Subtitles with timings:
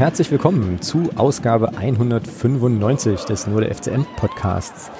[0.00, 4.90] herzlich willkommen zu Ausgabe 195 des Nur der FCM Podcasts.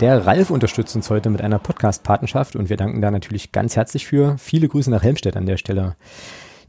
[0.00, 4.06] Der Ralf unterstützt uns heute mit einer Podcast-Patenschaft und wir danken da natürlich ganz herzlich
[4.06, 4.36] für.
[4.36, 5.96] Viele Grüße nach Helmstedt an der Stelle.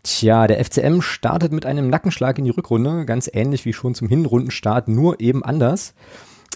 [0.03, 4.07] Tja, der FCM startet mit einem Nackenschlag in die Rückrunde, ganz ähnlich wie schon zum
[4.07, 5.93] Hinrundenstart, nur eben anders.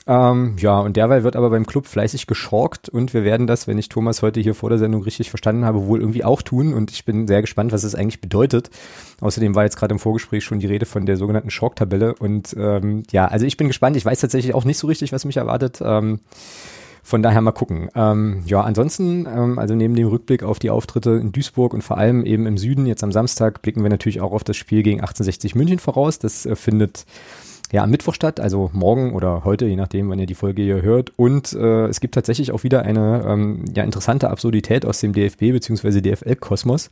[0.07, 3.79] Ähm, ja, und derweil wird aber beim Club fleißig geschorkt und wir werden das, wenn
[3.79, 6.91] ich Thomas heute hier vor der Sendung richtig verstanden habe, wohl irgendwie auch tun und
[6.91, 8.69] ich bin sehr gespannt, was das eigentlich bedeutet.
[9.21, 13.03] Außerdem war jetzt gerade im Vorgespräch schon die Rede von der sogenannten Schork-Tabelle und ähm,
[13.11, 13.97] ja, also ich bin gespannt.
[13.97, 15.79] Ich weiß tatsächlich auch nicht so richtig, was mich erwartet.
[15.83, 16.19] Ähm,
[17.05, 17.89] von daher mal gucken.
[17.93, 21.99] Ähm, ja, ansonsten, ähm, also neben dem Rückblick auf die Auftritte in Duisburg und vor
[21.99, 25.01] allem eben im Süden, jetzt am Samstag, blicken wir natürlich auch auf das Spiel gegen
[25.01, 26.17] 1860 München voraus.
[26.17, 27.05] Das äh, findet
[27.71, 30.81] ja am Mittwoch statt, also morgen oder heute, je nachdem, wann ihr die Folge hier
[30.81, 31.13] hört.
[31.17, 35.51] Und äh, es gibt tatsächlich auch wieder eine ähm, ja, interessante Absurdität aus dem DFB
[35.51, 36.01] bzw.
[36.01, 36.89] DFL-Kosmos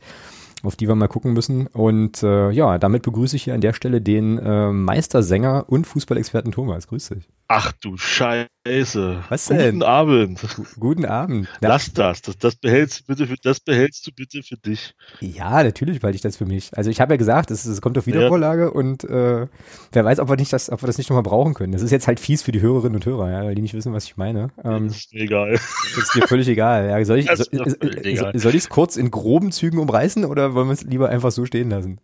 [0.64, 1.66] auf die wir mal gucken müssen.
[1.68, 6.52] Und äh, ja, damit begrüße ich hier an der Stelle den äh, Meistersänger und Fußballexperten
[6.52, 6.88] Thomas.
[6.88, 7.28] Grüß dich.
[7.46, 9.24] Ach du Scheiße.
[9.28, 9.72] Was denn?
[9.72, 10.40] Guten Abend.
[10.80, 11.48] Guten Abend.
[11.60, 12.22] Lass das.
[12.22, 14.94] Das, das, behältst, du bitte für, das behältst du bitte für dich.
[15.20, 16.70] Ja, natürlich behalte ich das für mich.
[16.74, 18.68] Also ich habe ja gesagt, es, es kommt auf Wiedervorlage ja.
[18.68, 19.46] und äh,
[19.92, 21.72] wer weiß, ob wir, nicht das, ob wir das nicht nochmal brauchen können.
[21.72, 23.92] Das ist jetzt halt fies für die Hörerinnen und Hörer, ja, weil die nicht wissen,
[23.92, 24.48] was ich meine.
[24.64, 25.52] Ähm, das ist mir egal.
[25.52, 26.88] Das ist dir völlig egal.
[26.88, 31.10] Ja, soll ich es so, kurz in groben Zügen umreißen oder wollen wir es lieber
[31.10, 32.00] einfach so stehen lassen?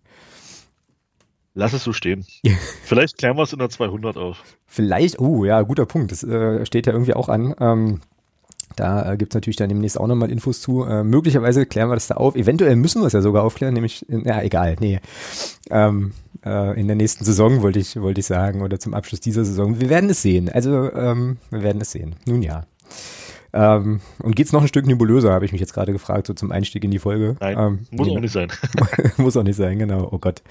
[1.55, 2.25] Lass es so stehen.
[2.85, 4.43] Vielleicht klären wir es in der 200 auf.
[4.67, 6.13] Vielleicht, oh ja, guter Punkt.
[6.13, 7.55] Das äh, steht ja irgendwie auch an.
[7.61, 8.01] Ähm,
[8.77, 10.85] da äh, gibt es natürlich dann demnächst auch nochmal Infos zu.
[10.85, 12.37] Äh, möglicherweise klären wir das da auf.
[12.37, 15.01] Eventuell müssen wir es ja sogar aufklären, nämlich, ja, egal, nee.
[15.71, 16.13] Ähm,
[16.45, 19.81] äh, in der nächsten Saison wollte ich, wollte ich sagen, oder zum Abschluss dieser Saison.
[19.81, 20.49] Wir werden es sehen.
[20.49, 22.15] Also, ähm, wir werden es sehen.
[22.27, 22.65] Nun ja.
[23.53, 26.53] Ähm, und geht's noch ein Stück nebulöser, habe ich mich jetzt gerade gefragt, so zum
[26.53, 27.37] Einstieg in die Folge.
[27.41, 28.53] Nein, ähm, muss nee, auch nicht sein.
[29.17, 30.09] muss auch nicht sein, genau.
[30.11, 30.43] Oh Gott.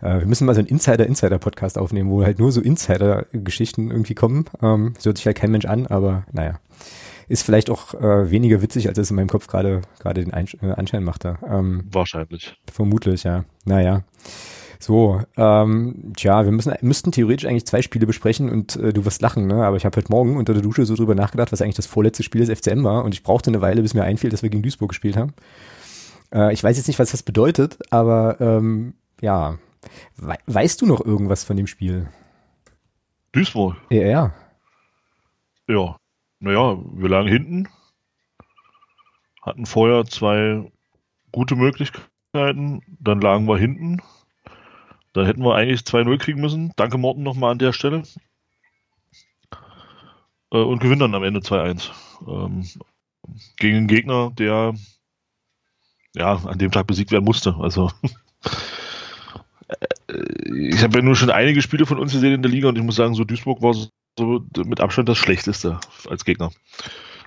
[0.00, 4.44] Äh, wir müssen mal so einen Insider-Insider-Podcast aufnehmen, wo halt nur so Insider-Geschichten irgendwie kommen.
[4.62, 6.60] Ähm, das hört sich halt kein Mensch an, aber naja.
[7.28, 10.56] Ist vielleicht auch äh, weniger witzig, als es in meinem Kopf gerade gerade den Einsch
[10.62, 11.38] äh, Anschein machte.
[11.48, 12.56] Ähm, Wahrscheinlich.
[12.72, 13.44] Vermutlich, ja.
[13.64, 14.04] Naja.
[14.78, 19.22] So, ähm, tja, wir müssen, müssten theoretisch eigentlich zwei Spiele besprechen und äh, du wirst
[19.22, 19.64] lachen, ne?
[19.64, 22.22] aber ich habe heute Morgen unter der Dusche so drüber nachgedacht, was eigentlich das vorletzte
[22.22, 24.62] Spiel des FCM war und ich brauchte eine Weile, bis mir einfiel, dass wir gegen
[24.62, 25.32] Duisburg gespielt haben.
[26.32, 29.58] Äh, ich weiß jetzt nicht, was das bedeutet, aber ähm, ja,
[30.16, 32.08] We weißt du noch irgendwas von dem Spiel?
[33.32, 33.76] Duisburg?
[33.90, 34.34] Ja, ja.
[35.68, 35.96] Ja,
[36.40, 37.68] naja, wir lagen hinten,
[39.42, 40.70] hatten vorher zwei
[41.32, 44.00] gute Möglichkeiten, dann lagen wir hinten
[45.16, 46.72] da hätten wir eigentlich 2-0 kriegen müssen.
[46.76, 48.02] Danke Morten nochmal an der Stelle.
[50.52, 51.90] Äh, und gewinnen dann am Ende 2-1.
[52.28, 52.66] Ähm,
[53.58, 54.74] gegen einen Gegner, der
[56.14, 57.56] ja an dem Tag besiegt werden musste.
[57.58, 57.90] Also
[59.68, 60.16] äh,
[60.68, 62.84] ich habe ja nur schon einige Spiele von uns gesehen in der Liga und ich
[62.84, 66.50] muss sagen, so Duisburg war so mit Abstand das Schlechteste als Gegner.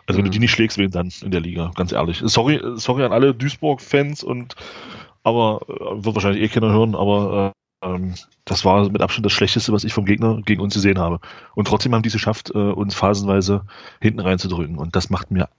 [0.06, 0.34] Also wenn du mhm.
[0.34, 2.22] die nicht schlägst, wen dann in der Liga, ganz ehrlich.
[2.24, 4.56] Sorry, sorry an alle Duisburg-Fans und
[5.24, 9.72] aber äh, wird wahrscheinlich eh keiner hören, aber ähm, das war mit Abstand das Schlechteste,
[9.72, 11.19] was ich vom Gegner gegen uns gesehen habe.
[11.56, 13.63] Und trotzdem haben die es geschafft, äh, uns phasenweise
[14.01, 14.78] hinten reinzudrücken.
[14.78, 15.50] Und das macht mir,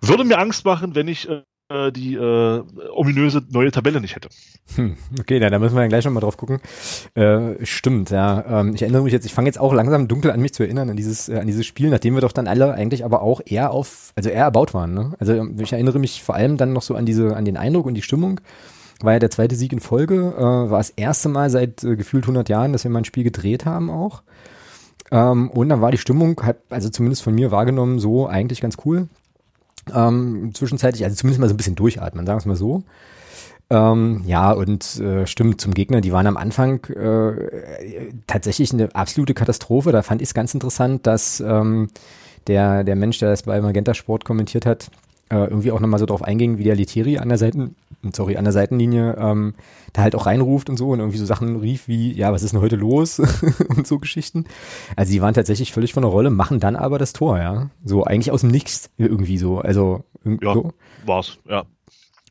[0.00, 1.42] würde mir Angst machen, wenn ich äh,
[1.92, 2.62] die äh,
[2.92, 4.28] ominöse neue Tabelle nicht hätte.
[4.74, 6.60] Hm, okay, da, da müssen wir ja gleich nochmal drauf gucken.
[7.14, 8.60] Äh, stimmt, ja.
[8.60, 10.90] Ähm, ich erinnere mich jetzt, ich fange jetzt auch langsam dunkel an mich zu erinnern,
[10.90, 13.70] an dieses, äh, an dieses Spiel, nachdem wir doch dann alle eigentlich aber auch eher
[13.70, 14.92] auf, also eher erbaut waren.
[14.92, 15.14] Ne?
[15.18, 17.94] Also ich erinnere mich vor allem dann noch so an diese, an den Eindruck und
[17.94, 18.40] die Stimmung
[19.04, 22.24] war ja der zweite Sieg in Folge, äh, war das erste Mal seit äh, gefühlt
[22.24, 24.22] 100 Jahren, dass wir mal ein Spiel gedreht haben auch.
[25.10, 28.76] Ähm, und dann war die Stimmung, halt, also zumindest von mir wahrgenommen, so eigentlich ganz
[28.84, 29.08] cool.
[29.94, 32.82] Ähm, zwischenzeitlich, also zumindest mal so ein bisschen durchatmen, sagen wir es mal so.
[33.70, 39.34] Ähm, ja, und äh, stimmt zum Gegner, die waren am Anfang äh, tatsächlich eine absolute
[39.34, 39.92] Katastrophe.
[39.92, 41.88] Da fand ich es ganz interessant, dass ähm,
[42.46, 44.90] der, der Mensch, der das bei Magenta Sport kommentiert hat,
[45.30, 47.76] äh, irgendwie auch nochmal so drauf einging, wie der Leteri an der Seiten,
[48.12, 49.54] sorry, an der Seitenlinie ähm,
[49.92, 52.52] da halt auch reinruft und so und irgendwie so Sachen rief wie, ja, was ist
[52.52, 53.18] denn heute los?
[53.68, 54.44] und so Geschichten.
[54.96, 57.70] Also die waren tatsächlich völlig von der Rolle, machen dann aber das Tor, ja.
[57.84, 59.58] So eigentlich aus dem Nichts irgendwie so.
[59.58, 60.72] Also ja, so.
[61.04, 61.64] war's, ja.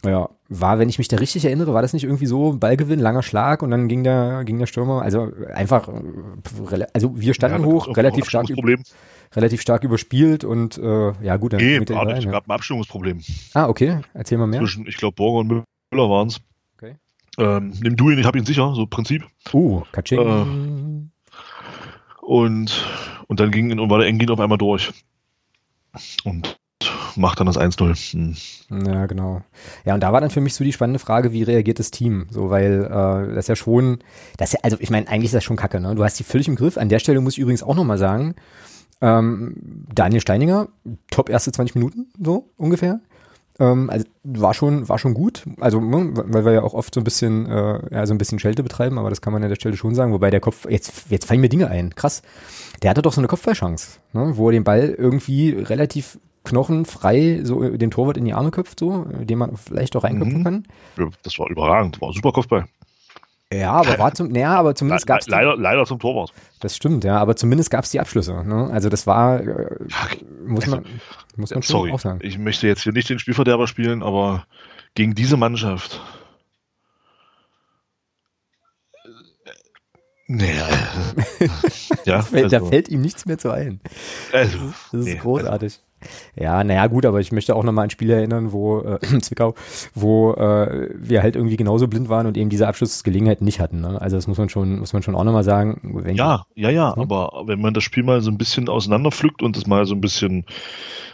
[0.06, 3.24] Ja, war, wenn ich mich da richtig erinnere, war das nicht irgendwie so, Ballgewinn, langer
[3.24, 5.88] Schlag und dann ging der, ging der Stürmer, also einfach,
[6.94, 8.48] also wir standen ja, hoch, relativ stark,
[9.36, 13.22] relativ stark überspielt und äh, ja gut, dann nee, mit war nicht, gab ein Abstimmungsproblem.
[13.54, 14.60] Ah, okay, erzähl mal mehr.
[14.60, 16.40] Zwischen, ich glaube, Borger und Müller waren es.
[16.78, 16.96] Okay.
[17.38, 19.24] Ähm, nimm du ihn, ich habe ihn sicher, so Prinzip.
[19.54, 20.20] Uh, Katsching.
[20.20, 22.86] Äh, und,
[23.28, 24.92] und dann ging, und war der Engin auf einmal durch.
[26.24, 26.58] Und
[27.16, 28.14] macht dann das 1-0.
[28.14, 28.86] Hm.
[28.86, 29.42] Ja, genau.
[29.86, 32.28] Ja, und da war dann für mich so die spannende Frage, wie reagiert das Team?
[32.30, 34.00] So, weil äh, das ja schon,
[34.38, 35.96] das ja, also ich meine, eigentlich ist das schon kacke, ne?
[35.96, 36.78] Du hast die völlig im Griff.
[36.78, 38.36] An der Stelle muss ich übrigens auch nochmal sagen,
[39.04, 40.70] ähm, Daniel Steininger,
[41.12, 43.02] top erste 20 Minuten, so ungefähr.
[43.60, 45.44] Ähm, also war schon, war schon gut.
[45.60, 48.40] Also, ne, weil wir ja auch oft so ein bisschen, äh, ja, so ein bisschen
[48.40, 50.14] Schelte betreiben, aber das kann man an der Stelle schon sagen.
[50.14, 51.94] Wobei der Kopf, jetzt, jetzt fallen mir Dinge ein.
[51.94, 52.22] Krass.
[52.82, 57.62] Der hatte doch so eine Kopfballchance, ne, wo er den Ball irgendwie relativ knochenfrei so
[57.62, 60.44] den Torwart in die Arme köpft, so, den man vielleicht auch reinköpfen mhm.
[60.44, 60.64] kann.
[61.24, 62.66] Das war überragend, war ein super Kopfball.
[63.54, 65.28] Ja, aber war zum, naja, aber zumindest gab es.
[65.28, 66.34] Leider, leider zum Torwart.
[66.60, 68.44] Das stimmt, ja, aber zumindest gab es die Abschlüsse.
[68.44, 68.70] Ne?
[68.72, 69.78] Also das war, äh,
[70.46, 70.86] muss man,
[71.36, 72.20] muss man schon auch sagen.
[72.24, 74.46] Ich möchte jetzt hier nicht den Spielverderber spielen, aber
[74.96, 76.02] gegen diese Mannschaft.
[80.28, 80.68] Naja.
[82.06, 83.82] ja, also, da fällt ihm nichts mehr zu ein.
[84.32, 85.74] Also, das ist, das ist nee, großartig.
[85.74, 85.93] Also,
[86.36, 89.56] ja, naja, gut, aber ich möchte auch nochmal an ein Spiel erinnern, wo, äh, Zwickau,
[89.94, 93.82] wo äh, wir halt irgendwie genauso blind waren und eben diese Abschlussgelegenheit nicht hatten.
[93.82, 94.02] Ne?
[94.02, 96.04] Also das muss man schon, muss man schon auch nochmal sagen.
[96.14, 97.02] ja, ja, ja, hm?
[97.02, 100.02] aber wenn man das Spiel mal so ein bisschen auseinanderpflückt und das mal so ein
[100.02, 100.46] bisschen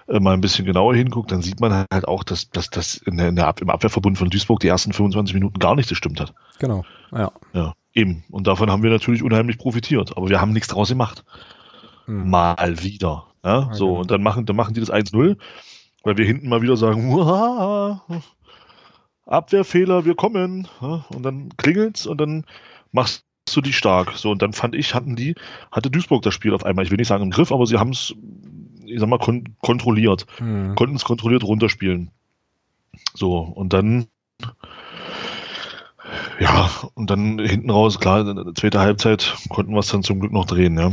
[0.10, 3.18] äh, mal ein bisschen genauer hinguckt, dann sieht man halt auch, dass, dass das in
[3.18, 6.20] der, in der Ab im Abwehrverbund von Duisburg die ersten 25 Minuten gar nicht gestimmt
[6.20, 6.34] hat.
[6.60, 7.32] Genau, ja.
[7.54, 8.24] Ja, eben.
[8.32, 11.24] Und davon haben wir natürlich unheimlich profitiert, aber wir haben nichts draus gemacht.
[12.06, 12.30] Hm.
[12.30, 13.26] Mal wieder.
[13.44, 14.02] Ja, so, genau.
[14.02, 15.38] und dann machen, dann machen die das 1-0,
[16.04, 17.12] weil wir hinten mal wieder sagen,
[19.26, 20.68] Abwehrfehler, wir kommen.
[20.82, 22.46] Ja, und dann klingelt's und dann
[22.92, 24.14] machst du die stark.
[24.18, 25.36] So, und dann fand ich, hatten die,
[25.72, 27.92] hatte Duisburg das Spiel auf einmal, ich will nicht sagen im Griff, aber sie haben
[27.92, 28.14] es,
[28.86, 30.26] ich sag mal, kon kontrolliert.
[30.40, 30.76] Mhm.
[30.76, 32.12] Konnten es kontrolliert runterspielen.
[33.14, 34.08] So, und dann
[36.40, 38.26] ja, und dann hinten raus, klar,
[38.56, 40.92] zweite Halbzeit konnten wir es dann zum Glück noch drehen, ja.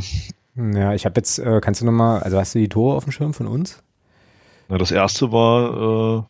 [0.57, 3.13] Ja, ich habe jetzt, äh, kannst du nochmal, also hast du die Tore auf dem
[3.13, 3.83] Schirm von uns?
[4.69, 6.23] Na, das erste war, äh,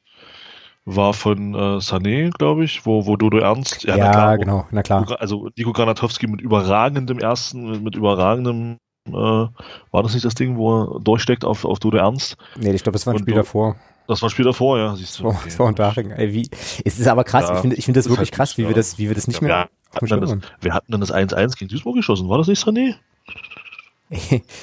[0.85, 4.67] war von äh, Sané, glaube ich, wo, wo Dodo Ernst, ja, ja na klar, genau,
[4.71, 5.17] na klar.
[5.21, 8.79] Also Nico Granatowski mit überragendem ersten, mit, mit überragendem,
[9.09, 12.37] äh, war das nicht das Ding, wo er durchsteckt auf, auf Dodo Ernst?
[12.57, 13.77] Nee, ich glaube, das war ein Spiel davor.
[14.09, 15.27] Das war ein Spiel davor, ja, siehst du.
[15.27, 15.39] Okay.
[15.45, 16.11] Das war Unterhaching.
[16.11, 16.49] Ey, wie,
[16.85, 18.75] es ist aber krass, ja, ich finde ich finde das wirklich halt krass, wie wir
[18.75, 19.69] das, wie wir das nicht ja, mehr.
[20.01, 22.97] Wir hatten, das, wir hatten dann das 1-1 gegen Duisburg geschossen, war das nicht Sané?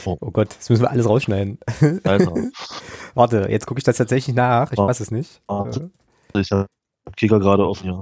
[0.05, 0.17] Oh.
[0.21, 0.31] oh.
[0.31, 1.59] Gott, das müssen wir alles rausschneiden.
[2.03, 2.37] Also.
[3.13, 4.71] Warte, jetzt gucke ich das tatsächlich nach.
[4.71, 4.87] Ich oh.
[4.87, 5.41] weiß es nicht.
[5.47, 5.67] Oh.
[6.35, 6.67] Ich habe
[7.15, 8.01] Kicker gerade offen, ja.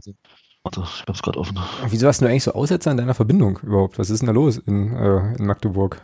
[0.63, 1.59] Warte, ich hab's gerade offen.
[1.87, 3.97] Wieso hast du eigentlich so Aussetzer in deiner Verbindung überhaupt?
[3.97, 6.01] Was ist denn da los in, äh, in Magdeburg?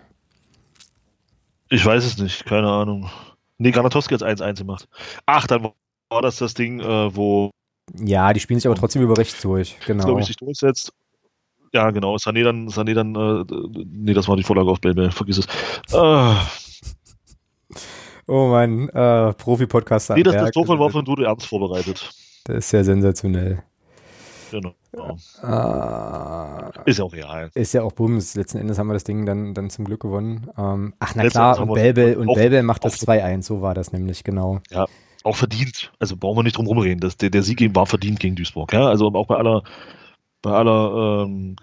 [1.70, 3.10] Ich weiß es nicht, keine Ahnung.
[3.60, 4.88] Nee, Granatowski hat 1-1 gemacht.
[5.26, 5.72] Ach, dann
[6.10, 7.52] war das das Ding, äh, wo.
[7.94, 10.06] Ja, die spielen sich aber trotzdem über rechts durch, genau.
[10.06, 10.92] glaube ich, sich durchsetzt
[11.74, 12.16] ja, genau.
[12.16, 13.46] Sané dann, Sané dann, äh,
[13.86, 15.46] nee, das war die Vorlage auf Bell, vergiss es.
[15.94, 16.36] Äh.
[18.28, 20.16] Oh mein äh, Profi-Podcaster.
[20.16, 22.10] Nee, das, das von war von Dude Ernst vorbereitet.
[22.44, 23.64] Das ist ja sensationell.
[24.52, 24.76] Genau.
[24.94, 27.52] Äh, ist ja auch real.
[27.54, 28.36] Ist ja auch Bums.
[28.36, 30.50] Letzten Endes haben wir das Ding dann, dann zum Glück gewonnen.
[30.58, 33.44] Ähm, ach, na Letzten klar, und Belbel, und Belbel macht das 2-1.
[33.44, 34.60] So war das nämlich, genau.
[34.72, 34.88] Ja,
[35.24, 35.92] auch verdient.
[36.00, 37.00] Also brauchen wir nicht drum rumreden.
[37.00, 38.74] Das, der, der Sieg war verdient gegen Duisburg.
[38.74, 38.88] Ja?
[38.88, 39.64] Also auch bei aller
[40.42, 41.56] bei aller ähm,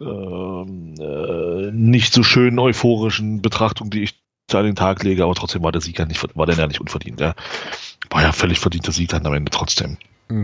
[0.00, 5.62] ähm, äh, nicht so schönen euphorischen Betrachtung, die ich an den Tag lege, aber trotzdem
[5.62, 7.20] war der Sieg ja nicht, war der ja nicht unverdient.
[7.20, 7.34] Ja.
[8.10, 9.96] War ja völlig verdienter Sieg dann am Ende trotzdem.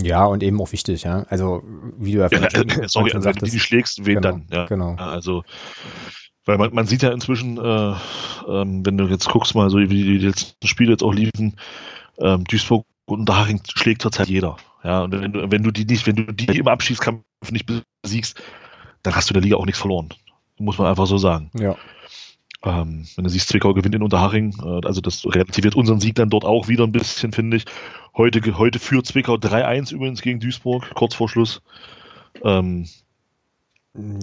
[0.02, 1.24] Ja, und eben auch wichtig, ja.
[1.28, 1.62] Also,
[1.98, 4.46] wie du ja, ja äh, sorry, also, du die schlägst, wen genau, dann?
[4.50, 4.66] Ja.
[4.66, 4.94] Genau.
[4.96, 5.44] Also,
[6.44, 7.94] weil man, man sieht ja inzwischen, äh,
[8.48, 11.56] ähm, wenn du jetzt guckst mal, so wie die letzten Spiele jetzt auch liefen,
[12.18, 14.56] ähm, Duisburg und Daring schlägt zurzeit jeder.
[14.84, 17.66] Ja, und wenn du, wenn du die nicht, wenn du die im Abschiedskampf nicht
[18.02, 18.40] besiegst,
[19.02, 20.08] dann hast du der Liga auch nichts verloren.
[20.58, 21.50] Muss man einfach so sagen.
[21.58, 21.76] Ja.
[22.64, 26.30] Ähm, wenn du siehst, Zwickau gewinnt in Unterhaching, äh, also das relativiert unseren Sieg dann
[26.30, 27.64] dort auch wieder ein bisschen, finde ich.
[28.16, 31.62] Heute, heute führt Zwickau 3-1 übrigens gegen Duisburg, kurz vor Schluss.
[32.42, 32.88] Ähm,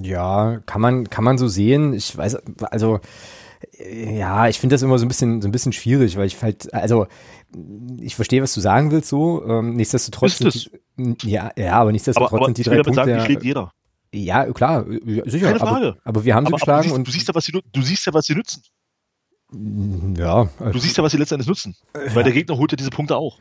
[0.01, 1.93] ja, kann man, kann man so sehen.
[1.93, 3.00] Ich weiß, also
[3.74, 6.74] ja, ich finde das immer so ein bisschen, so ein bisschen schwierig, weil ich halt,
[6.74, 7.07] also
[8.00, 9.45] ich verstehe, was du sagen willst, so.
[9.45, 13.05] Ähm, nichtsdestotrotz, ist die, ja, ja, aber nichtsdestotrotz aber, aber sind die drei Punkte.
[13.05, 13.72] Sagen, schlägt jeder.
[14.13, 14.86] Ja, klar,
[15.25, 15.48] sicher.
[15.48, 15.88] Keine Frage.
[15.88, 17.51] Aber, aber wir haben sie aber, geschlagen du, siehst, und du siehst ja, was sie,
[17.51, 18.63] du siehst ja, was sie nützen.
[20.17, 20.50] Ja.
[20.72, 21.75] Du siehst ja, was sie letztendlich nutzen.
[21.93, 23.39] Weil der Gegner holt ja diese Punkte auch.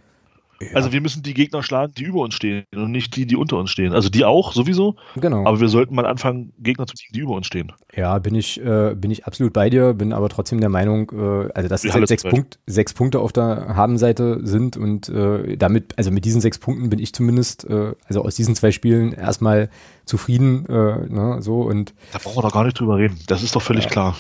[0.61, 0.69] Ja.
[0.75, 3.57] Also wir müssen die Gegner schlagen, die über uns stehen und nicht die, die unter
[3.57, 3.93] uns stehen.
[3.93, 4.97] Also die auch sowieso.
[5.17, 5.47] Genau.
[5.47, 7.73] Aber wir sollten mal anfangen, Gegner zu ziehen, die über uns stehen.
[7.95, 11.51] Ja, bin ich, äh, bin ich absolut bei dir, bin aber trotzdem der Meinung, äh,
[11.55, 15.97] also dass es halt sechs, Punkt, sechs Punkte auf der Habenseite sind und äh, damit,
[15.99, 19.71] also mit diesen sechs Punkten bin ich zumindest, äh, also aus diesen zwei Spielen erstmal
[20.05, 21.95] zufrieden, äh, ne, so und.
[22.13, 23.19] Da brauchen wir doch gar nicht drüber reden.
[23.27, 24.17] Das ist doch völlig klar.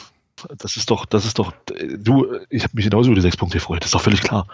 [0.59, 1.53] Das ist doch, das ist doch,
[1.99, 4.47] du, ich habe mich genauso über die sechs Punkte gefreut, das ist doch völlig klar.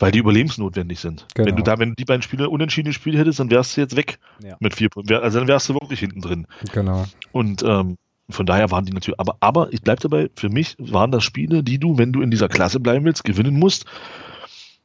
[0.00, 1.26] Weil die überlebensnotwendig sind.
[1.34, 1.46] Genau.
[1.46, 3.94] Wenn du da, wenn du die beiden Spiele unentschieden gespielt hättest, dann wärst du jetzt
[3.94, 4.56] weg ja.
[4.58, 5.14] mit vier Punkten.
[5.14, 6.46] Also dann wärst du wirklich hinten drin.
[6.72, 7.04] Genau.
[7.30, 7.98] Und ähm,
[8.30, 11.62] von daher waren die natürlich, aber, aber ich bleibe dabei, für mich waren das Spiele,
[11.62, 13.84] die du, wenn du in dieser Klasse bleiben willst, gewinnen musst.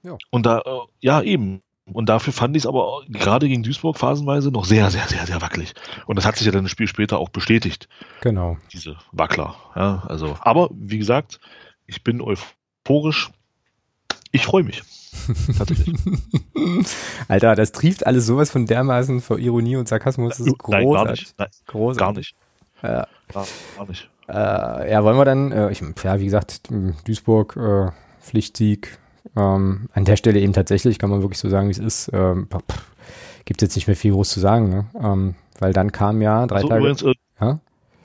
[0.03, 0.17] Ja.
[0.29, 1.62] Und da, äh, ja, eben.
[1.86, 5.41] Und dafür fand ich es aber gerade gegen Duisburg phasenweise noch sehr, sehr, sehr, sehr
[5.41, 5.74] wackelig.
[6.07, 7.88] Und das hat sich ja dann das Spiel später auch bestätigt.
[8.22, 8.57] Genau.
[8.74, 9.55] Diese Wackler.
[9.75, 11.39] Ja, also, aber wie gesagt,
[11.86, 13.29] ich bin euphorisch.
[14.35, 14.83] Ich freue mich.
[15.57, 15.95] Tatsächlich.
[17.29, 20.37] Alter, das trieft alles sowas von dermaßen vor Ironie und Sarkasmus.
[20.37, 20.83] Das ist großartig.
[20.83, 21.35] Nein, gar nicht.
[21.39, 21.99] Nein, großartig.
[22.01, 22.35] Gar nicht.
[22.83, 23.07] Ja.
[23.33, 24.09] Gar, gar nicht.
[24.27, 26.69] Äh, ja, wollen wir dann, äh, ich, ja, wie gesagt,
[27.05, 28.97] Duisburg, äh, Pflichtsieg,
[29.37, 32.11] ähm, an der Stelle eben tatsächlich, kann man wirklich so sagen, wie es ist.
[32.11, 32.49] Ähm,
[33.45, 34.85] gibt jetzt nicht mehr viel groß zu sagen, ne?
[35.01, 36.81] ähm, weil dann kam ja drei so, Tage.
[36.81, 37.59] Übrigens, äh, ja?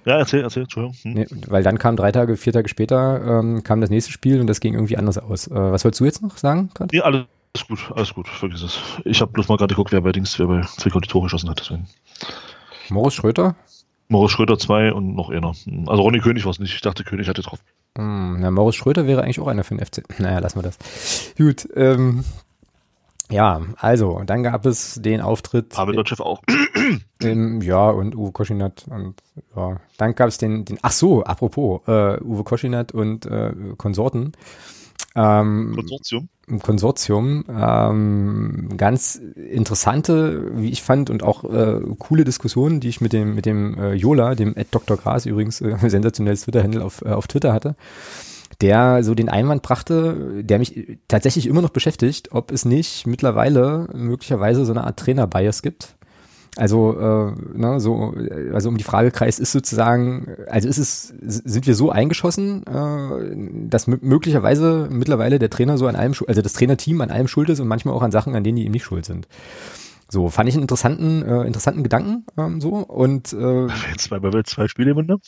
[0.04, 0.96] Ja, erzähl, erzähl, Entschuldigung.
[1.02, 1.12] Hm.
[1.12, 4.46] Nee, weil dann kam drei Tage, vier Tage später ähm, kam das nächste Spiel und
[4.46, 5.46] das ging irgendwie anders aus.
[5.48, 6.70] Äh, was wolltest du jetzt noch sagen?
[6.74, 6.92] Grad?
[6.92, 7.26] Ja, alles
[7.68, 8.78] gut, alles gut, vergiss es.
[9.04, 11.50] Ich habe bloß mal gerade geguckt, wer bei Dings, wer bei Zwickau die Tore geschossen
[11.50, 11.86] hat, deswegen.
[12.88, 13.56] Moritz Schröter?
[14.08, 15.54] Moritz Schröter 2 und noch einer.
[15.86, 16.74] Also Ronny König war es nicht.
[16.74, 17.60] Ich dachte, König hatte drauf.
[17.96, 20.02] Hm, na, Moritz Schröter wäre eigentlich auch einer für den FC.
[20.18, 20.78] Naja, lassen wir das.
[21.36, 22.24] Gut, ähm,
[23.30, 25.70] ja, also, dann gab es den Auftritt.
[25.70, 26.42] Pavel Dotschew auch.
[27.22, 29.22] Im, ja, und Uwe Koschinat und
[29.54, 29.76] ja.
[29.96, 34.32] Dann gab es den, den, ach so, apropos, äh, Uwe Koschinat und äh, Konsorten.
[35.14, 36.28] Ähm, Konsortium.
[36.62, 37.44] Konsortium.
[37.48, 43.34] Ähm, ganz interessante, wie ich fand, und auch äh, coole Diskussionen, die ich mit dem,
[43.34, 44.96] mit dem äh, Jola, dem Ed Dr.
[44.96, 47.76] Gras übrigens, äh, sensationelles Twitter-Handle auf, äh, auf Twitter hatte,
[48.60, 53.88] der so den Einwand brachte, der mich tatsächlich immer noch beschäftigt, ob es nicht mittlerweile
[53.94, 55.96] möglicherweise so eine Art Trainer-Bias gibt
[56.56, 58.12] also, äh, ne, so,
[58.52, 63.68] also um die Frage kreist, ist sozusagen, also ist es, sind wir so eingeschossen, äh,
[63.68, 67.60] dass möglicherweise mittlerweile der Trainer so an allem, also das Trainerteam an allem schuld ist
[67.60, 69.28] und manchmal auch an Sachen, an denen die ihm nicht schuld sind.
[70.12, 74.66] So, fand ich einen interessanten, äh, interessanten Gedanken ähm, so und äh, Jetzt wir zwei
[74.66, 75.18] Spiele im Wunder?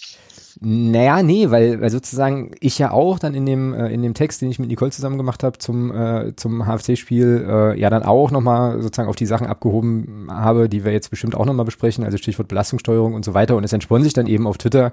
[0.60, 4.42] Naja, nee, weil, weil sozusagen ich ja auch dann in dem, äh, in dem Text,
[4.42, 8.32] den ich mit Nicole zusammen gemacht habe zum, äh, zum HFC-Spiel, äh, ja dann auch
[8.32, 12.18] nochmal sozusagen auf die Sachen abgehoben habe, die wir jetzt bestimmt auch nochmal besprechen, also
[12.18, 13.56] Stichwort Belastungssteuerung und so weiter.
[13.56, 14.92] Und es entspann sich dann eben auf Twitter,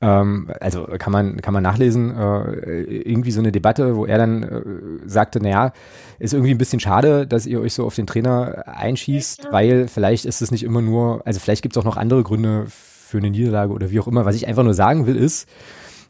[0.00, 4.42] ähm, also kann man, kann man nachlesen, äh, irgendwie so eine Debatte, wo er dann
[4.42, 5.72] äh, sagte, naja,
[6.18, 10.24] ist irgendwie ein bisschen schade, dass ihr euch so auf den Trainer einschießt, weil vielleicht
[10.24, 13.30] ist es nicht immer nur, also vielleicht gibt es auch noch andere Gründe für eine
[13.30, 14.24] Niederlage oder wie auch immer.
[14.24, 15.48] Was ich einfach nur sagen will, ist,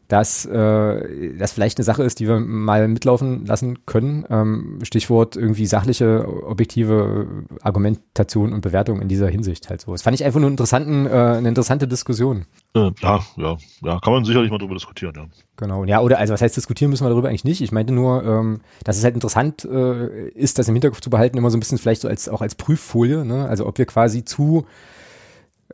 [0.07, 4.25] dass äh, das vielleicht eine Sache ist, die wir mal mitlaufen lassen können.
[4.29, 9.91] Ähm, Stichwort irgendwie sachliche, objektive Argumentation und Bewertung in dieser Hinsicht halt so.
[9.91, 12.45] Das fand ich einfach nur interessanten, äh, eine interessante Diskussion.
[12.75, 15.25] Äh, ja, ja, ja, kann man sicherlich mal drüber diskutieren, ja.
[15.57, 17.61] Genau, ja, oder also was heißt diskutieren müssen wir darüber eigentlich nicht.
[17.61, 21.37] Ich meinte nur, ähm, dass es halt interessant äh, ist, das im Hinterkopf zu behalten,
[21.37, 23.47] immer so ein bisschen vielleicht so als auch als Prüffolie, ne?
[23.47, 24.65] Also ob wir quasi zu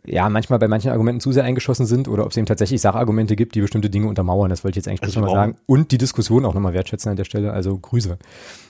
[0.05, 3.35] ja, manchmal bei manchen Argumenten zu sehr eingeschossen sind oder ob es eben tatsächlich Sachargumente
[3.35, 4.49] gibt, die bestimmte Dinge untermauern.
[4.49, 5.57] Das wollte ich jetzt eigentlich also nochmal sagen.
[5.67, 7.53] Und die Diskussion auch nochmal wertschätzen an der Stelle.
[7.53, 8.17] Also Grüße.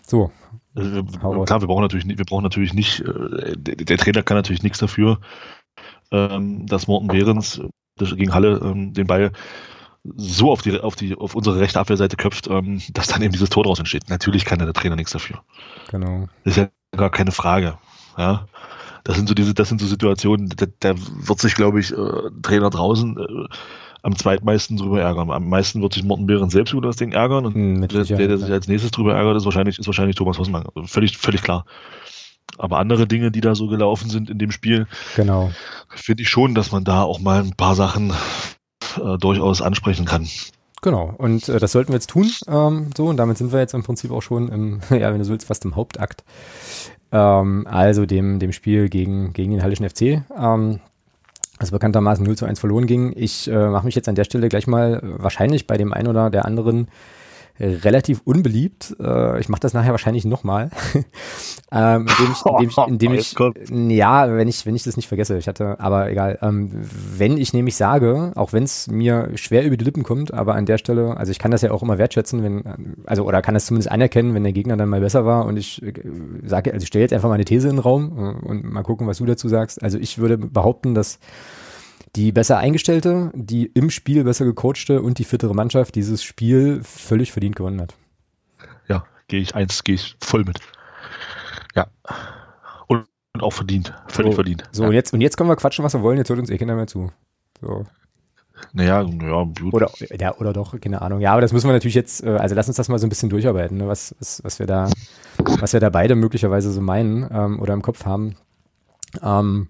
[0.05, 0.31] So.
[0.75, 4.63] Also, klar, wir brauchen natürlich, wir brauchen natürlich nicht, äh, der, der, Trainer kann natürlich
[4.63, 5.19] nichts dafür,
[6.11, 7.61] ähm, dass Morten Behrens
[7.97, 9.31] gegen Halle ähm, den Ball
[10.15, 13.49] so auf die, auf die, auf unsere rechte Abwehrseite köpft, ähm, dass dann eben dieses
[13.49, 14.09] Tor daraus entsteht.
[14.09, 15.43] Natürlich kann der Trainer nichts dafür.
[15.89, 16.27] Genau.
[16.43, 17.77] Das ist ja gar keine Frage.
[18.17, 18.47] Ja
[19.03, 22.29] das sind so diese, das sind so Situationen, da, da wird sich, glaube ich, äh,
[22.41, 23.55] Trainer draußen äh,
[24.03, 25.29] am zweitmeisten drüber ärgern.
[25.31, 28.27] Am meisten wird sich Morten Behren selbst über das Ding ärgern und mm, der, der,
[28.27, 30.65] der sich als nächstes drüber ärgert, ist wahrscheinlich, ist wahrscheinlich Thomas Hossmann.
[30.75, 31.65] Also völlig, völlig klar.
[32.57, 35.51] Aber andere Dinge, die da so gelaufen sind in dem Spiel, genau.
[35.89, 38.13] finde ich schon, dass man da auch mal ein paar Sachen
[38.97, 40.27] äh, durchaus ansprechen kann.
[40.81, 42.29] Genau, und äh, das sollten wir jetzt tun.
[42.47, 45.25] Ähm, so, und damit sind wir jetzt im Prinzip auch schon im, ja, wenn du
[45.25, 46.23] so willst, fast im Hauptakt.
[47.11, 50.23] Ähm, also dem, dem Spiel gegen, gegen den Hallischen FC.
[50.35, 50.79] Ähm,
[51.59, 53.13] das bekanntermaßen 0 zu 1 verloren ging.
[53.15, 56.07] Ich äh, mache mich jetzt an der Stelle gleich mal äh, wahrscheinlich bei dem einen
[56.07, 56.87] oder der anderen
[57.59, 58.95] relativ unbeliebt.
[58.99, 60.71] Äh, ich mache das nachher wahrscheinlich nochmal.
[61.71, 65.37] ähm, indem ich, indem ich, indem ich ja, wenn ich, wenn ich das nicht vergesse,
[65.37, 66.39] ich hatte, aber egal.
[66.41, 66.71] Ähm,
[67.17, 70.65] wenn ich nämlich sage, auch wenn es mir schwer über die Lippen kommt, aber an
[70.65, 72.63] der Stelle, also ich kann das ja auch immer wertschätzen, wenn,
[73.05, 75.81] also oder kann das zumindest anerkennen, wenn der Gegner dann mal besser war und ich
[75.83, 75.93] äh,
[76.43, 78.83] sage, also ich stelle jetzt einfach mal eine These in den Raum äh, und mal
[78.83, 79.81] gucken, was du dazu sagst.
[79.83, 81.19] Also ich würde behaupten, dass
[82.15, 87.31] die besser eingestellte, die im Spiel besser gecoachte und die fittere Mannschaft dieses Spiel völlig
[87.31, 87.95] verdient gewonnen hat.
[88.87, 90.59] Ja, gehe ich eins, gehe ich voll mit.
[91.75, 91.87] Ja.
[92.87, 93.93] Und, und auch verdient.
[94.07, 94.63] Völlig so, verdient.
[94.71, 94.89] So, ja.
[94.89, 96.17] und, jetzt, und jetzt können wir quatschen, was wir wollen.
[96.17, 97.11] Jetzt hört uns eh keiner mehr zu.
[97.61, 97.85] So.
[98.73, 99.73] Naja, ja, gut.
[99.73, 99.89] Oder,
[100.19, 101.19] ja, oder doch, keine Ahnung.
[101.19, 103.09] Ja, aber das müssen wir natürlich jetzt, äh, also lass uns das mal so ein
[103.09, 103.87] bisschen durcharbeiten, ne?
[103.87, 104.89] was, was, was wir da,
[105.59, 108.35] was wir da beide möglicherweise so meinen ähm, oder im Kopf haben.
[109.23, 109.67] Ähm,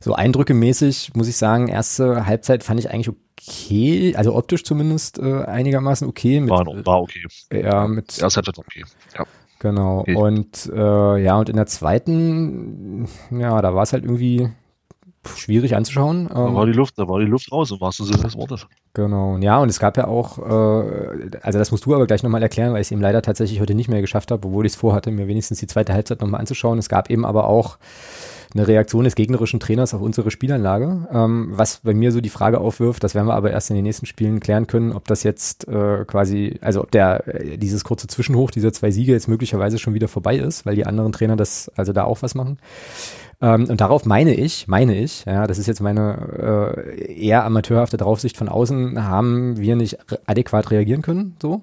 [0.00, 5.44] so eindrückemäßig muss ich sagen, erste Halbzeit fand ich eigentlich okay, also optisch zumindest äh,
[5.44, 6.40] einigermaßen okay.
[6.40, 7.26] Mit, war, war okay.
[7.52, 8.18] Ja, mit.
[8.18, 8.84] Erste Halbzeit okay.
[9.16, 9.24] Ja.
[9.60, 10.00] Genau.
[10.00, 10.14] Okay.
[10.14, 14.48] Und äh, ja, und in der zweiten, ja, da war es halt irgendwie
[15.36, 16.28] schwierig anzuschauen.
[16.28, 18.66] Da war die Luft, da war die Luft raus, im wahrsten Sinne des Wortes.
[18.94, 19.36] Genau.
[19.38, 22.72] Ja, und es gab ja auch, äh, also das musst du aber gleich nochmal erklären,
[22.72, 25.10] weil ich es eben leider tatsächlich heute nicht mehr geschafft habe, obwohl ich es vorhatte,
[25.10, 26.78] mir wenigstens die zweite Halbzeit nochmal anzuschauen.
[26.78, 27.78] Es gab eben aber auch
[28.54, 32.60] eine Reaktion des gegnerischen Trainers auf unsere Spielanlage, ähm, was bei mir so die Frage
[32.60, 35.68] aufwirft, das werden wir aber erst in den nächsten Spielen klären können, ob das jetzt
[35.68, 39.94] äh, quasi, also ob der äh, dieses kurze Zwischenhoch dieser zwei Siege jetzt möglicherweise schon
[39.94, 42.58] wieder vorbei ist, weil die anderen Trainer das also da auch was machen.
[43.40, 47.96] Ähm, und darauf meine ich, meine ich, ja, das ist jetzt meine äh, eher amateurhafte
[47.96, 51.62] Draufsicht von außen, haben wir nicht adäquat reagieren können, so.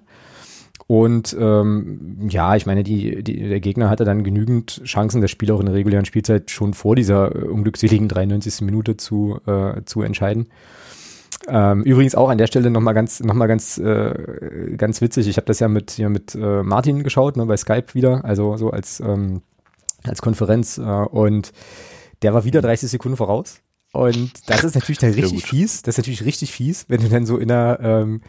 [0.88, 5.52] Und ähm, ja, ich meine, die, die, der Gegner hatte dann genügend Chancen, das Spiel
[5.52, 8.62] auch in der regulären Spielzeit schon vor dieser äh, unglückseligen 93.
[8.62, 10.48] Minute zu, äh, zu entscheiden.
[11.48, 15.28] Ähm, übrigens auch an der Stelle nochmal ganz, noch mal ganz, äh, ganz witzig.
[15.28, 18.56] Ich habe das ja mit, hier mit äh, Martin geschaut, ne, bei Skype wieder, also
[18.58, 19.42] so als, ähm,
[20.04, 20.78] als Konferenz.
[20.78, 21.52] Äh, und
[22.22, 23.62] der war wieder 30 Sekunden voraus.
[23.96, 25.82] Und das ist natürlich dann richtig fies.
[25.82, 28.22] Das ist natürlich richtig fies, wenn du dann so in der, ähm,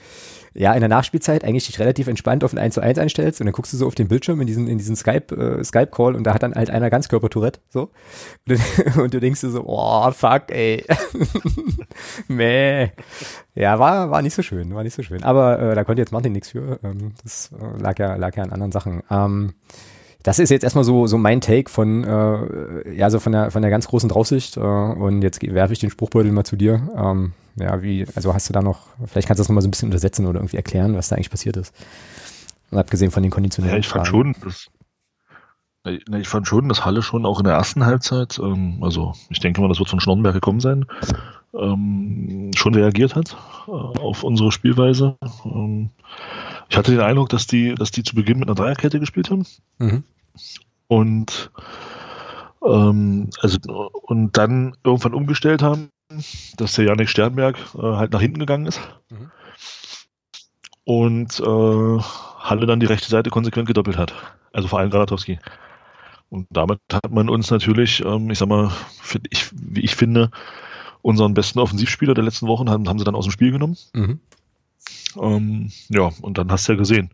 [0.54, 3.46] ja, in der Nachspielzeit eigentlich dich relativ entspannt auf ein 1 zu 1 einstellst und
[3.46, 6.24] dann guckst du so auf den Bildschirm in diesen, in diesen Skype, äh, Skype-Call und
[6.24, 7.90] da hat dann halt einer Ganzkörper-Tourette, so.
[8.48, 8.60] Und,
[8.96, 10.84] und, du denkst dir so, oh, fuck, ey.
[12.28, 12.90] Meh.
[13.54, 15.24] Ja, war, war nicht so schön, war nicht so schön.
[15.24, 16.78] Aber äh, da konnte jetzt Martin nichts für.
[16.84, 19.02] Ähm, das äh, lag ja, lag ja an anderen Sachen.
[19.10, 19.54] Ähm,
[20.26, 23.62] das ist jetzt erstmal so, so mein Take von, äh, ja, so von der, von
[23.62, 24.56] der ganz großen Draufsicht.
[24.56, 26.90] Äh, und jetzt werfe ich den Spruchbeutel mal zu dir.
[26.96, 29.70] Ähm, ja, wie, also hast du da noch, vielleicht kannst du das nochmal so ein
[29.70, 31.72] bisschen untersetzen oder irgendwie erklären, was da eigentlich passiert ist.
[32.72, 34.66] Und abgesehen von den konditionellen Ja, ich fand schon, dass,
[35.84, 39.60] ich fand schon, dass Halle schon auch in der ersten Halbzeit, ähm, also ich denke
[39.60, 40.86] mal, das wird von Schnorrenberg gekommen sein,
[41.54, 43.36] ähm, schon reagiert hat
[43.68, 45.18] äh, auf unsere Spielweise.
[45.44, 45.90] Ähm,
[46.68, 49.46] ich hatte den Eindruck, dass die, dass die zu Beginn mit einer Dreierkette gespielt haben.
[49.78, 50.02] Mhm.
[50.88, 51.50] Und
[52.64, 53.58] ähm, also
[54.02, 55.90] und dann irgendwann umgestellt haben,
[56.56, 58.80] dass der Janik Sternberg äh, halt nach hinten gegangen ist.
[59.10, 59.30] Mhm.
[60.84, 62.02] Und äh,
[62.38, 64.14] Halle dann die rechte Seite konsequent gedoppelt hat.
[64.52, 65.38] Also vor allem Granatowski.
[66.28, 68.70] Und damit hat man uns natürlich, ähm, ich sag mal,
[69.30, 70.30] ich, wie ich finde,
[71.02, 73.76] unseren besten Offensivspieler der letzten Wochen haben, haben sie dann aus dem Spiel genommen.
[73.94, 74.20] Mhm.
[75.20, 77.10] Ähm, ja, und dann hast du ja gesehen,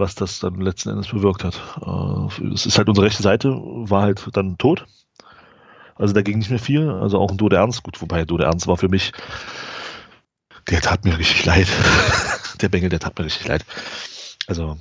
[0.00, 1.60] was das dann letzten Endes bewirkt hat.
[1.80, 4.86] Äh, es ist halt unsere rechte Seite, war halt dann tot.
[5.94, 6.88] Also da ging nicht mehr viel.
[6.88, 9.12] Also auch ein Dode Ernst, gut, wobei Dode Ernst war für mich,
[10.68, 11.68] der tat mir richtig leid.
[12.60, 13.64] der Bengel, der tat mir richtig leid.
[14.46, 14.76] Also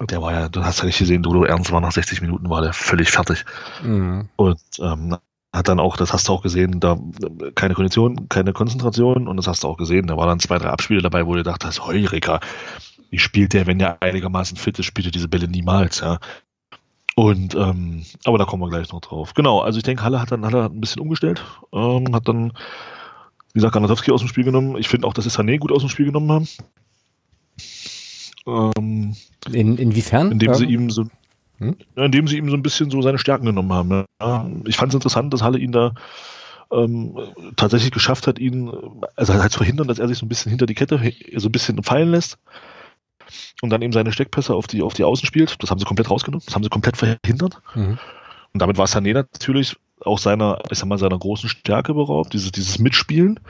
[0.00, 2.62] der war ja, du hast ja nicht gesehen, Dodo Ernst war nach 60 Minuten, war
[2.62, 3.44] der völlig fertig.
[3.82, 4.28] Mhm.
[4.36, 5.16] Und ähm,
[5.52, 6.98] hat dann auch, das hast du auch gesehen, da
[7.54, 10.70] keine Kondition, keine Konzentration und das hast du auch gesehen, da waren dann zwei, drei
[10.70, 12.40] Abspiele dabei, wo du dachtest, Heureka,
[13.12, 16.18] wie spielt der, wenn der einigermaßen fit ist, spielt er diese Bälle niemals, ja.
[17.14, 19.34] Und, ähm, aber da kommen wir gleich noch drauf.
[19.34, 21.44] Genau, also ich denke, Halle hat dann Halle hat ein bisschen umgestellt,
[21.74, 22.52] ähm, hat dann,
[23.52, 24.78] wie gesagt, Granatowski aus dem Spiel genommen.
[24.78, 26.48] Ich finde auch, dass es Sané gut aus dem Spiel genommen haben.
[28.46, 29.14] Ähm,
[29.52, 30.32] In, inwiefern?
[30.32, 31.04] Indem sie ihm so,
[31.58, 31.76] hm?
[31.96, 34.06] indem sie ihm so ein bisschen so seine Stärken genommen haben.
[34.22, 34.50] Ja.
[34.64, 35.92] Ich fand es interessant, dass Halle ihn da
[36.72, 37.18] ähm,
[37.56, 38.72] tatsächlich geschafft hat, ihn,
[39.16, 41.52] also halt zu verhindern, dass er sich so ein bisschen hinter die Kette so ein
[41.52, 42.38] bisschen fallen lässt
[43.60, 45.62] und dann eben seine Steckpässe auf die, auf die Außen spielt.
[45.62, 47.60] Das haben sie komplett rausgenommen, das haben sie komplett verhindert.
[47.74, 47.98] Mhm.
[48.52, 52.52] Und damit war Sané natürlich auch seiner, ich sag mal, seiner großen Stärke beraubt, dieses,
[52.52, 53.40] dieses Mitspielen.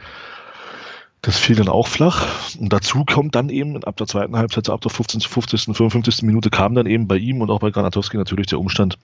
[1.23, 2.27] Das fiel dann auch flach.
[2.59, 6.23] Und dazu kommt dann eben ab der zweiten Halbzeit, ab der 15., 50., 55.
[6.23, 8.99] Minute kam dann eben bei ihm und auch bei Granatowski natürlich der Umstand,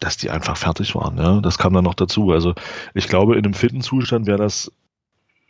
[0.00, 1.18] dass die einfach fertig waren.
[1.18, 1.40] Ja?
[1.40, 2.32] Das kam dann noch dazu.
[2.32, 2.54] Also
[2.94, 4.72] ich glaube, in einem fitten Zustand wäre das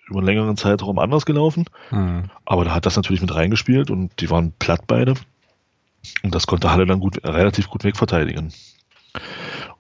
[0.09, 1.65] über einen längeren Zeitraum anders gelaufen.
[1.91, 2.25] Mhm.
[2.45, 5.15] Aber da hat das natürlich mit reingespielt und die waren platt beide.
[6.23, 8.53] Und das konnte Halle dann gut, relativ gut wegverteidigen.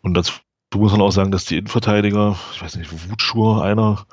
[0.02, 0.32] Und dazu
[0.74, 4.06] muss man auch sagen, dass die Innenverteidiger, ich weiß nicht, Wutschur einer,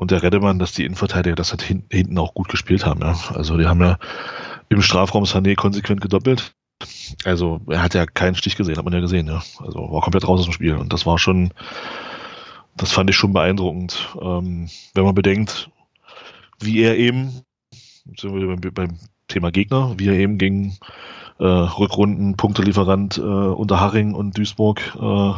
[0.00, 3.02] und der Redemann, dass die Innenverteidiger das halt hin, hinten auch gut gespielt haben.
[3.02, 3.18] Ja.
[3.34, 3.98] Also die haben ja
[4.70, 6.54] im Strafraum Sané konsequent gedoppelt.
[7.26, 9.26] Also er hat ja keinen Stich gesehen, hat man ja gesehen.
[9.26, 9.42] Ja.
[9.58, 10.74] Also war komplett raus aus dem Spiel.
[10.76, 11.52] Und das war schon,
[12.76, 14.16] das fand ich schon beeindruckend.
[14.20, 15.70] Ähm, wenn man bedenkt,
[16.60, 17.42] wie er eben,
[18.16, 20.76] sind wir beim, beim Thema Gegner, wie er eben gegen
[21.38, 25.32] äh, Rückrunden, Punktelieferant äh, unter Haring und Duisburg äh,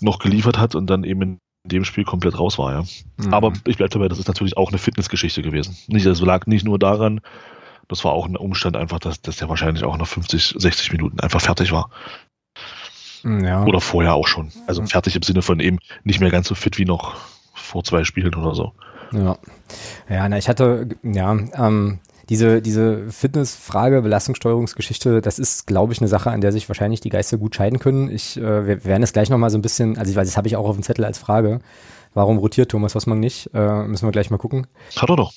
[0.00, 2.84] noch geliefert hat und dann eben in dem Spiel komplett raus war, ja.
[3.16, 3.34] Mhm.
[3.34, 5.76] Aber ich bleibe dabei, das ist natürlich auch eine Fitnessgeschichte gewesen.
[5.88, 7.20] Nicht, das lag nicht nur daran,
[7.88, 11.20] das war auch ein Umstand einfach, dass, dass der wahrscheinlich auch nach 50, 60 Minuten
[11.20, 11.90] einfach fertig war.
[13.24, 13.64] Ja.
[13.64, 14.50] Oder vorher auch schon.
[14.66, 17.16] Also fertig im Sinne von eben nicht mehr ganz so fit wie noch
[17.54, 18.72] vor zwei Spielen oder so.
[19.12, 19.38] Ja.
[20.08, 26.08] Ja, na, ich hatte, ja, ähm, diese, diese Fitnessfrage, Belastungssteuerungsgeschichte, das ist, glaube ich, eine
[26.08, 28.10] Sache, an der sich wahrscheinlich die Geister gut scheiden können.
[28.10, 30.46] Ich, äh, wir werden es gleich nochmal so ein bisschen, also ich weiß, das habe
[30.46, 31.60] ich auch auf dem Zettel als Frage.
[32.14, 33.50] Warum rotiert Thomas Hossmann nicht?
[33.54, 34.66] Äh, müssen wir gleich mal gucken.
[34.96, 35.32] Hat er doch.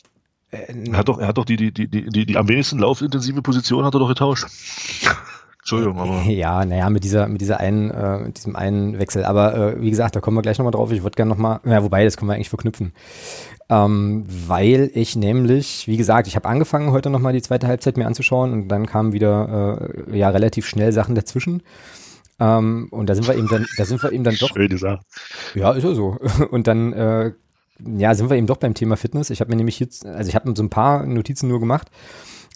[0.51, 3.41] Äh, er hat doch, er hat doch die, die, die, die, die am wenigsten laufintensive
[3.41, 4.47] Position hat er doch getauscht.
[5.62, 6.24] Entschuldigung, aber.
[6.24, 9.24] Ja, naja, mit dieser, mit dieser einen, äh, mit diesem einen Wechsel.
[9.24, 10.91] Aber äh, wie gesagt, da kommen wir gleich nochmal drauf.
[10.91, 12.93] Ich würde gerne nochmal, ja, wobei, das können wir eigentlich verknüpfen.
[13.69, 18.08] Ähm, weil ich nämlich, wie gesagt, ich habe angefangen, heute nochmal die zweite Halbzeit mir
[18.08, 21.62] anzuschauen und dann kamen wieder äh, ja relativ schnell Sachen dazwischen.
[22.39, 24.50] Ähm, und da sind wir eben dann, da sind wir eben dann doch.
[24.50, 25.06] Schön gesagt.
[25.54, 26.17] Ja, ist ja so.
[26.50, 27.32] Und dann äh,
[27.97, 29.30] ja, sind wir eben doch beim Thema Fitness.
[29.30, 31.89] Ich habe mir nämlich jetzt, also ich habe so ein paar Notizen nur gemacht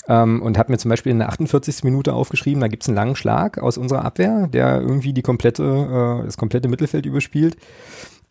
[0.07, 1.83] ähm, und habe mir zum Beispiel in der 48.
[1.83, 6.25] Minute aufgeschrieben, da gibt's einen langen Schlag aus unserer Abwehr, der irgendwie die komplette, äh,
[6.25, 7.57] das komplette Mittelfeld überspielt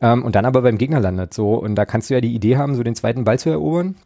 [0.01, 1.35] ähm, und dann aber beim Gegner landet.
[1.35, 3.97] So, und da kannst du ja die Idee haben, so den zweiten Ball zu erobern.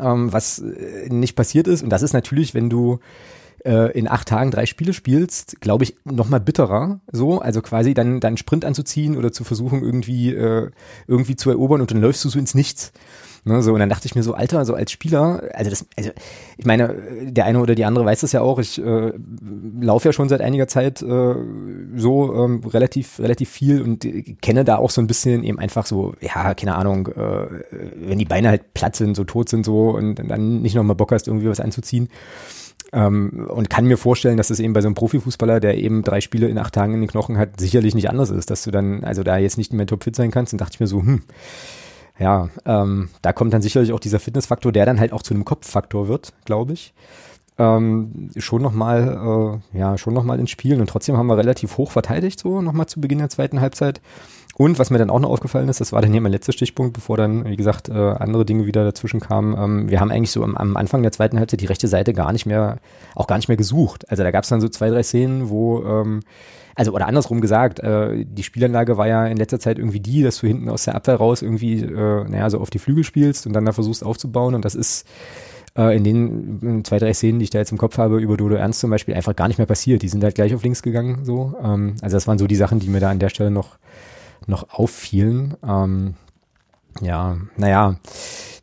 [0.00, 1.82] Ähm, was äh, nicht passiert ist.
[1.82, 3.00] Und das ist natürlich, wenn du
[3.64, 7.00] äh, in acht Tagen drei Spiele spielst, glaube ich, noch mal bitterer.
[7.10, 10.70] So, also quasi dann dann Sprint anzuziehen oder zu versuchen irgendwie äh,
[11.06, 12.92] irgendwie zu erobern und dann läufst du so ins Nichts.
[13.44, 16.10] Ne, so, und dann dachte ich mir so, Alter, so als Spieler, also das, also
[16.56, 19.12] ich meine, der eine oder die andere weiß das ja auch, ich äh,
[19.80, 21.34] laufe ja schon seit einiger Zeit äh,
[21.96, 24.06] so ähm, relativ, relativ viel und
[24.42, 27.46] kenne da auch so ein bisschen eben einfach so, ja, keine Ahnung, äh,
[27.96, 31.10] wenn die Beine halt platt sind, so tot sind so und dann nicht nochmal Bock
[31.10, 32.10] hast, irgendwie was anzuziehen.
[32.92, 36.20] Ähm, und kann mir vorstellen, dass es eben bei so einem Profifußballer, der eben drei
[36.20, 39.02] Spiele in acht Tagen in den Knochen hat, sicherlich nicht anders ist, dass du dann,
[39.02, 40.52] also da jetzt nicht mehr topfit sein kannst.
[40.52, 41.22] Und dachte ich mir so, hm,
[42.18, 45.44] ja, ähm, da kommt dann sicherlich auch dieser Fitnessfaktor, der dann halt auch zu einem
[45.44, 46.94] Kopffaktor wird, glaube ich.
[47.58, 51.90] Ähm, schon nochmal, äh, ja, schon nochmal ins Spiel und trotzdem haben wir relativ hoch
[51.90, 54.00] verteidigt, so nochmal zu Beginn der zweiten Halbzeit.
[54.54, 56.92] Und was mir dann auch noch aufgefallen ist, das war dann hier mein letzter Stichpunkt,
[56.92, 59.56] bevor dann, wie gesagt, äh, andere Dinge wieder dazwischen kamen.
[59.56, 62.32] Ähm, wir haben eigentlich so am, am, Anfang der zweiten Halbzeit die rechte Seite gar
[62.32, 62.78] nicht mehr,
[63.14, 64.10] auch gar nicht mehr gesucht.
[64.10, 66.20] Also da gab es dann so zwei, drei Szenen, wo ähm,
[66.74, 70.38] also oder andersrum gesagt, äh, die Spielanlage war ja in letzter Zeit irgendwie die, dass
[70.38, 73.52] du hinten aus der Abwehr raus irgendwie, äh, naja, so auf die Flügel spielst und
[73.52, 75.06] dann da versuchst aufzubauen und das ist
[75.76, 78.54] äh, in den zwei, drei Szenen, die ich da jetzt im Kopf habe, über Dodo
[78.54, 80.02] Ernst zum Beispiel, einfach gar nicht mehr passiert.
[80.02, 81.54] Die sind halt gleich auf links gegangen, so.
[81.62, 83.78] Ähm, also das waren so die Sachen, die mir da an der Stelle noch,
[84.46, 85.54] noch auffielen.
[85.66, 86.14] Ähm,
[87.00, 87.96] ja, naja.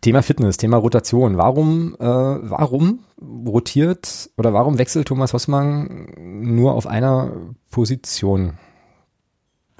[0.01, 1.37] Thema Fitness, Thema Rotation.
[1.37, 7.31] Warum, äh, warum rotiert oder warum wechselt Thomas Hossmann nur auf einer
[7.69, 8.57] Position?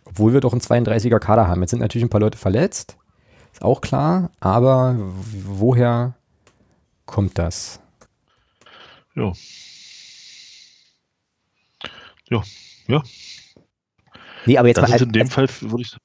[0.03, 1.61] Obwohl wir doch einen 32er Kader haben.
[1.61, 2.97] Jetzt sind natürlich ein paar Leute verletzt,
[3.53, 6.15] ist auch klar, aber woher
[7.05, 7.79] kommt das?
[9.15, 9.31] Ja.
[12.29, 12.43] Ja,
[12.87, 13.03] ja.
[14.45, 15.97] Nee, aber jetzt das mal, ist in dem Fall, würde ich,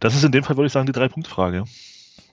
[0.00, 1.64] das ist in dem Fall, würde ich sagen, die Drei-Punkt-Frage.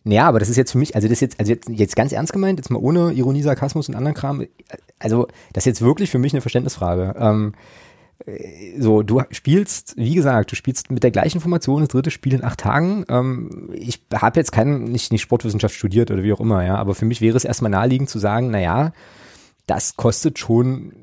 [0.06, 2.12] Ja, aber das ist jetzt für mich, also das ist jetzt, also jetzt, jetzt ganz
[2.12, 4.46] ernst gemeint, jetzt mal ohne Ironie, Sarkasmus und anderen Kram,
[4.98, 7.16] also das ist jetzt wirklich für mich eine Verständnisfrage.
[7.18, 7.54] Ähm,
[8.26, 12.34] äh, so, du spielst, wie gesagt, du spielst mit der gleichen Formation das dritte Spiel
[12.34, 13.06] in acht Tagen.
[13.10, 16.96] Ähm, ich habe jetzt keinen, nicht, nicht Sportwissenschaft studiert oder wie auch immer, ja, aber
[16.96, 18.94] für mich wäre es erstmal naheliegend zu sagen, na ja,
[19.68, 20.94] das kostet schon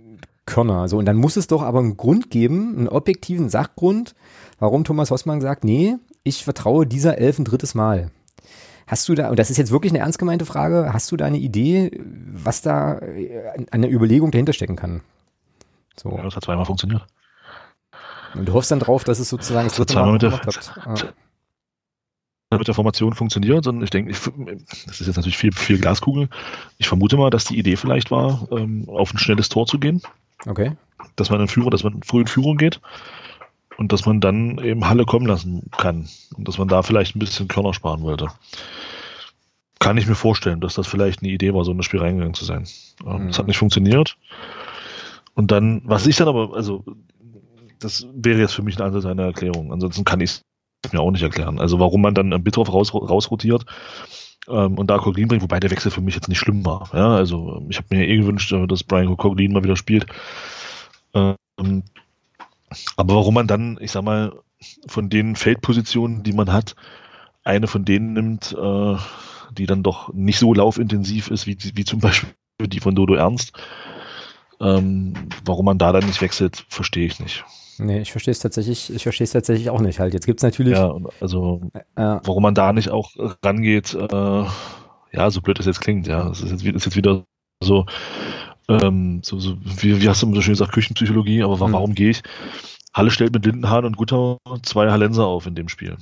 [0.47, 0.89] Körner.
[0.89, 4.15] So, und dann muss es doch aber einen Grund geben, einen objektiven Sachgrund,
[4.59, 8.11] warum Thomas Hossmann sagt, nee, ich vertraue dieser Elf ein drittes Mal.
[8.87, 11.25] Hast du da, und das ist jetzt wirklich eine ernst gemeinte Frage, hast du da
[11.25, 11.91] eine Idee,
[12.33, 15.01] was da äh, an der Überlegung dahinter stecken kann?
[15.97, 16.17] So.
[16.17, 17.05] Ja, das hat zweimal funktioniert.
[18.35, 21.15] Und du hoffst dann drauf, dass es sozusagen das dritte Mal mit der, hat.
[22.51, 24.21] mit der Formation funktioniert und ich denke, ich,
[24.87, 26.29] das ist jetzt natürlich viel, viel Glaskugel.
[26.79, 30.01] Ich vermute mal, dass die Idee vielleicht war, ähm, auf ein schnelles Tor zu gehen.
[30.47, 30.77] Okay.
[31.17, 32.81] Dass man in Führung, dass man früh in Führung geht
[33.77, 37.21] und dass man dann eben Halle kommen lassen kann und dass man da vielleicht ein
[37.21, 38.29] bisschen Körner sparen wollte.
[39.79, 42.35] Kann ich mir vorstellen, dass das vielleicht eine Idee war, so in das Spiel reingegangen
[42.35, 42.67] zu sein.
[43.05, 43.39] Ähm, es mhm.
[43.39, 44.17] hat nicht funktioniert.
[45.35, 46.83] Und dann, was ich dann aber, also,
[47.79, 49.71] das wäre jetzt für mich eine andere Erklärung.
[49.71, 50.41] Ansonsten kann ich
[50.83, 51.61] es mir auch nicht erklären.
[51.61, 53.67] Also, warum man dann Bittroff raus, rausrotiert
[54.49, 56.89] ähm, und da Coglin bringt, wobei der Wechsel für mich jetzt nicht schlimm war.
[56.95, 60.07] Ja, also, ich habe mir eh gewünscht, dass Brian Coglin mal wieder spielt.
[61.13, 61.83] Ähm,
[62.97, 64.33] aber warum man dann, ich sag mal,
[64.87, 66.77] von den Feldpositionen, die man hat,
[67.45, 68.97] eine von denen nimmt, äh,
[69.53, 73.53] die dann doch nicht so laufintensiv ist, wie, wie zum Beispiel die von Dodo Ernst,
[74.61, 77.45] ähm, warum man da dann nicht wechselt, verstehe ich nicht.
[77.79, 80.15] Nee, ich verstehe es tatsächlich, ich verstehe es tatsächlich auch nicht halt.
[80.15, 80.79] Jetzt gibt es natürlich.
[80.79, 83.11] Ja, also äh, warum man da nicht auch
[83.45, 84.45] rangeht, äh,
[85.13, 86.29] ja, so blöd es jetzt klingt, ja.
[86.31, 87.25] Es ist ist jetzt wieder
[87.63, 87.85] so,
[88.69, 91.75] ähm, so, so wie, wie hast du so schön gesagt, Küchenpsychologie, aber warum, mhm.
[91.75, 92.23] warum gehe ich?
[92.93, 95.97] Halle stellt mit Lindenhahn und Gutter zwei Hallenser auf in dem Spiel.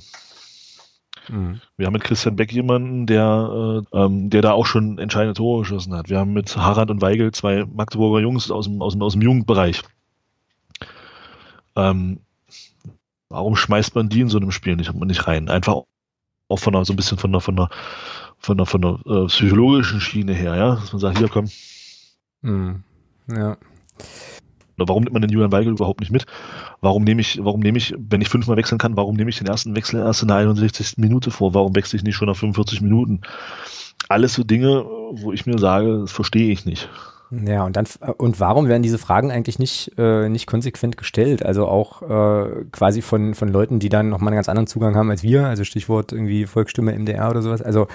[1.29, 1.61] Mhm.
[1.77, 5.61] Wir haben mit Christian Beck jemanden, der, äh, ähm, der da auch schon entscheidende Tore
[5.61, 6.09] geschossen hat.
[6.09, 9.21] Wir haben mit Harald und Weigel zwei Magdeburger Jungs aus dem, aus dem, aus dem
[9.21, 9.81] Jugendbereich.
[11.75, 12.19] Ähm,
[13.29, 15.49] warum schmeißt man die in so einem Spiel nicht, nicht rein?
[15.49, 15.81] Einfach
[16.47, 17.69] auch von einer, so ein bisschen von einer, von einer,
[18.37, 21.49] von einer, von einer äh, psychologischen Schiene her, ja, dass man sagt, hier komm.
[22.45, 22.83] Mhm.
[23.27, 23.57] Ja.
[24.77, 26.25] Oder warum nimmt man den Julian Weigel überhaupt nicht mit?
[26.81, 29.47] Warum nehme ich, warum nehme ich, wenn ich fünfmal wechseln kann, warum nehme ich den
[29.47, 30.97] ersten Wechsel erst in der 61.
[30.97, 31.53] Minute vor?
[31.53, 33.21] Warum wechsle ich nicht schon nach 45 Minuten?
[34.09, 36.89] Alles so Dinge, wo ich mir sage, das verstehe ich nicht.
[37.31, 41.43] Ja, und dann und warum werden diese Fragen eigentlich nicht, äh, nicht konsequent gestellt?
[41.43, 45.09] Also auch äh, quasi von, von Leuten, die dann nochmal einen ganz anderen Zugang haben
[45.09, 47.61] als wir, also Stichwort irgendwie Volksstimme MDR oder sowas.
[47.61, 47.87] Also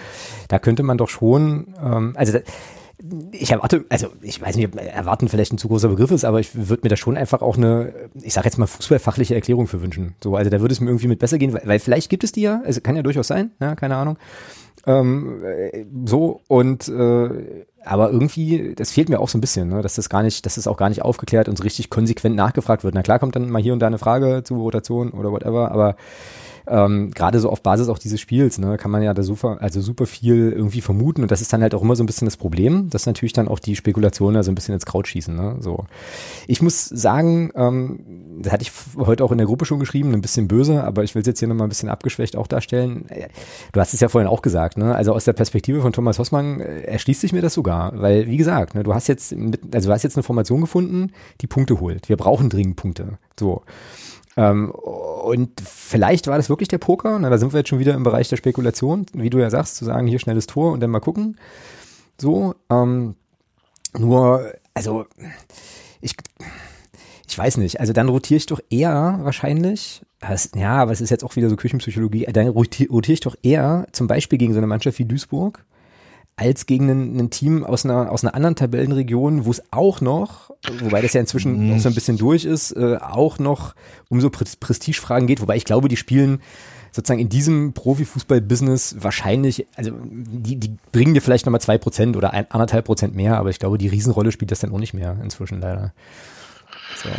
[0.49, 2.41] da könnte man doch schon, ähm, also da,
[3.33, 6.41] ich erwarte, also ich weiß nicht, ob erwarten vielleicht ein zu großer Begriff ist, aber
[6.41, 9.83] ich würde mir da schon einfach auch eine, ich sage jetzt mal fußballfachliche Erklärung für
[9.83, 10.15] wünschen.
[10.23, 12.33] So, also da würde es mir irgendwie mit besser gehen, weil, weil vielleicht gibt es
[12.33, 14.17] die ja, also kann ja durchaus sein, ja, keine Ahnung.
[14.87, 15.43] Ähm,
[16.07, 20.09] so und äh, aber irgendwie, das fehlt mir auch so ein bisschen, ne, dass das
[20.09, 22.95] gar nicht, dass das auch gar nicht aufgeklärt und so richtig konsequent nachgefragt wird.
[22.95, 25.97] Na klar kommt dann mal hier und da eine Frage zu Rotation oder whatever, aber
[26.71, 29.81] ähm, gerade so auf Basis auch dieses Spiels, ne, kann man ja da super, also
[29.81, 32.37] super viel irgendwie vermuten und das ist dann halt auch immer so ein bisschen das
[32.37, 35.57] Problem, dass natürlich dann auch die Spekulationen da so ein bisschen ins Kraut schießen, ne,
[35.61, 35.85] so.
[36.47, 38.01] Ich muss sagen, ähm,
[38.41, 41.15] das hatte ich heute auch in der Gruppe schon geschrieben, ein bisschen böse, aber ich
[41.15, 43.07] will es jetzt hier nochmal ein bisschen abgeschwächt auch darstellen.
[43.73, 46.61] Du hast es ja vorhin auch gesagt, ne, also aus der Perspektive von Thomas Hossmann
[46.61, 49.89] äh, erschließt sich mir das sogar, weil, wie gesagt, ne, du hast jetzt, mit, also
[49.89, 52.09] du hast jetzt eine Formation gefunden, die Punkte holt.
[52.09, 53.63] Wir brauchen dringend Punkte, so.
[54.37, 57.19] Ähm, und vielleicht war das wirklich der Poker.
[57.19, 59.77] Na, da sind wir jetzt schon wieder im Bereich der Spekulation, wie du ja sagst,
[59.77, 61.39] zu sagen, hier schnelles Tor und dann mal gucken.
[62.21, 63.17] So, ähm,
[63.99, 65.07] nur, also,
[66.01, 66.15] ich,
[67.29, 71.11] ich weiß nicht, also dann rotiere ich doch eher wahrscheinlich, das, ja, aber es ist
[71.11, 74.59] jetzt auch wieder so Küchenpsychologie, dann rotiere rotier ich doch eher zum Beispiel gegen so
[74.59, 75.65] eine Mannschaft wie Duisburg,
[76.41, 80.51] als gegen ein, ein Team aus einer, aus einer anderen Tabellenregion, wo es auch noch,
[80.81, 81.75] wobei das ja inzwischen mhm.
[81.75, 83.75] auch so ein bisschen durch ist, äh, auch noch
[84.09, 86.41] um so Prestigefragen geht, wobei ich glaube, die spielen
[86.93, 92.33] sozusagen in diesem Profifußball-Business wahrscheinlich, also die, die bringen dir vielleicht nochmal zwei Prozent oder
[92.33, 95.19] ein, anderthalb Prozent mehr, aber ich glaube, die Riesenrolle spielt das dann auch nicht mehr
[95.23, 95.93] inzwischen leider.
[96.97, 97.11] So.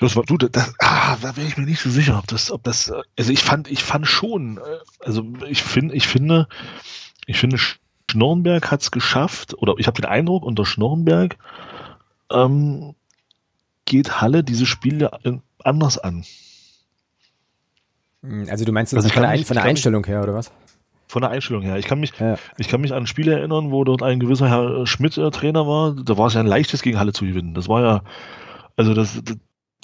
[0.00, 2.64] Das war, du, das, ah, da wäre ich mir nicht so sicher, ob das, ob
[2.64, 4.60] das, also ich fand, ich fand schon, äh,
[4.98, 6.48] also ich finde, ich finde,
[7.26, 7.56] ich finde
[8.10, 11.36] Schnorrenberg hat es geschafft, oder ich habe den Eindruck, unter Schnorrenberg
[12.32, 12.94] ähm,
[13.84, 15.10] geht Halle diese Spiele
[15.62, 16.24] anders an.
[18.22, 20.52] Hm, also du meinst also von, der, mich, von der Einstellung her, oder was?
[21.08, 21.76] Von der Einstellung her.
[21.76, 22.36] Ich kann mich, ja.
[22.56, 25.94] ich kann mich an Spiele erinnern, wo dort ein gewisser Herr Schmidt äh, Trainer war.
[25.94, 27.54] Da war es ja ein leichtes gegen Halle zu gewinnen.
[27.54, 28.02] Das war ja,
[28.76, 29.36] also das, das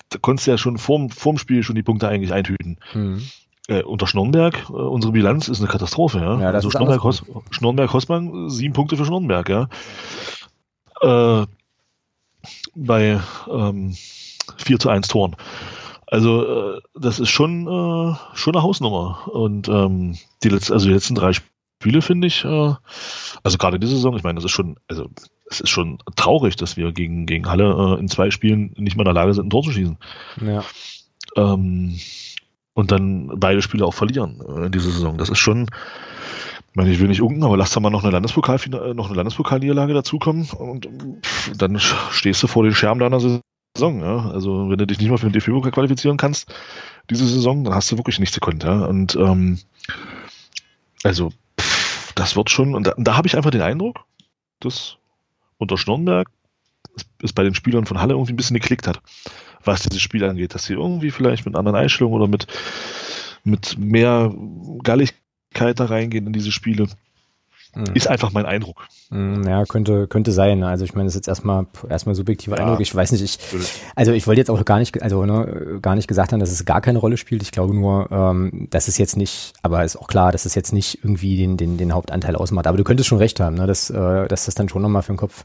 [0.09, 2.79] da konntest du ja schon vorm, vorm Spiel schon die Punkte eigentlich eintüten.
[2.95, 3.23] Mhm
[3.71, 6.41] äh, unter Schnornberg, äh, unsere Bilanz ist eine Katastrophe, ja.
[6.41, 9.69] ja also Schnornberg, Hos Schnornberg Hossmann, sieben Punkte für Schnornberg, ja.
[11.01, 11.47] Äh,
[12.75, 13.95] bei ähm,
[14.57, 15.37] 4 zu 1 Toren.
[16.07, 19.29] Also äh, das ist schon, äh, schon eine Hausnummer.
[19.29, 22.75] Und ähm, die, letzten, also die letzten drei Spiele finde ich, äh,
[23.45, 25.09] also gerade diese Saison, ich meine, das ist schon, also
[25.49, 29.05] es ist schon traurig, dass wir gegen, gegen Halle äh, in zwei Spielen nicht mehr
[29.05, 29.99] in der Lage sind, ein Tor zu schießen.
[30.45, 30.65] Ja.
[31.37, 31.99] Ähm,
[32.81, 35.19] und dann beide Spiele auch verlieren äh, in dieser Saison.
[35.19, 35.67] Das ist schon,
[36.71, 39.07] ich meine, ich will nicht unken, aber lass da mal noch eine Landespokal, äh, noch
[39.07, 40.89] eine Landespokalniederlage dazukommen und
[41.57, 44.01] dann stehst du vor den Scherben deiner Saison.
[44.01, 44.31] Ja?
[44.31, 46.53] Also wenn du dich nicht mal für den DFB-Pokal qualifizieren kannst,
[47.11, 48.65] diese Saison, dann hast du wirklich nichts gekonnt.
[48.65, 48.87] Ja?
[48.87, 49.59] Und ähm,
[51.05, 54.01] also pff, das wird schon, und da, da habe ich einfach den Eindruck,
[54.59, 54.97] dass
[55.59, 56.29] unter Schnurrenberg
[57.23, 59.01] es bei den Spielern von Halle irgendwie ein bisschen geklickt hat
[59.65, 62.47] was dieses Spiel angeht, dass sie irgendwie vielleicht mit anderen Einstellungen oder mit,
[63.45, 64.35] mit mehr
[64.83, 66.89] Galligkeit da reingehen in diese Spiele.
[67.75, 67.85] Mhm.
[67.95, 68.89] Ist einfach mein Eindruck.
[69.11, 70.65] Mhm, ja, könnte, könnte sein.
[70.65, 72.81] Also ich meine, das ist jetzt erstmal erstmal subjektiver ja, Eindruck.
[72.81, 73.39] Ich weiß nicht, ich,
[73.95, 76.65] also ich wollte jetzt auch gar nicht, also ne, gar nicht gesagt haben, dass es
[76.65, 77.43] gar keine Rolle spielt.
[77.43, 80.73] Ich glaube nur, ähm, dass es jetzt nicht, aber ist auch klar, dass es jetzt
[80.73, 82.67] nicht irgendwie den, den, den Hauptanteil ausmacht.
[82.67, 85.13] Aber du könntest schon recht haben, ne, dass, äh, dass das dann schon nochmal für
[85.13, 85.45] den Kopf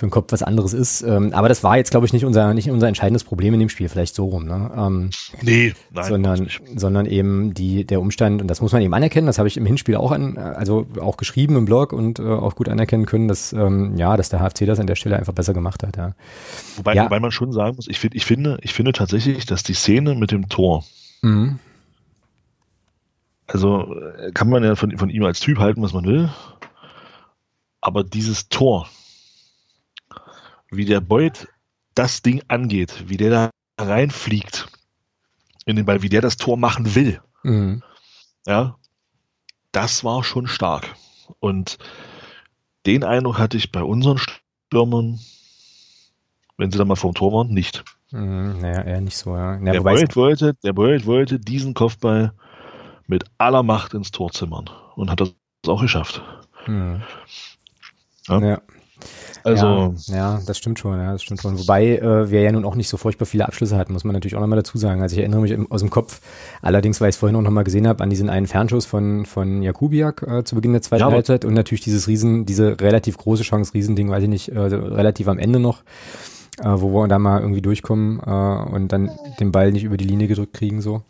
[0.00, 1.02] für den Kopf was anderes ist.
[1.02, 3.68] Ähm, aber das war jetzt, glaube ich, nicht unser, nicht unser entscheidendes Problem in dem
[3.68, 4.46] Spiel, vielleicht so rum.
[4.46, 4.70] Ne?
[4.74, 5.10] Ähm,
[5.42, 6.04] nee, nein.
[6.08, 9.58] Sondern, sondern eben die, der Umstand, und das muss man eben anerkennen, das habe ich
[9.58, 13.28] im Hinspiel auch an, also auch geschrieben im Blog und äh, auch gut anerkennen können,
[13.28, 15.98] dass, ähm, ja, dass der HFC das an der Stelle einfach besser gemacht hat.
[15.98, 16.14] Ja.
[16.76, 17.04] Wobei, ja.
[17.04, 20.14] wobei man schon sagen muss, ich, find, ich, finde, ich finde tatsächlich, dass die Szene
[20.14, 20.82] mit dem Tor,
[21.20, 21.58] mhm.
[23.46, 26.30] also äh, kann man ja von, von ihm als Typ halten, was man will,
[27.82, 28.88] aber dieses Tor,
[30.70, 31.48] wie der Beut
[31.94, 34.68] das Ding angeht, wie der da reinfliegt
[35.66, 37.20] in den Ball, wie der das Tor machen will.
[37.42, 37.82] Mhm.
[38.46, 38.76] Ja,
[39.72, 40.94] das war schon stark.
[41.38, 41.78] Und
[42.86, 45.20] den Eindruck hatte ich bei unseren Stürmern,
[46.56, 47.84] wenn sie da mal vom Tor waren, nicht.
[48.10, 49.56] Mhm, naja, eher nicht so, ja.
[49.58, 52.32] ja der, Boyd wollte, der Boyd wollte diesen Kopfball
[53.06, 55.32] mit aller Macht ins Tor zimmern und hat das
[55.66, 56.22] auch geschafft.
[56.66, 57.02] Mhm.
[58.26, 58.40] Ja.
[58.40, 58.62] ja.
[59.42, 61.58] Also ja, ja, das stimmt schon, ja, das stimmt schon.
[61.58, 64.36] Wobei äh, wir ja nun auch nicht so furchtbar viele Abschlüsse hatten, muss man natürlich
[64.36, 65.02] auch nochmal dazu sagen.
[65.02, 66.20] Also ich erinnere mich im, aus dem Kopf,
[66.62, 69.62] allerdings, weil ich es vorhin auch nochmal gesehen habe, an diesen einen Fernschuss von, von
[69.62, 73.42] Jakubiak äh, zu Beginn der zweiten ja, Halbzeit und natürlich dieses Riesen, diese relativ große
[73.42, 75.82] Chance, Riesending, weiß ich nicht, äh, relativ am Ende noch,
[76.60, 80.06] äh, wo wir da mal irgendwie durchkommen äh, und dann den Ball nicht über die
[80.06, 81.02] Linie gedrückt kriegen, so.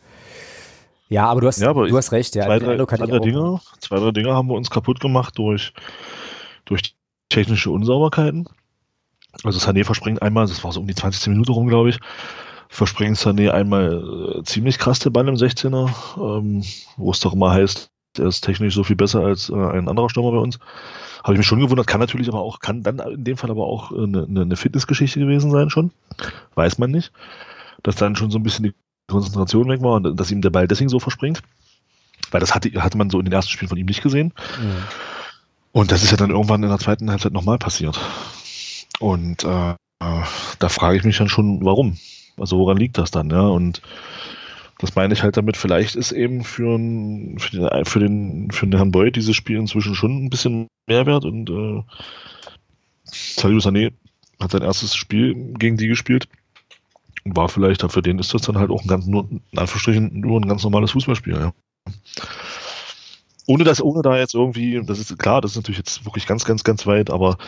[1.09, 2.45] Ja, aber du hast, ja, aber du hast recht, ja.
[2.45, 5.73] Zwei, drei, zwei, drei Dinge, zwei, drei Dinge haben wir uns kaputt gemacht durch,
[6.66, 6.95] durch
[7.31, 8.47] technische Unsauberkeiten.
[9.45, 11.29] Also Sané verspringt einmal, das war so um die 20.
[11.29, 11.99] Minute rum, glaube ich,
[12.69, 15.88] verspringt Sané einmal äh, ziemlich krass den Ball im 16er,
[16.19, 16.62] ähm,
[16.97, 20.11] wo es doch immer heißt, er ist technisch so viel besser als äh, ein anderer
[20.11, 20.59] Stürmer bei uns.
[21.23, 23.66] Habe ich mich schon gewundert, kann natürlich aber auch, kann dann in dem Fall aber
[23.66, 25.93] auch eine, eine Fitnessgeschichte gewesen sein schon.
[26.55, 27.12] Weiß man nicht.
[27.83, 28.75] Dass dann schon so ein bisschen die
[29.07, 31.43] Konzentration weg war und dass ihm der Ball deswegen so verspringt.
[32.31, 34.33] Weil das hatte, hatte man so in den ersten Spielen von ihm nicht gesehen.
[34.61, 34.83] Mhm.
[35.73, 37.99] Und das ist ja dann irgendwann in der zweiten Halbzeit nochmal passiert.
[38.99, 41.99] Und äh, da frage ich mich dann schon, warum?
[42.39, 43.31] Also woran liegt das dann?
[43.31, 43.43] Ja?
[43.43, 43.83] Und
[44.79, 48.67] das meine ich halt damit, vielleicht ist eben für, ein, für, den, für, den, für
[48.67, 51.83] den Herrn Boyd dieses Spiel inzwischen schon ein bisschen Mehrwert und äh,
[53.05, 53.93] Sadio Sané
[54.41, 56.29] hat sein erstes Spiel gegen die gespielt
[57.25, 60.19] und war vielleicht, für den ist das dann halt auch ein ganz, nur, in Anführungsstrichen,
[60.21, 61.53] nur ein ganz normales Fußballspiel, ja
[63.46, 66.44] ohne das, ohne da jetzt irgendwie, das ist klar, das ist natürlich jetzt wirklich ganz,
[66.44, 67.38] ganz, ganz weit, aber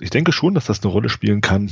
[0.00, 1.70] ich denke schon, dass das eine Rolle spielen kann.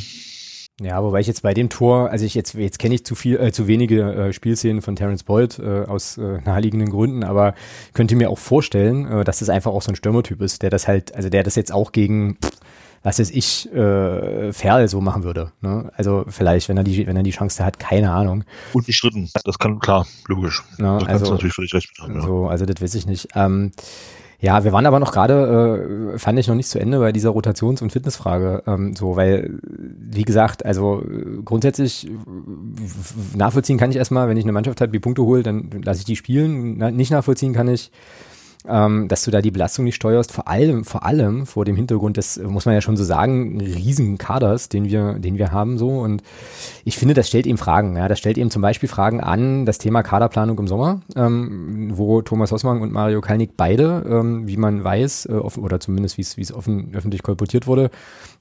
[0.80, 3.38] Ja, wobei ich jetzt bei dem Tor, also ich jetzt, jetzt kenne ich zu viel,
[3.38, 7.54] äh, zu wenige äh, Spielszenen von Terence Boyd äh, aus äh, naheliegenden Gründen, aber
[7.92, 10.88] könnte mir auch vorstellen, äh, dass das einfach auch so ein Stürmertyp ist, der das
[10.88, 12.50] halt, also der das jetzt auch gegen pff,
[13.02, 15.52] was weiß ich, äh, Ferl so machen würde.
[15.62, 15.90] Ne?
[15.96, 18.44] Also vielleicht, wenn er die, wenn er die Chance hat, keine Ahnung.
[18.72, 20.62] Unbestritten, das kann, klar, logisch.
[20.78, 22.20] Ja, das also, natürlich völlig recht haben, ja.
[22.20, 23.28] So, also das weiß ich nicht.
[23.34, 23.72] Ähm,
[24.42, 27.30] ja, wir waren aber noch gerade, äh, fand ich noch nicht zu Ende bei dieser
[27.30, 28.62] Rotations- und Fitnessfrage.
[28.66, 31.02] Ähm, so, weil, wie gesagt, also
[31.44, 32.10] grundsätzlich
[33.34, 36.06] nachvollziehen kann ich erstmal, wenn ich eine Mannschaft habe, die Punkte holt, dann lasse ich
[36.06, 36.78] die spielen.
[36.78, 37.90] Na, nicht nachvollziehen kann ich,
[38.68, 42.16] ähm, dass du da die Belastung nicht steuerst, vor allem, vor allem vor dem Hintergrund
[42.16, 45.88] des, muss man ja schon so sagen, riesigen Kaders, den wir, den wir haben so.
[45.88, 46.22] Und
[46.84, 47.96] ich finde, das stellt ihm Fragen.
[47.96, 52.22] Ja, das stellt ihm zum Beispiel Fragen an das Thema Kaderplanung im Sommer, ähm, wo
[52.22, 56.22] Thomas Hossmann und Mario Kalnick beide, ähm, wie man weiß, äh, offen, oder zumindest wie
[56.22, 57.90] es, wie es offen, öffentlich kolportiert wurde,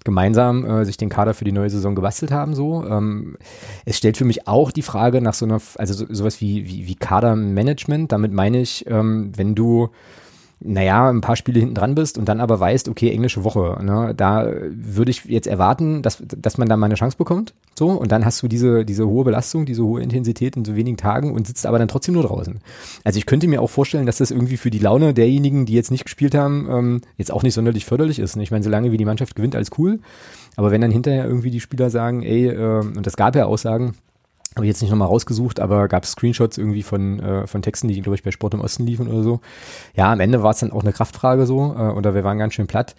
[0.05, 2.55] gemeinsam äh, sich den Kader für die neue Saison gebastelt haben.
[2.55, 3.37] So, ähm,
[3.85, 6.87] es stellt für mich auch die Frage nach so einer, also so, sowas wie, wie,
[6.87, 8.11] wie Kadermanagement.
[8.11, 9.89] Damit meine ich, ähm, wenn du
[10.61, 14.13] naja, ein paar Spiele hinten dran bist und dann aber weißt, okay, englische Woche, ne,
[14.15, 17.53] da würde ich jetzt erwarten, dass, dass man da mal eine Chance bekommt.
[17.75, 20.97] So, und dann hast du diese, diese hohe Belastung, diese hohe Intensität in so wenigen
[20.97, 22.59] Tagen und sitzt aber dann trotzdem nur draußen.
[23.05, 25.91] Also ich könnte mir auch vorstellen, dass das irgendwie für die Laune derjenigen, die jetzt
[25.91, 28.35] nicht gespielt haben, ähm, jetzt auch nicht sonderlich förderlich ist.
[28.35, 29.99] Ich meine, solange wie die Mannschaft gewinnt, alles cool.
[30.57, 33.95] Aber wenn dann hinterher irgendwie die Spieler sagen, ey, äh, und das gab ja Aussagen,
[34.59, 37.87] habe ich jetzt nicht nochmal rausgesucht, aber gab es Screenshots irgendwie von, äh, von Texten,
[37.87, 39.39] die, glaube ich, bei Sport im Osten liefen oder so.
[39.95, 42.53] Ja, am Ende war es dann auch eine Kraftfrage so, äh, oder wir waren ganz
[42.53, 42.95] schön platt.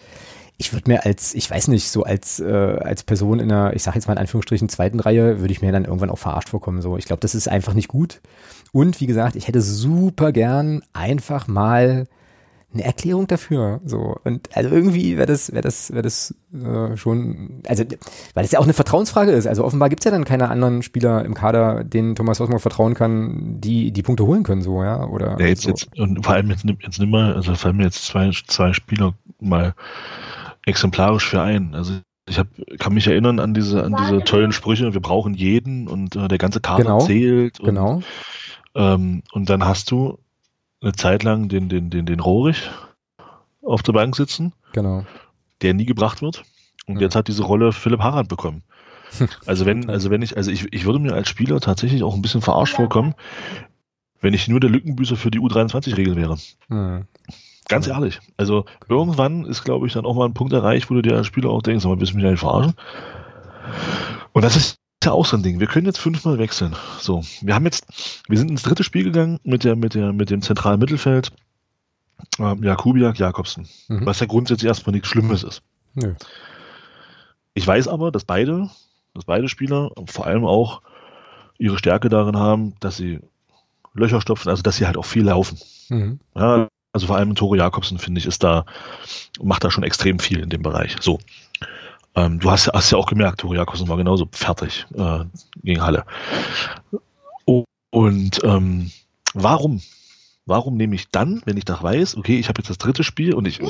[0.56, 3.82] Ich würde mir als, ich weiß nicht, so als, äh, als Person in der, ich
[3.82, 6.82] sage jetzt mal in Anführungsstrichen, zweiten Reihe, würde ich mir dann irgendwann auch verarscht vorkommen.
[6.82, 8.20] So, ich glaube, das ist einfach nicht gut.
[8.72, 12.06] Und wie gesagt, ich hätte super gern einfach mal
[12.72, 13.80] eine Erklärung dafür.
[13.84, 17.84] So und also irgendwie wäre das, wäre das, wäre das äh, schon, also
[18.34, 19.46] weil es ja auch eine Vertrauensfrage ist.
[19.46, 23.60] Also offenbar gibt's ja dann keine anderen Spieler im Kader, denen Thomas Hossmann vertrauen kann,
[23.60, 25.36] die die Punkte holen können, so ja oder.
[25.40, 25.70] Ja, jetzt so.
[25.70, 29.14] jetzt und vor allem jetzt jetzt nimm mal, also fallen mir jetzt zwei zwei Spieler
[29.40, 29.74] mal
[30.64, 31.74] exemplarisch für ein.
[31.74, 31.94] Also
[32.28, 32.46] ich hab,
[32.78, 34.94] kann mich erinnern an diese an diese tollen Sprüche.
[34.94, 37.58] Wir brauchen jeden und äh, der ganze Kader genau, zählt.
[37.58, 38.02] Und, genau.
[38.76, 40.18] Ähm, und dann hast du
[40.80, 42.70] eine Zeit lang den, den, den, den Rohrig
[43.62, 44.52] auf der Bank sitzen.
[44.72, 45.04] Genau.
[45.62, 46.42] Der nie gebracht wird.
[46.86, 47.00] Und mhm.
[47.00, 48.62] jetzt hat diese Rolle Philipp Harald bekommen.
[49.44, 52.22] Also wenn, also wenn ich, also ich, ich würde mir als Spieler tatsächlich auch ein
[52.22, 53.14] bisschen verarscht vorkommen,
[54.20, 56.38] wenn ich nur der Lückenbüßer für die U23-Regel wäre.
[56.68, 57.06] Mhm.
[57.68, 58.20] Ganz ehrlich.
[58.36, 61.26] Also irgendwann ist, glaube ich, dann auch mal ein Punkt erreicht, wo du dir als
[61.26, 62.74] Spieler auch denkst, aber willst du mich eigentlich verarschen?
[64.32, 65.60] Und das ist ja auch so ein Ding.
[65.60, 66.76] Wir können jetzt fünfmal wechseln.
[66.98, 70.30] So, wir haben jetzt, wir sind ins dritte Spiel gegangen mit der, mit der, mit
[70.30, 71.32] dem zentralen Mittelfeld.
[72.38, 73.68] Ähm, Jakubiak, Jakobsen.
[73.88, 74.06] Mhm.
[74.06, 75.62] Was ja grundsätzlich erstmal nichts Schlimmes ist.
[75.94, 76.14] Nö.
[77.54, 78.70] Ich weiß aber, dass beide,
[79.14, 80.82] dass beide Spieler vor allem auch
[81.58, 83.20] ihre Stärke darin haben, dass sie
[83.94, 85.58] Löcher stopfen, also dass sie halt auch viel laufen.
[85.88, 86.20] Mhm.
[86.34, 88.64] Ja, also vor allem Tore Jakobsen, finde ich, ist da,
[89.40, 90.96] macht da schon extrem viel in dem Bereich.
[91.00, 91.18] So.
[92.14, 95.24] Ähm, du hast, hast ja auch gemerkt, Tore Jakobsen war genauso fertig äh,
[95.62, 96.04] gegen Halle.
[97.92, 98.90] Und ähm,
[99.34, 99.80] warum
[100.50, 103.34] warum nehme ich dann, wenn ich doch weiß, okay, ich habe jetzt das dritte Spiel
[103.34, 103.60] und ich,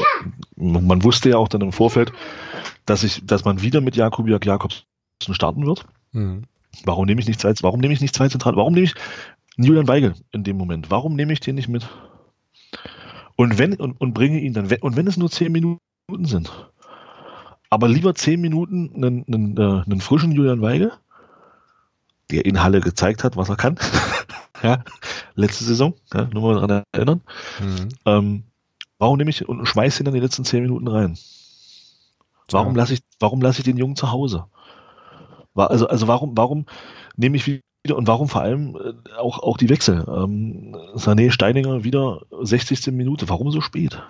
[0.57, 2.12] man wusste ja auch dann im Vorfeld,
[2.86, 4.84] dass ich, dass man wieder mit Jakubiak Jakobsen
[5.30, 5.86] starten wird.
[6.12, 6.45] Mhm.
[6.84, 8.95] Warum nehme ich nicht zwei, warum nehme ich nicht zwei Zentral, warum nehme ich
[9.57, 10.91] Julian Weigel in dem Moment?
[10.91, 11.86] Warum nehme ich den nicht mit?
[13.36, 15.80] Und wenn, und, und bringe ihn dann, und wenn es nur zehn Minuten
[16.24, 16.51] sind,
[17.70, 20.92] aber lieber zehn Minuten einen, einen, äh, einen frischen Julian Weigel,
[22.30, 23.78] der in Halle gezeigt hat, was er kann.
[24.62, 24.84] ja,
[25.36, 27.20] letzte Saison, ja, nur mal daran erinnern.
[27.60, 27.88] Mhm.
[28.04, 28.42] Ähm,
[28.98, 31.16] warum nehme ich und schmeiße ihn dann die letzten zehn Minuten rein?
[32.50, 32.82] Warum ja.
[32.82, 34.46] lasse ich, warum lasse ich den Jungen zu Hause?
[35.54, 36.66] Also, also warum, warum
[37.16, 37.62] nehme ich wieder
[37.96, 40.04] und warum vor allem äh, auch, auch die Wechsel?
[40.08, 42.88] Ähm, Sané Steininger wieder 60.
[42.88, 43.28] Minute.
[43.28, 44.02] Warum so spät?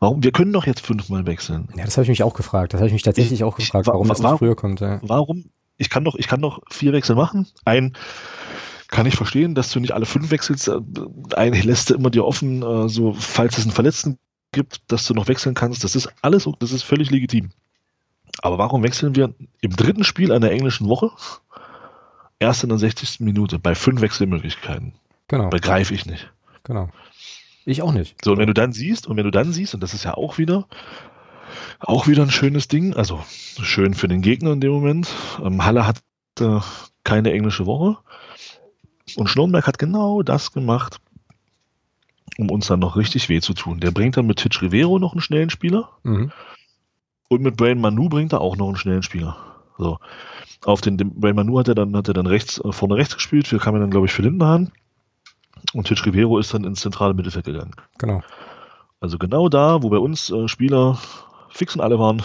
[0.00, 0.22] Warum?
[0.22, 1.68] Wir können doch jetzt fünfmal wechseln.
[1.76, 2.74] Ja, das habe ich mich auch gefragt.
[2.74, 4.80] Das habe ich mich tatsächlich ich, auch gefragt, warum das nicht früher kommt.
[4.80, 5.00] Ja.
[5.02, 5.46] Warum?
[5.76, 7.46] Ich kann doch, ich kann doch vier Wechsel machen.
[7.64, 7.94] Ein
[8.88, 10.68] kann ich verstehen, dass du nicht alle fünf wechselst.
[10.68, 10.80] Äh,
[11.34, 14.18] ein lässt du immer dir offen, äh, so falls es einen Verletzten
[14.52, 15.84] gibt, dass du noch wechseln kannst.
[15.84, 17.50] Das ist alles, das ist völlig legitim.
[18.40, 21.10] Aber warum wechseln wir im dritten Spiel einer englischen Woche
[22.38, 23.20] erst in der 60.
[23.20, 24.94] Minute bei fünf Wechselmöglichkeiten?
[25.28, 25.48] Genau.
[25.48, 26.30] Begreife ich nicht.
[26.62, 26.88] Genau.
[27.64, 28.16] Ich auch nicht.
[28.24, 30.14] So, und wenn du dann siehst, und wenn du dann siehst, und das ist ja
[30.14, 30.66] auch wieder,
[31.80, 35.08] auch wieder ein schönes Ding, also schön für den Gegner in dem Moment.
[35.42, 36.02] Ähm, Halle hat
[36.40, 36.60] äh,
[37.04, 37.98] keine englische Woche.
[39.16, 40.98] Und Schnurrenberg hat genau das gemacht,
[42.38, 43.80] um uns dann noch richtig weh zu tun.
[43.80, 45.90] Der bringt dann mit Titch Rivero noch einen schnellen Spieler.
[46.02, 46.32] Mhm.
[47.28, 49.36] Und mit Brain Manu bringt er auch noch einen schnellen Spieler.
[49.78, 49.98] So.
[50.64, 53.14] Auf den, den Brain Manu hat er dann, hat er dann rechts, äh, vorne rechts
[53.14, 53.50] gespielt.
[53.50, 54.72] Wir kamen dann, glaube ich, für Lindenhahn.
[55.72, 57.74] Und Titch Rivero ist dann ins zentrale Mittelfeld gegangen.
[57.98, 58.22] Genau.
[59.00, 60.98] Also genau da, wo bei uns äh, Spieler
[61.48, 62.22] fix und alle waren,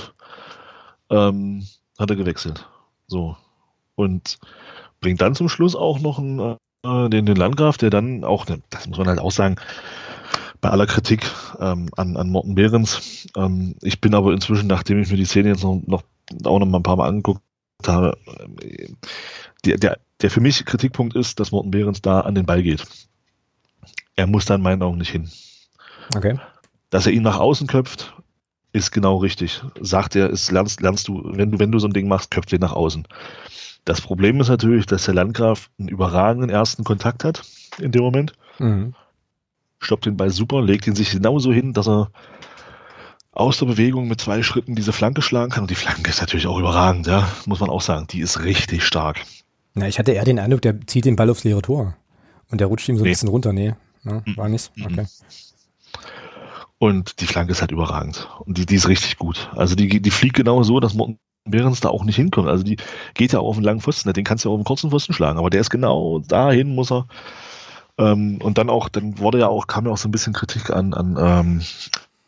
[1.10, 1.66] ähm,
[1.98, 2.68] hat er gewechselt.
[3.08, 3.38] So.
[3.96, 4.38] Und
[5.02, 8.48] bringt dann zum Schluss auch noch einen äh, äh, den, den Landgraf, der dann auch,
[8.48, 9.56] ne, das muss man halt auch sagen,
[10.62, 11.30] bei aller Kritik
[11.60, 13.28] ähm, an, an Morten Behrens.
[13.36, 16.04] Ähm, ich bin aber inzwischen, nachdem ich mir die Szene jetzt noch, noch
[16.44, 17.42] auch noch mal ein paar Mal angeguckt
[17.86, 18.18] habe,
[18.62, 18.90] äh,
[19.66, 22.86] der, der, der für mich Kritikpunkt ist, dass Morten Behrens da an den Ball geht.
[24.20, 25.30] Er muss da in meinen Augen nicht hin.
[26.14, 26.38] Okay.
[26.90, 28.14] Dass er ihn nach außen köpft,
[28.74, 29.64] ist genau richtig.
[29.80, 32.52] Sagt er, ist, lernst, lernst du, wenn du, wenn du so ein Ding machst, köpft
[32.52, 33.08] ihn nach außen.
[33.86, 37.44] Das Problem ist natürlich, dass der Landgraf einen überragenden ersten Kontakt hat
[37.78, 38.34] in dem Moment.
[38.58, 38.94] Mhm.
[39.80, 42.12] Stoppt den Ball super, legt ihn sich genauso hin, dass er
[43.32, 45.64] aus der Bewegung mit zwei Schritten diese Flanke schlagen kann.
[45.64, 48.08] Und die Flanke ist natürlich auch überragend, ja, muss man auch sagen.
[48.08, 49.22] Die ist richtig stark.
[49.76, 51.96] Na, ich hatte eher den Eindruck, der zieht den Ball aufs leere Tor.
[52.52, 53.12] Und der rutscht ihm so ein nee.
[53.12, 53.54] bisschen runter.
[53.54, 54.24] Nee, ne?
[54.36, 54.76] war nicht.
[54.76, 54.86] Mhm.
[54.86, 55.06] Okay.
[56.78, 58.30] Und die Flanke ist halt überragend.
[58.46, 59.50] Und die, die ist richtig gut.
[59.56, 62.48] Also die, die fliegt genau so, dass Morten Behrens da auch nicht hinkommt.
[62.48, 62.78] Also die
[63.14, 65.14] geht ja auch auf einen langen Pfosten, den kannst du ja auf einen kurzen Pfosten
[65.14, 67.08] schlagen, aber der ist genau dahin, muss er.
[67.98, 70.70] Ähm, und dann auch, dann wurde ja auch, kam ja auch so ein bisschen Kritik
[70.70, 71.62] an, an ähm,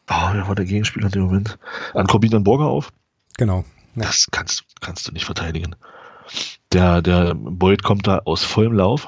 [0.10, 1.58] oh, wer war der Gegenspieler in dem Moment?
[1.94, 2.92] An Corbin Burger auf.
[3.38, 3.64] Genau.
[3.96, 4.04] Ja.
[4.04, 5.76] Das kannst, kannst du nicht verteidigen.
[6.72, 9.08] Der, der Boyd kommt da aus vollem Lauf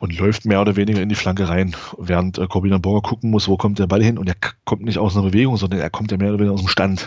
[0.00, 3.48] und läuft mehr oder weniger in die Flanke rein, während äh, Corbin Burger gucken muss,
[3.48, 4.34] wo kommt der Ball hin und er
[4.64, 7.06] kommt nicht aus einer Bewegung, sondern er kommt ja mehr oder weniger aus dem Stand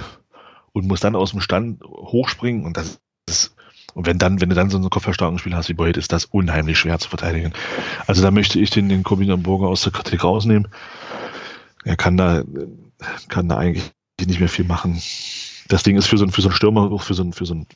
[0.74, 3.56] und muss dann aus dem Stand hochspringen und das ist,
[3.96, 6.78] und wenn dann, wenn du dann so ein Kopfverstärkungsspiel hast wie Boyd, ist das unheimlich
[6.78, 7.54] schwer zu verteidigen.
[8.06, 10.68] Also da möchte ich den, den Corbin Burger aus der Kritik rausnehmen.
[11.84, 12.44] Er kann da,
[13.28, 13.92] kann da eigentlich
[14.24, 15.02] nicht mehr viel machen.
[15.68, 17.56] Das Ding ist für so, für so einen Stürmer, auch für so einen, für so
[17.56, 17.68] einen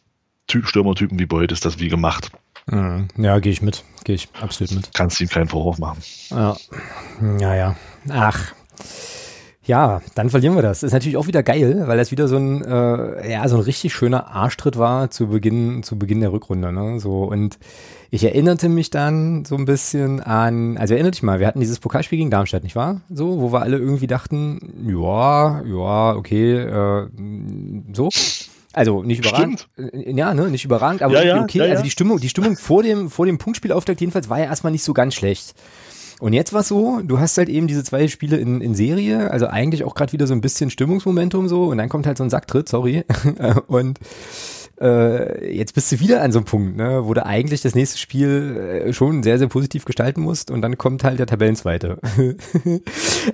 [0.47, 2.32] Typ, Stürmertypen wie Boyd ist das wie gemacht.
[2.70, 3.84] Ja, gehe ich mit.
[4.03, 4.89] Gehe ich absolut mit.
[4.93, 6.01] Kannst ihm keinen Vorwurf machen.
[6.30, 6.55] Ja.
[7.22, 7.76] Naja.
[8.09, 8.53] Ach.
[9.68, 10.82] Ja, dann verlieren wir das.
[10.82, 13.93] Ist natürlich auch wieder geil, weil das wieder so ein, äh, ja, so ein richtig
[13.93, 17.01] schöner Arschtritt war zu Beginn, zu Beginn der Rückrunde, ne?
[17.01, 17.59] So und
[18.09, 21.80] ich erinnerte mich dann so ein bisschen an, also erinnert dich mal, wir hatten dieses
[21.80, 23.01] Pokalspiel gegen Darmstadt, nicht wahr?
[23.09, 27.07] So, wo wir alle irgendwie dachten, ja, ja, okay, äh,
[27.91, 28.07] so.
[28.74, 29.68] Also nicht überragend.
[29.74, 29.93] Stimmt.
[29.93, 31.59] Äh, ja, ne, nicht überragend, aber ja, okay.
[31.59, 34.45] Ja, ja, also die Stimmung, die Stimmung vor dem, vor dem Punktspielauftakt jedenfalls war ja
[34.45, 35.53] erstmal nicht so ganz schlecht.
[36.20, 39.47] Und jetzt war so, du hast halt eben diese zwei Spiele in, in Serie, also
[39.47, 42.32] eigentlich auch gerade wieder so ein bisschen Stimmungsmomentum so und dann kommt halt so ein
[42.32, 43.03] Sacktritt, sorry.
[43.68, 43.99] und
[44.80, 47.98] äh, jetzt bist du wieder an so einem Punkt, ne, wo du eigentlich das nächste
[47.98, 51.98] Spiel äh, schon sehr, sehr positiv gestalten musst und dann kommt halt der Tabellenzweite.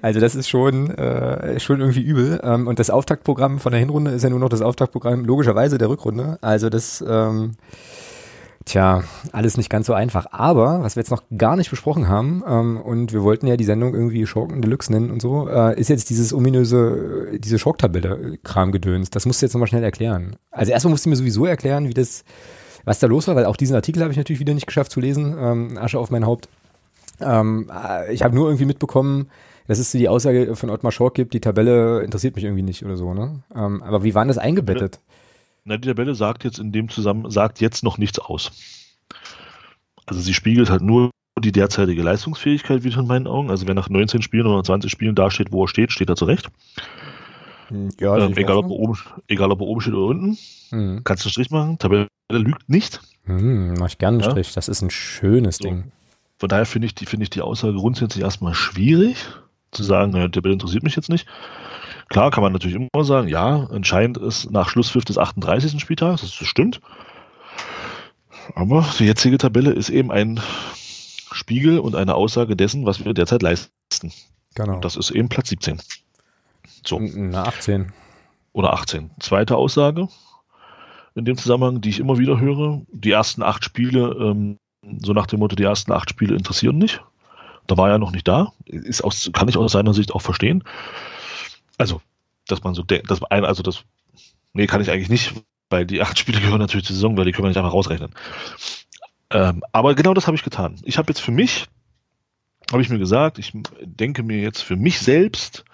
[0.02, 2.40] also das ist schon, äh, schon irgendwie übel.
[2.44, 5.90] Ähm, und das Auftaktprogramm von der Hinrunde ist ja nur noch das Auftaktprogramm logischerweise der
[5.90, 6.38] Rückrunde.
[6.42, 7.54] Also das ähm,
[8.66, 9.04] Tja,
[9.34, 10.28] alles nicht ganz so einfach.
[10.32, 13.64] Aber, was wir jetzt noch gar nicht besprochen haben, ähm, und wir wollten ja die
[13.66, 19.10] Sendung irgendwie Schurken Deluxe nennen und so, äh, ist jetzt dieses ominöse, äh, diese Schocktabelle-Kram-Gedöns.
[19.10, 20.38] Das musst du jetzt nochmal schnell erklären.
[20.52, 22.24] Also erstmal musst du mir sowieso erklären, wie das,
[22.86, 25.02] was da los war, weil auch diesen Artikel habe ich natürlich wieder nicht geschafft zu
[25.02, 25.36] lesen.
[25.38, 26.48] Ähm, Asche auf mein Haupt.
[27.20, 29.30] Ähm, äh, ich habe nur irgendwie mitbekommen,
[29.68, 32.98] dass es die Aussage von Ottmar Schork gibt, die Tabelle interessiert mich irgendwie nicht oder
[32.98, 33.44] so, ne?
[33.56, 34.96] Ähm, aber wie waren das eingebettet?
[34.96, 35.14] Ja.
[35.66, 38.52] Na, die Tabelle sagt jetzt in dem Zusammenhang, sagt jetzt noch nichts aus.
[40.06, 43.50] Also sie spiegelt halt nur die derzeitige Leistungsfähigkeit wieder in meinen Augen.
[43.50, 46.16] Also wer nach 19 Spielen oder 20 Spielen da steht, wo er steht, steht er
[46.16, 46.50] zurecht.
[47.70, 48.98] Hm, ja, ähm, egal, ob er oben,
[49.28, 50.38] egal ob er oben steht oder unten.
[50.72, 51.04] Mhm.
[51.04, 51.78] Kannst du einen Strich machen.
[51.80, 53.02] Tabelle lügt nicht.
[53.26, 54.32] Mhm, mach ich gerne einen ja?
[54.32, 54.54] Strich.
[54.54, 55.64] Das ist ein schönes so.
[55.64, 55.92] Ding.
[56.38, 59.18] Von daher finde ich, die, finde ich die Aussage grundsätzlich erstmal schwierig,
[59.72, 61.26] zu sagen, naja, Tabelle interessiert mich jetzt nicht.
[62.10, 65.80] Klar kann man natürlich immer sagen, ja, entscheidend ist nach Schlusspfiff des 38.
[65.80, 66.82] Spieltags, das stimmt.
[68.56, 70.40] Aber die jetzige Tabelle ist eben ein
[71.32, 73.72] Spiegel und eine Aussage dessen, was wir derzeit leisten.
[74.56, 74.76] Genau.
[74.76, 75.82] Und das ist eben Platz 17.
[76.86, 77.00] So.
[77.00, 77.92] Na, 18.
[78.52, 79.12] Oder 18.
[79.20, 80.10] Zweite Aussage
[81.16, 84.58] in dem Zusammenhang, die ich immer wieder höre, die ersten acht Spiele, ähm,
[85.00, 87.04] so nach dem Motto, die ersten acht Spiele interessieren nicht.
[87.68, 88.52] Da war er noch nicht da.
[88.66, 90.64] Ist aus, kann ich aus seiner Sicht auch verstehen.
[91.78, 92.02] Also,
[92.48, 93.84] dass man so denkt, dass ein, also das,
[94.54, 95.34] nee, kann ich eigentlich nicht,
[95.70, 98.14] weil die acht Spiele gehören natürlich zur Saison, weil die können wir nicht einfach rausrechnen.
[99.30, 100.80] Ähm, aber genau das habe ich getan.
[100.84, 101.68] Ich habe jetzt für mich,
[102.72, 103.52] habe ich mir gesagt, ich
[103.82, 105.66] denke mir jetzt für mich selbst,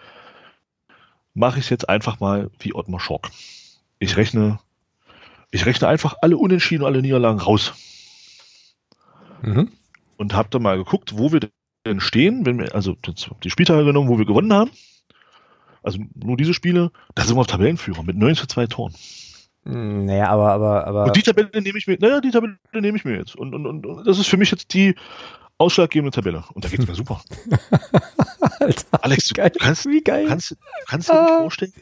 [1.33, 3.29] mache ich es jetzt einfach mal wie Ottmar Schock.
[3.99, 4.59] Ich rechne,
[5.51, 7.73] ich rechne einfach alle Unentschieden, alle Niederlagen raus.
[9.41, 9.71] Mhm.
[10.17, 11.49] Und habe dann mal geguckt, wo wir
[11.85, 12.97] denn stehen, wenn wir, also
[13.43, 14.71] die Spieltage genommen, wo wir gewonnen haben
[15.83, 18.93] also nur diese Spiele, da sind wir auf Tabellenführer mit 9 zu 2 Toren.
[19.63, 21.03] Hm, naja, aber, aber, aber.
[21.05, 23.35] Und die Tabelle nehme ich mir, naja, die Tabelle nehme ich mir jetzt.
[23.35, 24.95] Und, und, und das ist für mich jetzt die
[25.57, 26.43] ausschlaggebende Tabelle.
[26.53, 27.21] Und da geht es mir super.
[28.59, 30.25] Alter, Alex, du geil, kannst, wie geil.
[30.27, 30.55] kannst,
[30.87, 31.39] kannst dir nicht ah.
[31.39, 31.73] vorstellen,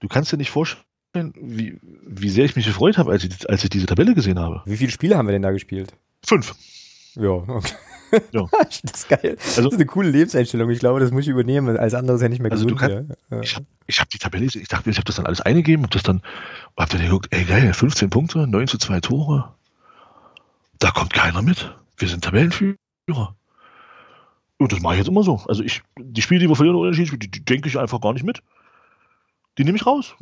[0.00, 3.62] du kannst dir nicht vorstellen, wie, wie sehr ich mich gefreut habe, als ich, als
[3.62, 4.62] ich diese Tabelle gesehen habe.
[4.64, 5.94] Wie viele Spiele haben wir denn da gespielt?
[6.24, 6.54] Fünf.
[7.14, 7.74] Ja, okay.
[8.32, 8.46] Ja.
[8.82, 9.36] das ist geil.
[9.38, 10.70] Also, das ist eine coole Lebenseinstellung.
[10.70, 11.76] Ich glaube, das muss ich übernehmen.
[11.76, 12.80] Als anderes ja nicht mehr also gesund.
[12.80, 13.40] Kann, ja.
[13.40, 16.02] Ich habe hab die Tabelle, ich dachte, ich habe das dann alles eingegeben, hab das
[16.02, 16.22] dann,
[16.76, 19.54] hab dann geguckt, ey geil, 15 Punkte, 9 zu 2 Tore.
[20.78, 21.74] Da kommt keiner mit.
[21.96, 22.76] Wir sind Tabellenführer.
[24.58, 25.40] Und das mache ich jetzt immer so.
[25.48, 28.24] Also ich, die Spiele, die wir verlieren oder die, die denke ich einfach gar nicht
[28.24, 28.42] mit.
[29.58, 30.14] Die nehme ich raus.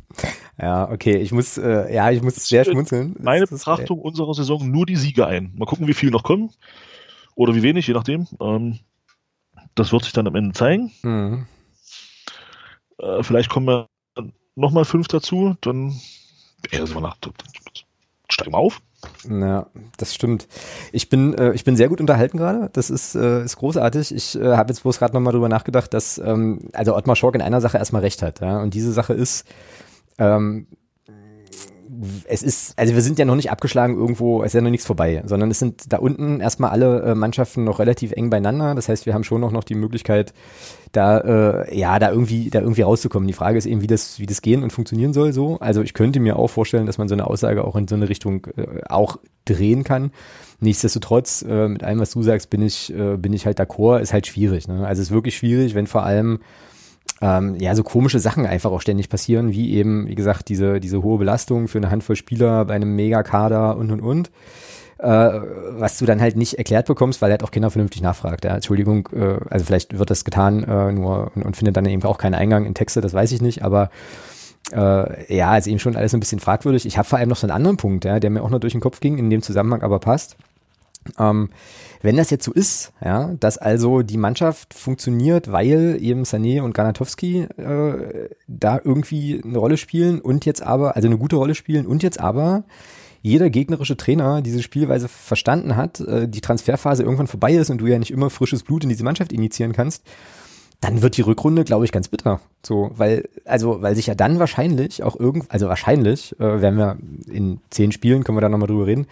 [0.60, 3.16] ja, okay, ich muss, äh, ja, ich muss sehr schmunzeln.
[3.18, 5.52] Meine Betrachtung unserer Saison nur die Siege ein.
[5.56, 6.50] Mal gucken, wie viel noch kommen.
[7.34, 8.26] Oder wie wenig, je nachdem.
[8.40, 8.78] Ähm,
[9.74, 10.92] das wird sich dann am Ende zeigen.
[11.02, 11.46] Mhm.
[12.98, 13.88] Äh, vielleicht kommen wir
[14.54, 15.98] nochmal fünf dazu, dann
[16.70, 17.16] ey, wir nach,
[18.30, 18.80] steigen wir auf.
[19.28, 19.66] Ja,
[19.98, 20.48] das stimmt.
[20.92, 22.70] Ich bin, äh, ich bin sehr gut unterhalten gerade.
[22.72, 24.14] Das ist, äh, ist großartig.
[24.14, 27.42] Ich äh, habe jetzt bloß gerade nochmal drüber nachgedacht, dass ähm, also Ottmar Schork in
[27.42, 28.40] einer Sache erstmal recht hat.
[28.40, 28.62] Ja?
[28.62, 29.46] Und diese Sache ist,
[30.18, 30.68] ähm,
[32.26, 34.86] es ist, also wir sind ja noch nicht abgeschlagen irgendwo, es ist ja noch nichts
[34.86, 38.74] vorbei, sondern es sind da unten erstmal alle äh, Mannschaften noch relativ eng beieinander.
[38.74, 40.32] Das heißt, wir haben schon noch, noch die Möglichkeit,
[40.92, 43.26] da, äh, ja, da irgendwie, da irgendwie rauszukommen.
[43.26, 45.58] Die Frage ist eben, wie das, wie das gehen und funktionieren soll so.
[45.58, 48.08] Also ich könnte mir auch vorstellen, dass man so eine Aussage auch in so eine
[48.08, 50.10] Richtung äh, auch drehen kann.
[50.60, 54.12] Nichtsdestotrotz, äh, mit allem, was du sagst, bin ich, äh, bin ich halt d'accord, ist
[54.12, 54.68] halt schwierig.
[54.68, 54.86] Ne?
[54.86, 56.40] Also es ist wirklich schwierig, wenn vor allem
[57.24, 61.02] ähm, ja, so komische Sachen einfach auch ständig passieren, wie eben, wie gesagt, diese, diese
[61.02, 64.30] hohe Belastung für eine Handvoll Spieler bei einem Megakader und und und.
[64.98, 68.44] Äh, was du dann halt nicht erklärt bekommst, weil halt auch Kinder vernünftig nachfragt.
[68.44, 72.02] Ja, Entschuldigung, äh, also vielleicht wird das getan äh, nur und, und, findet dann eben
[72.04, 73.90] auch keinen Eingang in Texte, das weiß ich nicht, aber
[74.72, 76.86] äh, ja, ist eben schon alles ein bisschen fragwürdig.
[76.86, 78.74] Ich habe vor allem noch so einen anderen Punkt, ja, der mir auch noch durch
[78.74, 80.36] den Kopf ging, in dem Zusammenhang aber passt.
[81.18, 81.50] Ähm,
[82.02, 86.74] wenn das jetzt so ist, ja, dass also die Mannschaft funktioniert, weil eben Sané und
[86.74, 91.86] Ganatowski äh, da irgendwie eine Rolle spielen und jetzt aber, also eine gute Rolle spielen
[91.86, 92.64] und jetzt aber
[93.22, 97.86] jeder gegnerische Trainer diese Spielweise verstanden hat, äh, die Transferphase irgendwann vorbei ist und du
[97.86, 100.04] ja nicht immer frisches Blut in diese Mannschaft initiieren kannst,
[100.84, 102.40] dann wird die Rückrunde, glaube ich, ganz bitter.
[102.62, 106.98] So, weil, also, weil sich ja dann wahrscheinlich auch irgend, also wahrscheinlich, äh, werden wir
[107.32, 109.06] in zehn Spielen, können wir da nochmal drüber reden,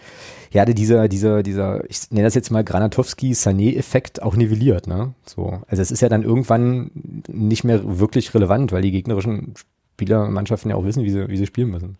[0.51, 5.15] ja, dieser, dieser, dieser, ich nenne das jetzt mal Granatowski-Sané-Effekt auch nivelliert, ne?
[5.25, 5.61] So.
[5.67, 6.91] Also es ist ja dann irgendwann
[7.27, 9.55] nicht mehr wirklich relevant, weil die gegnerischen
[9.95, 11.97] Spielermannschaften ja auch wissen, wie sie, wie sie spielen müssen.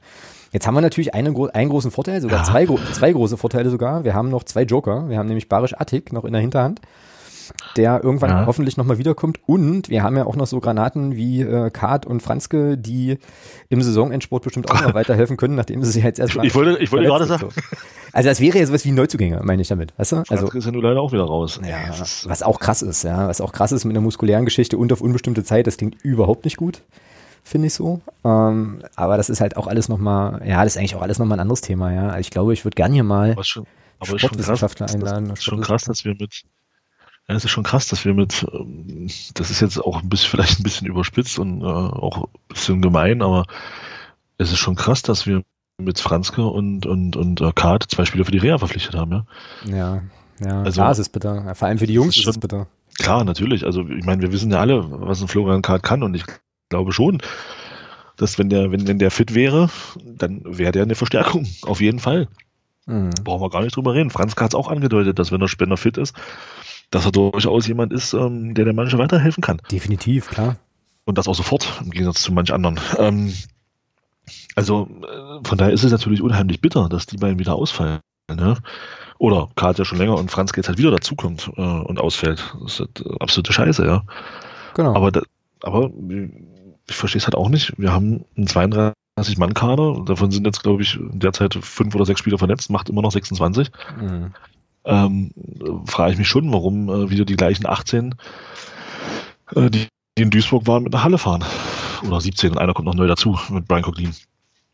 [0.52, 2.44] Jetzt haben wir natürlich eine, einen großen Vorteil, sogar ja.
[2.44, 4.04] zwei, zwei große Vorteile sogar.
[4.04, 5.10] Wir haben noch zwei Joker.
[5.10, 6.80] Wir haben nämlich Barisch Attik noch in der Hinterhand
[7.76, 8.46] der irgendwann ja.
[8.46, 9.40] hoffentlich nochmal wiederkommt.
[9.46, 13.18] Und wir haben ja auch noch so Granaten wie äh, Kart und Franzke, die
[13.70, 16.46] im Saisonendsport bestimmt auch noch weiterhelfen können, nachdem sie sich jetzt erstmal.
[16.46, 17.50] Ich wollte, ich wollte gerade sagen.
[17.54, 17.62] So.
[18.12, 19.94] Also das wäre ja sowas wie Neuzugänge, meine ich damit.
[19.98, 20.16] Weißt du?
[20.18, 21.60] Also, Franzke ist ja nur leider auch wieder raus.
[21.68, 21.78] Ja,
[22.26, 23.28] was auch krass ist, ja.
[23.28, 26.46] Was auch krass ist mit einer muskulären Geschichte und auf unbestimmte Zeit, das klingt überhaupt
[26.46, 26.84] nicht gut
[27.44, 28.02] finde ich so.
[28.24, 31.38] Ähm, aber das ist halt auch alles nochmal, ja, das ist eigentlich auch alles nochmal
[31.38, 32.08] ein anderes Thema, ja.
[32.08, 33.68] Also ich glaube, ich würde gerne hier mal schon,
[34.02, 35.30] Sportwissenschaftler einladen.
[35.30, 36.44] Das ist schon krass, dass wir mit,
[37.28, 40.30] ja, es ist schon krass, dass wir mit, ähm, das ist jetzt auch ein bisschen,
[40.32, 43.46] vielleicht ein bisschen überspitzt und äh, auch ein bisschen gemein, aber
[44.38, 45.44] es ist schon krass, dass wir
[45.78, 49.26] mit Franzke und, und, und äh, Kart zwei Spieler für die Reha verpflichtet haben, ja.
[49.66, 50.04] Ja,
[50.40, 51.56] ja, also, klar, es ist bitter.
[51.56, 52.68] Vor allem für die Jungs ist, es bitter.
[53.00, 53.66] Klar, natürlich.
[53.66, 56.24] Also ich meine, wir wissen ja alle, was ein Florian Kart kann und ich
[56.70, 57.22] glaube schon,
[58.18, 59.70] dass wenn der, wenn, wenn der fit wäre,
[60.04, 61.48] dann wäre der eine Verstärkung.
[61.64, 62.28] Auf jeden Fall.
[62.86, 63.12] Mhm.
[63.24, 64.10] Brauchen wir gar nicht drüber reden.
[64.10, 66.16] Franzke hat es auch angedeutet, dass wenn der Spender fit ist,
[66.94, 69.60] dass er durchaus jemand ist, ähm, der der Mannschaft weiterhelfen kann.
[69.72, 70.58] Definitiv, klar.
[71.06, 72.80] Und das auch sofort, im Gegensatz zu manch anderen.
[72.98, 73.34] Ähm,
[74.56, 78.00] also äh, von daher ist es natürlich unheimlich bitter, dass die beiden wieder ausfallen.
[78.30, 78.58] Ne?
[79.18, 82.56] Oder Karl ja schon länger und Franz jetzt halt wieder dazukommt äh, und ausfällt.
[82.62, 84.04] Das ist halt, äh, absolute Scheiße, ja.
[84.76, 84.96] Genau.
[84.96, 85.22] Aber, da,
[85.62, 85.90] aber
[86.88, 87.74] ich verstehe es halt auch nicht.
[87.78, 92.70] Wir haben einen 32-Mann-Kader, davon sind jetzt, glaube ich, derzeit fünf oder sechs Spieler verletzt,
[92.70, 93.72] macht immer noch 26.
[94.00, 94.32] Mhm
[94.86, 95.32] ähm,
[95.86, 98.16] frage ich mich schon, warum äh, wieder die gleichen 18,
[99.56, 101.44] äh, die, die, in Duisburg waren, mit einer Halle fahren.
[102.06, 104.14] Oder 17 und einer kommt noch neu dazu mit Brian Coughlin.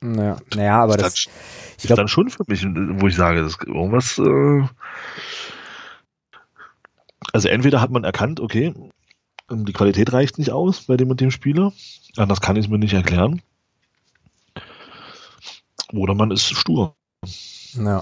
[0.02, 1.28] Naja, naja aber das, das
[1.78, 4.18] ist glaub, dann schon für mich, wo ich sage, das irgendwas.
[4.18, 4.68] Äh,
[7.34, 8.74] also entweder hat man erkannt, okay,
[9.52, 11.74] die Qualität reicht nicht aus bei dem und dem Spieler,
[12.18, 13.42] anders kann ich es mir nicht erklären.
[15.92, 16.96] Oder man ist stur.
[17.74, 18.02] Ja.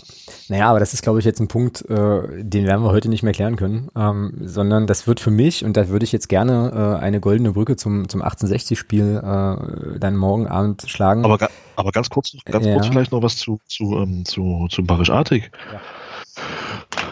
[0.49, 3.23] Naja, aber das ist, glaube ich, jetzt ein Punkt, äh, den werden wir heute nicht
[3.23, 6.97] mehr klären können, ähm, sondern das wird für mich, und da würde ich jetzt gerne
[6.99, 11.25] äh, eine goldene Brücke zum, zum 1860-Spiel äh, dann morgen Abend schlagen.
[11.25, 12.73] Aber, aber ganz kurz, ganz ja.
[12.73, 15.51] kurz vielleicht noch was zu, zu, ähm, zu, zu Barisch Artig.
[15.71, 15.81] Ja.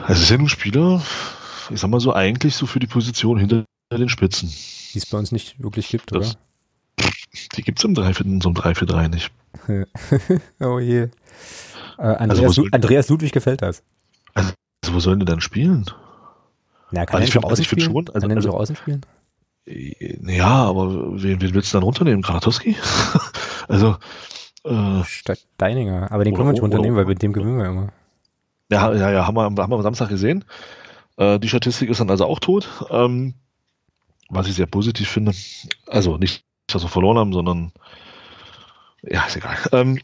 [0.08, 1.02] Es ist ja nun Spieler,
[1.70, 4.50] ich sag mal so, eigentlich so für die Position hinter den Spitzen.
[4.94, 6.40] Die es bei uns nicht wirklich gibt, das, oder?
[7.56, 9.32] Die gibt es im 3-4-3 nicht.
[10.60, 11.10] oh je.
[11.98, 13.84] Äh, Andreas, also, Andreas, Ludwig gefällt das.
[14.34, 14.52] Also,
[14.92, 15.86] wo sollen die dann spielen?
[16.92, 17.82] Na, kann also nicht auch außen spielen?
[17.82, 19.02] Schon, also, kann also, auch außen spielen?
[19.66, 22.22] Ja, aber wen, wen willst du dann runternehmen?
[22.22, 22.76] Granatowski?
[23.68, 23.98] also,
[24.64, 26.12] äh, Statt Deininger.
[26.12, 27.90] Aber den können wir nicht runternehmen, weil mit dem gewinnen wir immer.
[28.72, 30.44] Ja, ja, ja, haben wir, haben wir am Samstag gesehen.
[31.18, 32.68] Äh, die Statistik ist dann also auch tot.
[32.90, 33.36] Ähm,
[34.30, 35.34] was ich sehr positiv finde.
[35.88, 37.72] Also nicht, dass wir verloren haben, sondern
[39.04, 39.58] ja, ist egal.
[39.72, 40.00] Ähm,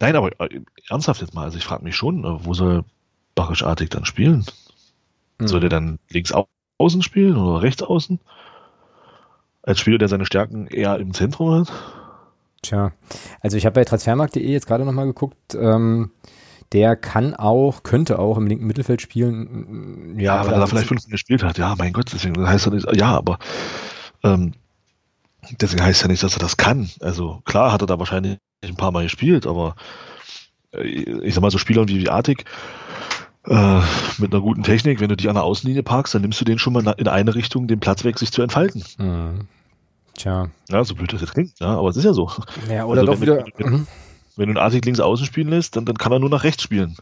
[0.00, 2.84] nein, aber äh, ernsthaft jetzt mal, also ich frage mich schon, äh, wo soll
[3.34, 4.44] Barisch-Artig dann spielen?
[5.38, 5.48] Mhm.
[5.48, 6.32] Soll der dann links
[6.78, 8.20] außen spielen oder rechts außen?
[9.62, 11.72] Als Spieler, der seine Stärken eher im Zentrum hat?
[12.62, 12.92] Tja,
[13.40, 16.10] also ich habe bei transfermarkt.de jetzt gerade nochmal geguckt, ähm,
[16.72, 20.18] der kann auch, könnte auch im linken Mittelfeld spielen.
[20.18, 21.58] Ja, ja weil er vielleicht fünf gespielt hat.
[21.58, 23.38] Ja, mein Gott, deswegen heißt er nicht, ja, aber
[24.22, 24.52] ähm,
[25.60, 26.90] deswegen heißt ja nicht, dass er das kann.
[27.00, 29.76] Also klar hat er da wahrscheinlich ein paar Mal gespielt, aber
[30.82, 32.44] ich sag mal, so Spielern wie, wie Artig,
[33.46, 33.80] äh,
[34.18, 36.58] mit einer guten Technik, wenn du die an der Außenlinie parkst, dann nimmst du den
[36.58, 38.84] schon mal in eine Richtung, den Platz weg, sich zu entfalten.
[38.98, 39.48] Mhm.
[40.16, 40.48] Tja.
[40.70, 42.30] Ja, so blöd das jetzt klingt, ja, aber es ist ja so.
[42.70, 43.44] Ja, oder also, doch wenn, wieder.
[43.56, 43.86] Wenn, mhm.
[44.36, 46.62] wenn, du einen Artig links außen spielen lässt, dann, dann kann er nur nach rechts
[46.62, 46.96] spielen.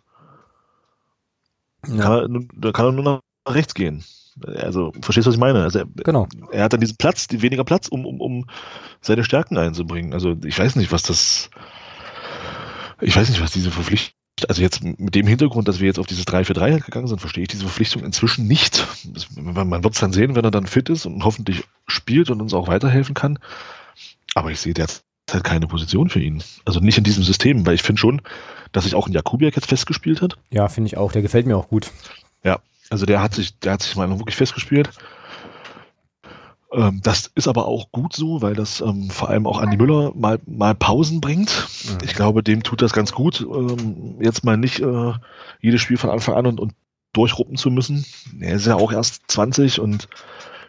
[1.87, 2.03] Ja.
[2.03, 4.05] Kann er, dann kann er nur nach rechts gehen.
[4.47, 5.63] Also, verstehst du, was ich meine?
[5.63, 6.27] Also, er, genau.
[6.51, 8.47] er hat dann diesen Platz, weniger Platz, um, um, um
[9.03, 10.15] seine Stärken einzubringen.
[10.15, 11.51] Also, ich weiß nicht, was das,
[13.03, 14.15] ich weiß nicht, was diese Verpflichtung,
[14.49, 17.49] also jetzt mit dem Hintergrund, dass wir jetzt auf dieses 3-4-3 gegangen sind, verstehe ich
[17.49, 18.87] diese Verpflichtung inzwischen nicht.
[19.37, 22.55] Man wird es dann sehen, wenn er dann fit ist und hoffentlich spielt und uns
[22.55, 23.39] auch weiterhelfen kann.
[24.35, 26.43] Aber ich sehe derzeit halt keine Position für ihn.
[26.65, 28.23] Also nicht in diesem System, weil ich finde schon,
[28.73, 30.37] dass sich auch ein Jakubiak jetzt festgespielt hat.
[30.51, 31.13] Ja, finde ich auch.
[31.13, 31.91] Der gefällt mir auch gut.
[32.43, 32.59] Ja,
[32.91, 34.91] also der hat sich, der hat sich mal wirklich festgespielt.
[36.73, 40.13] Ähm, das ist aber auch gut so, weil das ähm, vor allem auch Andi Müller
[40.15, 41.69] mal, mal Pausen bringt.
[41.85, 41.99] Mhm.
[42.05, 45.13] Ich glaube, dem tut das ganz gut, ähm, jetzt mal nicht äh,
[45.61, 46.73] jedes Spiel von Anfang an und, und
[47.13, 48.07] durchruppen zu müssen.
[48.41, 50.09] Er ist ja auch erst 20 und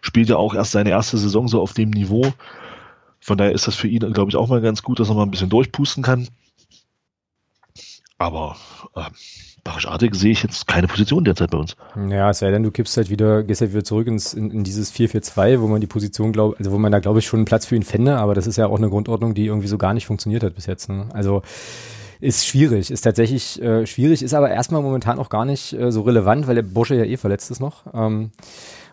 [0.02, 2.34] spielt ja auch erst seine erste Saison so auf dem Niveau.
[3.22, 5.24] Von daher ist das für ihn, glaube ich, auch mal ganz gut, dass er mal
[5.24, 6.28] ein bisschen durchpusten kann.
[8.18, 8.58] Aber
[8.96, 9.10] äh,
[9.64, 11.76] Barisch-Artig sehe ich jetzt keine Position derzeit bei uns.
[12.10, 14.64] Ja, es sei denn, du kippst halt wieder, gehst halt wieder zurück ins, in, in
[14.64, 17.46] dieses 4-4-2, wo man die Position glaubt, also wo man da glaube ich schon einen
[17.46, 19.94] Platz für ihn fände, aber das ist ja auch eine Grundordnung, die irgendwie so gar
[19.94, 20.90] nicht funktioniert hat bis jetzt.
[20.90, 21.08] Ne?
[21.14, 21.44] Also
[22.20, 26.02] ist schwierig, ist tatsächlich äh, schwierig, ist aber erstmal momentan auch gar nicht äh, so
[26.02, 27.84] relevant, weil der Bursche ja eh verletzt ist noch.
[27.94, 28.32] Ähm,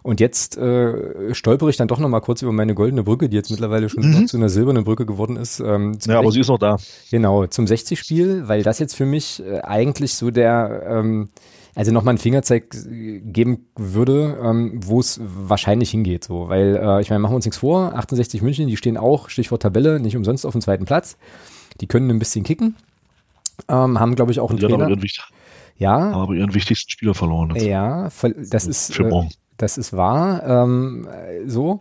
[0.02, 3.36] und jetzt äh, stolpere ich dann doch noch mal kurz über meine goldene Brücke, die
[3.36, 4.26] jetzt mittlerweile schon mhm.
[4.26, 5.60] zu einer silbernen Brücke geworden ist.
[5.60, 6.78] Ähm, ja, aber sie ist noch da.
[7.10, 11.28] Genau, zum 60-Spiel, weil das jetzt für mich äh, eigentlich so der, ähm,
[11.74, 16.24] also nochmal einen Fingerzeig geben würde, ähm, wo es wahrscheinlich hingeht.
[16.24, 19.28] So, weil äh, ich meine, machen wir uns nichts vor, 68 München, die stehen auch,
[19.28, 21.16] Stichwort Tabelle, nicht umsonst auf dem zweiten Platz.
[21.80, 22.76] Die können ein bisschen kicken.
[23.68, 24.86] Ähm, haben, glaube ich, auch einen Trainer.
[24.86, 25.02] Aber ihren,
[25.76, 26.12] ja.
[26.12, 27.52] Aber ihren wichtigsten Spieler verloren.
[27.54, 27.66] Jetzt.
[27.66, 28.10] Ja,
[28.50, 28.94] das ist.
[28.94, 29.04] Für.
[29.04, 29.28] Äh,
[29.62, 31.08] das ist wahr, ähm,
[31.46, 31.80] so.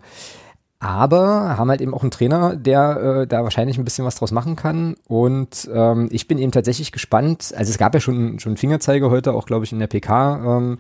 [0.82, 4.32] Aber haben halt eben auch einen Trainer, der äh, da wahrscheinlich ein bisschen was draus
[4.32, 4.96] machen kann.
[5.08, 7.54] Und ähm, ich bin eben tatsächlich gespannt.
[7.54, 10.58] Also es gab ja schon, schon Fingerzeige heute, auch glaube ich in der PK.
[10.58, 10.78] Ähm,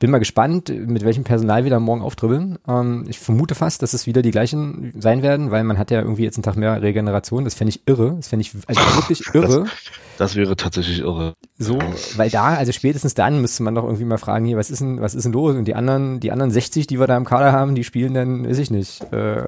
[0.00, 2.58] bin mal gespannt, mit welchem Personal wir da morgen auftribbeln.
[2.66, 6.00] Ähm, ich vermute fast, dass es wieder die gleichen sein werden, weil man hat ja
[6.00, 7.44] irgendwie jetzt einen Tag mehr Regeneration.
[7.44, 8.14] Das fände ich irre.
[8.16, 9.60] Das fände ich also wirklich irre.
[9.60, 9.70] Das,
[10.18, 11.34] das, wäre tatsächlich irre.
[11.58, 11.78] So,
[12.16, 15.00] weil da, also spätestens dann müsste man doch irgendwie mal fragen, hier, was ist denn,
[15.00, 15.56] was ist denn los?
[15.56, 18.48] Und die anderen, die anderen 60, die wir da im Kader haben, die spielen dann,
[18.48, 19.00] weiß ich nicht.
[19.12, 19.44] Äh,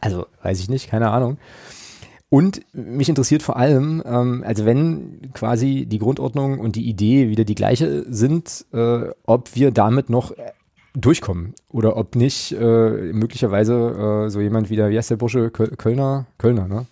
[0.00, 1.38] also, weiß ich nicht, keine Ahnung.
[2.30, 7.44] Und mich interessiert vor allem, ähm, also wenn quasi die Grundordnung und die Idee wieder
[7.44, 10.32] die gleiche sind, äh, ob wir damit noch
[10.94, 15.50] durchkommen oder ob nicht äh, möglicherweise äh, so jemand wie der, wie heißt der Bursche,
[15.50, 16.86] Kölner, Kölner, ne?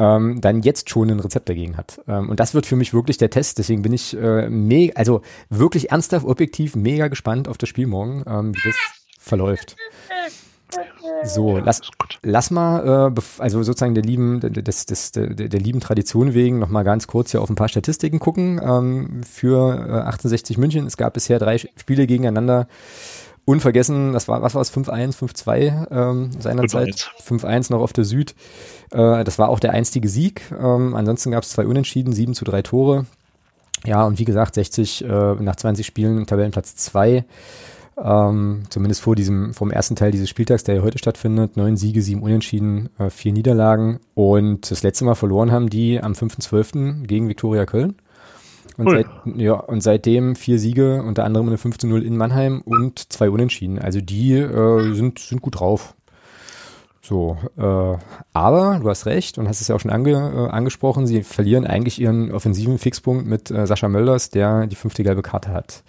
[0.00, 2.00] Ähm, dann jetzt schon ein Rezept dagegen hat.
[2.08, 3.58] Ähm, und das wird für mich wirklich der Test.
[3.58, 5.20] Deswegen bin ich äh, mega, also
[5.50, 8.76] wirklich ernsthaft, objektiv, mega gespannt auf das Spiel morgen, ähm, wie das
[9.18, 9.76] verläuft.
[11.24, 11.82] So, lass,
[12.22, 16.70] lass mal, äh, also sozusagen der lieben, des, des, der, der lieben Tradition wegen noch
[16.70, 18.60] mal ganz kurz hier auf ein paar Statistiken gucken.
[18.62, 22.68] Ähm, für äh, 1860 München, es gab bisher drei Spiele gegeneinander.
[23.44, 27.10] Unvergessen, das war, was war es, 5-1, 5-2 ähm, seinerzeit.
[27.26, 28.34] 5-1 noch auf der Süd.
[28.92, 30.42] Äh, das war auch der einstige Sieg.
[30.52, 33.06] Ähm, ansonsten gab es zwei Unentschieden, 7 zu 3 Tore.
[33.84, 37.24] Ja, und wie gesagt, 60 äh, nach 20 Spielen Tabellenplatz 2.
[38.02, 41.56] Ähm, zumindest vor diesem, vom ersten Teil dieses Spieltags, der ja heute stattfindet.
[41.56, 44.00] Neun Siege, sieben Unentschieden, äh, vier Niederlagen.
[44.14, 47.06] Und das letzte Mal verloren haben die am 5.12.
[47.06, 47.96] gegen Viktoria Köln.
[48.80, 49.04] Und, cool.
[49.26, 53.28] seit, ja, und seitdem vier Siege, unter anderem eine 5 0 in Mannheim und zwei
[53.28, 53.78] Unentschieden.
[53.78, 55.94] Also die äh, sind, sind gut drauf.
[57.02, 57.98] So, äh,
[58.32, 61.66] aber du hast recht und hast es ja auch schon ange, äh, angesprochen, sie verlieren
[61.66, 65.82] eigentlich ihren offensiven Fixpunkt mit äh, Sascha Mölders, der die fünfte gelbe Karte hat.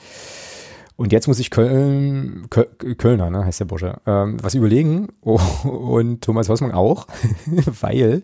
[0.97, 2.67] Und jetzt muss ich Köln, Köl,
[2.97, 5.07] Kölner, ne, heißt der Bursche, ähm, was überlegen.
[5.21, 7.07] Oh, und Thomas Hausmann auch,
[7.81, 8.23] weil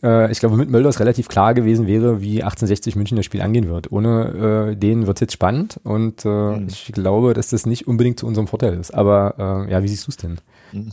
[0.00, 3.92] ich glaube, mit Mölders relativ klar gewesen wäre, wie 1860 München das Spiel angehen wird.
[3.92, 6.66] Ohne äh, den wird es jetzt spannend und äh, mhm.
[6.68, 8.92] ich glaube, dass das nicht unbedingt zu unserem Vorteil ist.
[8.92, 10.38] Aber äh, ja, wie siehst du es denn?
[10.72, 10.92] Mhm.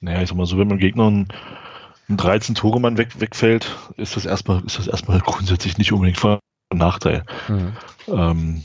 [0.00, 1.28] Naja, ich sag mal so, wenn man Gegner ein,
[2.08, 6.38] ein 13-Tore-Mann weg, wegfällt, ist das erstmal, ist das erstmal grundsätzlich nicht unbedingt von
[6.72, 7.24] Nachteil.
[7.48, 7.72] Mhm.
[8.08, 8.62] Ähm,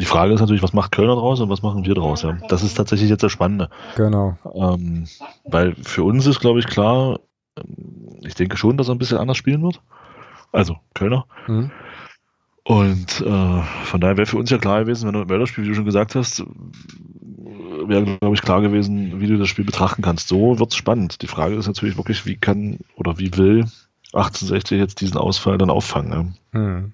[0.00, 2.22] die Frage ist natürlich, was macht Kölner draus und was machen wir draus?
[2.22, 2.36] Ja?
[2.48, 3.70] Das ist tatsächlich jetzt das Spannende.
[3.96, 4.36] Genau.
[4.52, 5.06] Ähm,
[5.44, 7.20] weil für uns ist, glaube ich, klar,
[8.22, 9.80] ich denke schon, dass er ein bisschen anders spielen wird.
[10.52, 11.26] Also Kölner.
[11.46, 11.70] Mhm.
[12.64, 15.68] Und äh, von daher wäre für uns ja klar gewesen, wenn du im Mörderspiel, wie
[15.68, 16.44] du schon gesagt hast,
[17.86, 20.28] wäre, glaube ich, klar gewesen, wie du das Spiel betrachten kannst.
[20.28, 21.20] So wird es spannend.
[21.20, 23.66] Die Frage ist natürlich wirklich, wie kann oder wie will
[24.14, 26.36] 1860 jetzt diesen Ausfall dann auffangen.
[26.52, 26.60] Ja?
[26.60, 26.92] Mhm.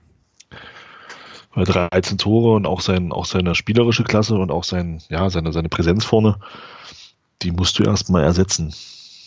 [1.54, 5.68] 13 Tore und auch, sein, auch seine spielerische Klasse und auch sein, ja, seine, seine
[5.68, 6.36] Präsenz vorne,
[7.42, 8.72] die musst du erstmal ersetzen.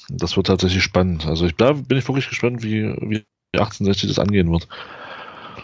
[0.09, 1.25] Das wird tatsächlich spannend.
[1.25, 3.23] Also ich, da bin ich wirklich gespannt, wie, wie
[3.53, 4.67] 1860 das angehen wird.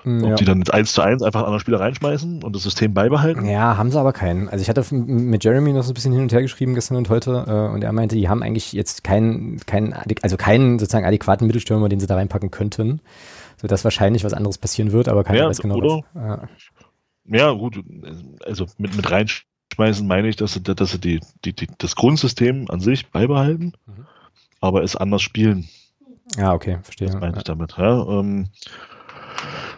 [0.04, 0.36] Hm, Ob ja.
[0.36, 3.46] die dann jetzt 1 zu 1 einfach andere Spieler reinschmeißen und das System beibehalten?
[3.46, 4.48] Ja, haben sie aber keinen.
[4.48, 7.10] Also ich hatte mit Jeremy noch so ein bisschen hin und her geschrieben gestern und
[7.10, 11.48] heute äh, und er meinte, die haben eigentlich jetzt keinen, keinen, also keinen sozusagen adäquaten
[11.48, 13.02] Mittelstürmer, den sie da reinpacken könnten
[13.60, 16.04] sodass wahrscheinlich was anderes passieren wird, aber keiner ja, weiß genau oder?
[16.14, 16.50] was.
[17.26, 17.38] Ja.
[17.38, 17.84] ja, gut,
[18.46, 22.66] also mit, mit reinschmeißen meine ich, dass sie, dass sie die, die, die, das Grundsystem
[22.70, 23.74] an sich beibehalten.
[23.86, 24.06] Mhm.
[24.60, 25.68] Aber es anders spielen.
[26.38, 27.07] Ja, okay, verstehe.
[27.07, 27.76] Das meine ich damit.
[27.78, 28.49] Ja, ähm,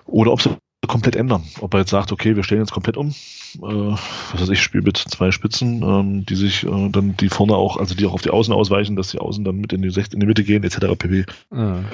[0.05, 0.57] oder ob sie
[0.88, 1.43] komplett ändern.
[1.61, 3.09] Ob er jetzt sagt, okay, wir stellen jetzt komplett um.
[3.09, 7.55] Äh, was weiß ich, spiele mit zwei Spitzen, ähm, die sich äh, dann die vorne
[7.55, 9.88] auch, also die auch auf die Außen ausweichen, dass die Außen dann mit in die,
[9.88, 10.97] in die Mitte gehen, etc.
[10.97, 11.25] pp.
[11.51, 11.86] Mhm.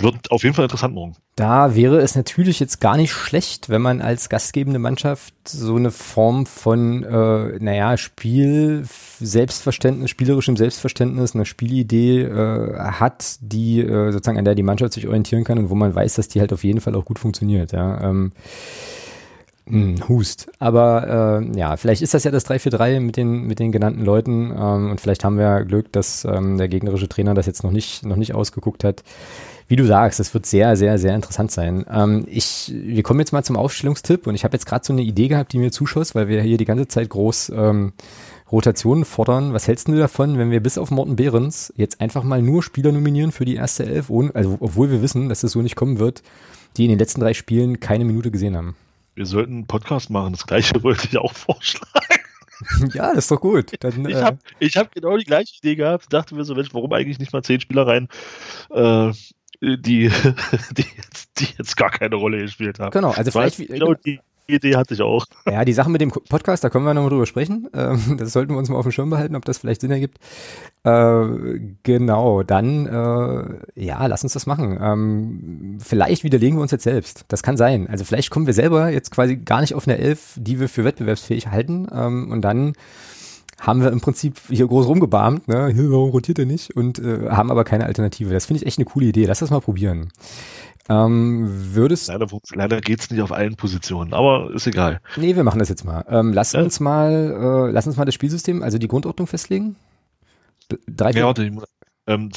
[0.00, 1.16] Wird auf jeden Fall interessant morgen.
[1.34, 5.90] Da wäre es natürlich jetzt gar nicht schlecht, wenn man als gastgebende Mannschaft so eine
[5.90, 8.84] Form von, äh, naja, Spiel,
[9.20, 15.06] Selbstverständnis, spielerischem Selbstverständnis, eine Spielidee äh, hat, die äh, sozusagen an der die Mannschaft sich
[15.06, 17.72] orientieren kann und wo man weiß, dass die halt auf jeden Fall auch gut funktioniert.
[17.72, 18.00] Ja.
[18.02, 18.32] Ähm,
[19.68, 20.50] hm, Hust.
[20.58, 24.52] Aber äh, ja, vielleicht ist das ja das 3-4-3 mit den, mit den genannten Leuten
[24.56, 28.04] ähm, und vielleicht haben wir Glück, dass ähm, der gegnerische Trainer das jetzt noch nicht,
[28.04, 29.02] noch nicht ausgeguckt hat
[29.68, 31.84] wie du sagst, das wird sehr, sehr, sehr interessant sein.
[31.92, 35.02] Ähm, ich, wir kommen jetzt mal zum Aufstellungstipp und ich habe jetzt gerade so eine
[35.02, 37.92] Idee gehabt, die mir zuschoss, weil wir hier die ganze Zeit groß ähm,
[38.50, 39.52] Rotationen fordern.
[39.52, 42.92] Was hältst du davon, wenn wir bis auf Morten Behrens jetzt einfach mal nur Spieler
[42.92, 45.98] nominieren für die erste Elf, ohne, also obwohl wir wissen, dass das so nicht kommen
[45.98, 46.22] wird,
[46.78, 48.74] die in den letzten drei Spielen keine Minute gesehen haben?
[49.18, 51.90] Wir sollten einen Podcast machen, das gleiche wollte ich auch vorschlagen.
[52.92, 53.72] Ja, ist doch gut.
[53.78, 56.12] Dann, ich habe äh, hab genau die gleiche Idee gehabt.
[56.12, 58.08] Dachte mir so, Mensch, warum eigentlich nicht mal zehn Spieler rein?
[58.70, 59.12] Äh,
[59.60, 60.10] die,
[60.76, 62.90] die, jetzt, die jetzt gar keine Rolle gespielt haben.
[62.90, 63.58] Genau, also vielleicht.
[63.58, 64.18] Genau, die
[64.48, 65.26] Idee hatte ich auch.
[65.46, 67.68] Ja, die Sache mit dem Podcast, da können wir nochmal drüber sprechen.
[67.74, 70.18] Ähm, das sollten wir uns mal auf dem Schirm behalten, ob das vielleicht Sinn ergibt.
[70.84, 74.78] Äh, genau, dann, äh, ja, lass uns das machen.
[74.80, 77.24] Ähm, vielleicht widerlegen wir uns jetzt selbst.
[77.28, 77.88] Das kann sein.
[77.88, 80.84] Also vielleicht kommen wir selber jetzt quasi gar nicht auf eine Elf, die wir für
[80.84, 81.86] wettbewerbsfähig halten.
[81.92, 82.72] Ähm, und dann
[83.58, 85.72] haben wir im Prinzip hier groß rumgebarmt, ne?
[85.90, 86.76] warum rotiert er nicht?
[86.76, 88.32] Und äh, haben aber keine Alternative.
[88.32, 89.24] Das finde ich echt eine coole Idee.
[89.26, 90.10] Lass das mal probieren.
[90.88, 95.00] Ähm, würdest leider, leider geht's nicht auf allen Positionen, aber ist egal.
[95.16, 96.04] Nee, wir machen das jetzt mal.
[96.08, 96.62] Ähm, lass ja.
[96.62, 99.76] uns mal, äh, lass uns mal das Spielsystem, also die Grundordnung festlegen.
[100.86, 101.50] Drei, ja, warte,
[102.06, 102.30] ähm,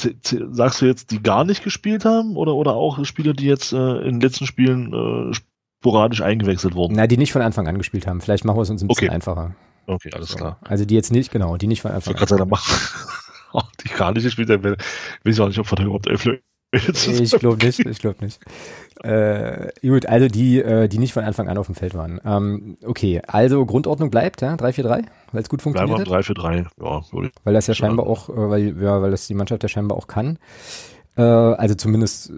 [0.50, 3.98] sagst du jetzt, die gar nicht gespielt haben oder, oder auch Spieler, die jetzt äh,
[4.00, 5.34] in den letzten Spielen äh,
[5.80, 6.94] sporadisch eingewechselt wurden?
[6.94, 8.20] Na, die nicht von Anfang an gespielt haben.
[8.20, 9.14] Vielleicht machen wir es uns ein bisschen okay.
[9.14, 9.54] einfacher.
[9.86, 10.36] Okay, alles so.
[10.36, 10.58] klar.
[10.62, 12.26] Also die jetzt nicht, genau, die nicht von Anfang an.
[12.26, 12.74] Sagen, machen.
[13.84, 14.76] die gar nicht gespielt haben, weiß
[15.24, 16.26] ich auch nicht, ob wir da überhaupt elf
[16.72, 18.40] ich glaube nicht, ich glaube nicht.
[19.02, 22.20] Äh, gut, also die, äh, die nicht von Anfang an auf dem Feld waren.
[22.24, 26.04] Ähm, okay, also Grundordnung bleibt, ja, 3-4-3, weil es gut funktioniert.
[26.04, 27.30] Bleiben 3-4-3, ja.
[27.44, 30.06] Weil das ja scheinbar auch, äh, weil, ja, weil das die Mannschaft ja scheinbar auch
[30.06, 30.38] kann.
[31.16, 32.32] Äh, also zumindest,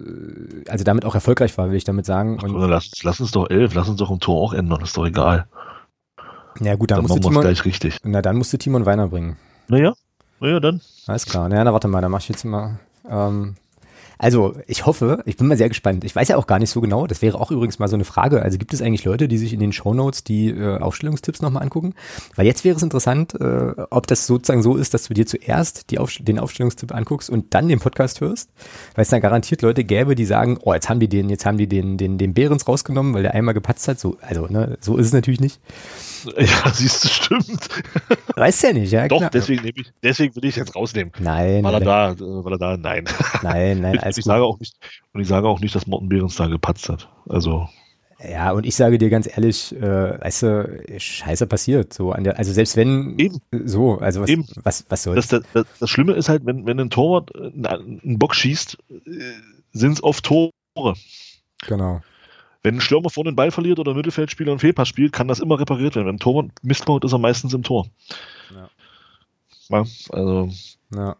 [0.68, 2.38] also damit auch erfolgreich war, will ich damit sagen.
[2.40, 4.96] Ach, Und, lass, lass uns doch elf, lass uns doch im Tor auch ändern, ist
[4.96, 5.46] doch egal.
[6.60, 7.98] Ja gut, dann, dann musste Timon, gleich richtig.
[8.04, 9.36] Na, dann musste Timon Weiner bringen.
[9.68, 9.94] Naja,
[10.40, 10.80] naja, dann.
[11.06, 11.48] Alles klar.
[11.48, 12.78] Naja, na warte mal, dann mach ich jetzt mal
[13.08, 13.56] ähm,
[14.18, 16.04] also ich hoffe, ich bin mal sehr gespannt.
[16.04, 17.06] Ich weiß ja auch gar nicht so genau.
[17.06, 18.42] Das wäre auch übrigens mal so eine Frage.
[18.42, 21.94] Also gibt es eigentlich Leute, die sich in den Shownotes die äh, Aufstellungstipps nochmal angucken?
[22.36, 25.90] Weil jetzt wäre es interessant, äh, ob das sozusagen so ist, dass du dir zuerst
[25.90, 28.50] die Auf den Aufstellungstipp anguckst und dann den Podcast hörst.
[28.94, 31.58] Weil es da garantiert Leute gäbe, die sagen, oh, jetzt haben die den, jetzt haben
[31.58, 33.98] die den, den, den Behrens rausgenommen, weil der einmal gepatzt hat.
[33.98, 35.60] So, also, ne, so ist es natürlich nicht.
[36.38, 37.68] Ja, siehst du, stimmt.
[38.36, 39.08] Weißt ja nicht, ja.
[39.08, 39.30] Doch, klar.
[39.30, 41.12] deswegen nehme ich, deswegen will ich jetzt rausnehmen.
[41.18, 41.62] Nein.
[41.62, 42.76] War er da, äh, war er da?
[42.78, 43.04] Nein.
[43.42, 43.98] Nein, nein.
[44.14, 44.76] und ich sage auch nicht,
[45.12, 47.08] und ich sage auch nicht, dass Morten Behrens da gepatzt hat.
[47.28, 47.68] Also.
[48.22, 51.92] Ja, und ich sage dir ganz ehrlich, äh, weißt du, Scheiße passiert.
[51.92, 53.40] So an der, also selbst wenn Eben.
[53.50, 54.46] so, also was, Eben.
[54.62, 58.34] was, was soll das, das, das Schlimme ist halt, wenn, wenn ein Torwart einen Bock
[58.34, 59.20] schießt, äh,
[59.72, 60.52] sind es oft Tore.
[61.66, 62.00] Genau.
[62.62, 65.40] Wenn ein Stürmer vorne den Ball verliert oder ein Mittelfeldspieler einen Fehlpass spielt, kann das
[65.40, 66.06] immer repariert werden.
[66.06, 67.86] Wenn ein Torwart Mist baut, ist er meistens im Tor.
[68.54, 68.70] Ja.
[69.68, 70.48] ja also.
[70.94, 71.16] Ja.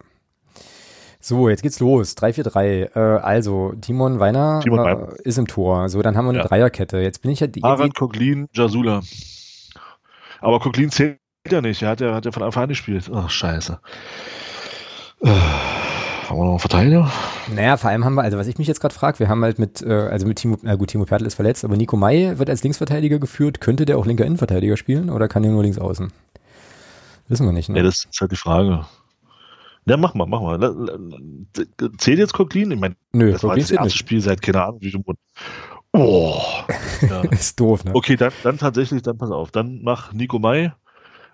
[1.27, 2.15] So, jetzt geht's los.
[2.17, 2.95] 3-4-3.
[2.95, 5.89] Äh, also, Timon Weiner Timon äh, ist im Tor.
[5.89, 6.47] So, dann haben wir eine ja.
[6.47, 6.99] Dreierkette.
[6.99, 7.63] Jetzt bin ich ja die.
[7.63, 9.01] Harald Koglin, Jasula.
[10.39, 11.17] Aber Koglin zählt
[11.49, 11.81] ja nicht.
[11.81, 13.09] Er hat ja, hat ja von Anfang an gespielt.
[13.11, 13.79] Ach, scheiße.
[15.21, 15.29] Äh.
[15.29, 17.11] Haben wir noch einen Verteidiger?
[17.51, 19.57] Naja, vor allem haben wir, also was ich mich jetzt gerade frage, wir haben halt
[19.57, 22.51] mit, äh, also mit Timo, na gut, Timo Pertl ist verletzt, aber Nico Mai wird
[22.51, 23.61] als Linksverteidiger geführt.
[23.61, 26.13] Könnte der auch linker Innenverteidiger spielen oder kann der nur links außen?
[27.29, 27.77] Wissen wir nicht, ne?
[27.77, 28.85] Ja, das ist halt die Frage.
[29.87, 30.59] Ja, mach mal, mach mal.
[31.97, 32.71] Zählt jetzt Coquelin?
[32.71, 33.97] Ich meine, das war das erste.
[33.97, 35.19] Spiel seit keine Ahnung wie viel Monat.
[35.93, 36.41] Oh.
[37.01, 37.21] Ja.
[37.23, 37.91] ist doof, ne?
[37.93, 39.51] Okay, dann, dann tatsächlich, dann pass auf.
[39.51, 40.73] Dann mach Nico Mai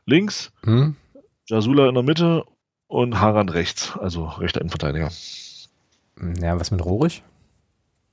[0.06, 0.96] links, hm?
[1.48, 2.44] Jasula in der Mitte
[2.88, 5.10] und Haran rechts, also rechter Innenverteidiger.
[6.42, 7.24] Ja, was mit Rohrig?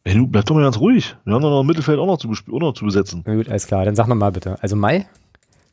[0.05, 1.17] Hey, du bleib doch mal ganz ruhig.
[1.25, 3.23] Wir haben doch noch ein Mittelfeld auch noch zu, auch noch zu besetzen.
[3.27, 3.85] Na gut, alles klar.
[3.85, 4.63] Dann sag nochmal bitte.
[4.63, 5.09] Also Mai,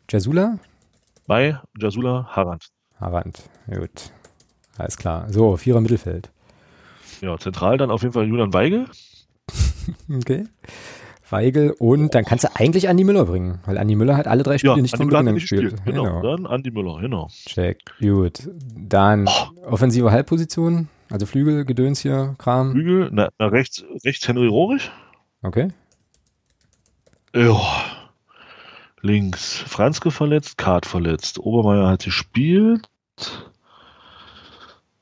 [0.10, 0.58] Jasula?
[1.28, 2.70] Mai, Jasula, Harand.
[3.00, 4.12] Harand, gut.
[4.78, 5.32] Alles klar.
[5.32, 6.30] So, Vierer Mittelfeld.
[7.22, 8.86] Ja, zentral dann auf jeden Fall Julian Weigel.
[10.14, 10.46] okay.
[11.30, 14.58] Weigel und dann kannst du eigentlich Andi Müller bringen, weil Andi Müller hat alle drei
[14.58, 15.72] Spiele Ja, nicht von Beginn gespielt.
[15.72, 15.86] gespielt.
[15.86, 16.22] Genau.
[16.22, 17.30] Dann Andi Müller, genau.
[17.46, 18.48] Check, gut.
[18.76, 19.28] Dann
[19.66, 22.72] offensive Halbposition, also Flügel, Gedöns hier, Kram.
[22.72, 24.92] Flügel, na, na, rechts, rechts Henry Rohrig.
[25.42, 25.70] Okay.
[27.36, 27.60] Ja.
[29.02, 31.40] Links Franzke verletzt, Kart verletzt.
[31.40, 32.88] Obermeier hat gespielt.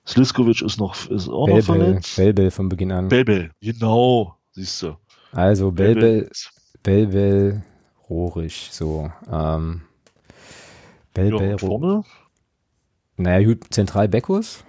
[0.06, 2.16] Sliskovic ist noch, ist auch noch Belbel, verletzt.
[2.18, 3.08] Belbel von Beginn an.
[3.08, 4.98] Belbel, genau, siehst du.
[5.32, 6.30] Also Belbel,
[6.84, 7.64] Belbel,
[8.10, 9.12] Rohrig, so.
[9.32, 9.82] Ähm,
[11.14, 11.60] Belbel, ja, Rohrig.
[11.62, 12.04] vorne,
[13.18, 14.64] Naja, gut, zentral Beckus.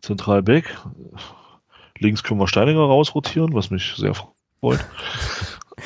[0.00, 0.64] zentral Back.
[1.98, 4.84] Links können wir Steininger rausrotieren, was mich sehr freut.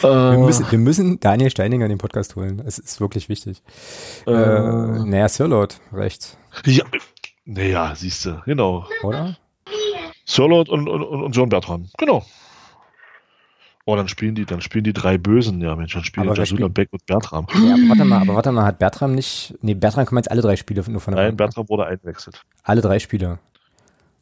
[0.02, 2.62] Wir Äh, müssen, wir müssen Daniel Steininger in den Podcast holen.
[2.64, 3.62] Es ist wirklich wichtig.
[4.26, 6.84] Äh, äh, naja, Sirlot, rechts, ja,
[7.48, 8.86] naja, siehst du, genau.
[9.02, 9.36] oder?
[10.24, 12.24] Sirlot und, und, und John Bertram, genau.
[13.86, 16.90] Oh, dann spielen die, dann spielen die drei Bösen, ja Mensch, dann spielen Jasula, Beck
[16.92, 17.46] und Bertram.
[17.54, 20.42] Ja, aber warte mal, aber warte mal, hat Bertram nicht, nee, Bertram kommen jetzt alle
[20.42, 21.54] drei Spiele nur von der Nein, Bank.
[21.54, 22.42] Bertram wurde einwechselt.
[22.64, 23.38] Alle drei Spiele.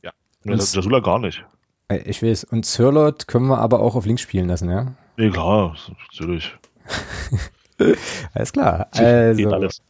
[0.02, 0.12] Ja,
[0.44, 1.44] Das- Jasula gar nicht.
[1.88, 2.44] Äh, Ich weiß.
[2.44, 4.92] Und Sirlot können wir aber auch auf links spielen lassen, ja?
[5.16, 5.74] Nee, klar,
[6.12, 6.54] natürlich.
[8.34, 8.86] Alles klar.
[8.92, 9.82] Geht Also, alles.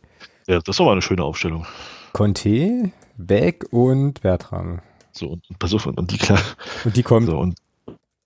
[0.47, 1.66] Ja, das war mal eine schöne Aufstellung.
[2.12, 4.80] Conte, Beck und Bertram.
[5.12, 6.40] So, und, pass auf, und, und die klar,
[6.84, 7.26] Und die kommt.
[7.26, 7.58] so, und,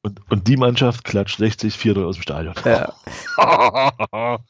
[0.03, 2.55] und, und die Mannschaft klatscht 60, 4 aus dem Stadion.
[2.64, 2.95] Ja.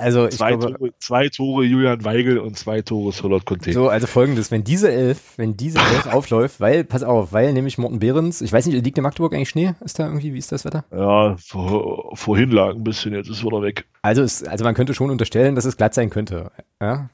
[0.00, 3.72] Also, ich zwei, glaube, Tore, zwei Tore Julian Weigel und zwei Tore Solot Conte.
[3.72, 7.78] so, also folgendes, wenn diese Elf, wenn diese Elf aufläuft, weil, pass auf, weil nämlich
[7.78, 9.74] Morten Behrens, ich weiß nicht, liegt in Magdeburg eigentlich Schnee?
[9.84, 10.84] Ist da irgendwie, wie ist das Wetter?
[10.92, 13.84] Ja, vor, vorhin lag ein bisschen, jetzt ist es wieder weg.
[14.02, 16.52] Also, es, also man könnte schon unterstellen, dass es glatt sein könnte.
[16.80, 17.10] Ja?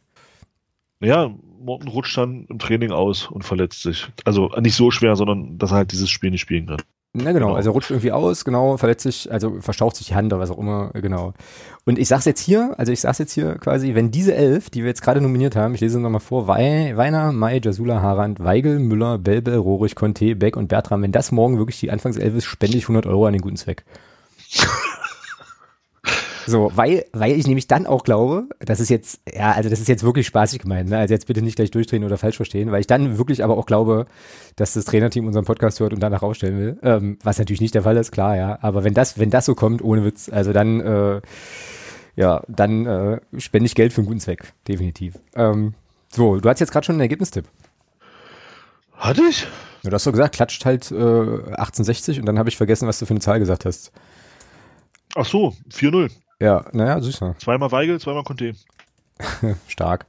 [1.00, 1.30] Ja,
[1.60, 4.08] Morten rutscht dann im Training aus und verletzt sich.
[4.24, 6.78] Also nicht so schwer, sondern dass er halt dieses Spiel nicht spielen kann.
[7.14, 7.56] Na genau, Genau.
[7.56, 10.58] also rutscht irgendwie aus, genau, verletzt sich, also verstaucht sich die Hand oder was auch
[10.58, 11.32] immer, genau.
[11.86, 14.82] Und ich sag's jetzt hier, also ich sag's jetzt hier quasi, wenn diese elf, die
[14.82, 18.40] wir jetzt gerade nominiert haben, ich lese sie nochmal vor, Wei, Weiner, Mai, Jasula, Harand,
[18.40, 22.44] Weigel, Müller, Belbel, Rohrig, Conte, Beck und Bertram, wenn das morgen wirklich die Anfangself ist,
[22.44, 23.84] spende ich 100 Euro an den guten Zweck.
[26.48, 29.88] So, weil, weil ich nämlich dann auch glaube, das ist jetzt, ja, also das ist
[29.88, 30.96] jetzt wirklich spaßig gemeint, ne?
[30.96, 33.66] also jetzt bitte nicht gleich durchdrehen oder falsch verstehen, weil ich dann wirklich aber auch
[33.66, 34.06] glaube,
[34.56, 37.82] dass das Trainerteam unseren Podcast hört und danach rausstellen will, ähm, was natürlich nicht der
[37.82, 40.80] Fall ist, klar, ja, aber wenn das, wenn das so kommt, ohne Witz, also dann,
[40.80, 41.20] äh,
[42.16, 45.18] ja, dann äh, spende ich Geld für einen guten Zweck, definitiv.
[45.36, 45.74] Ähm,
[46.08, 47.44] so, du hast jetzt gerade schon einen Ergebnistipp.
[48.94, 49.46] Hatte ich?
[49.82, 53.04] Du hast so gesagt, klatscht halt äh, 1860 und dann habe ich vergessen, was du
[53.04, 53.92] für eine Zahl gesagt hast.
[55.14, 56.10] Ach so, 4-0.
[56.40, 57.34] Ja, naja, süßer.
[57.38, 58.54] Zweimal Weigel, zweimal Conte.
[59.66, 60.06] Stark.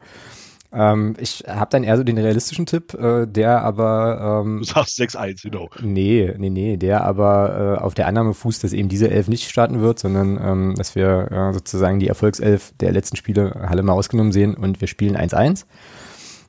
[0.71, 4.99] Ähm, ich habe dann eher so den realistischen Tipp, äh, der aber ähm, Du sagst
[4.99, 5.67] 6-1, genau.
[5.81, 9.49] nee, nee, nee, der aber äh, auf der Annahme fußt, dass eben diese Elf nicht
[9.49, 13.93] starten wird, sondern ähm, dass wir äh, sozusagen die Erfolgself der letzten Spiele Halle mal
[13.93, 15.65] ausgenommen sehen und wir spielen 1-1.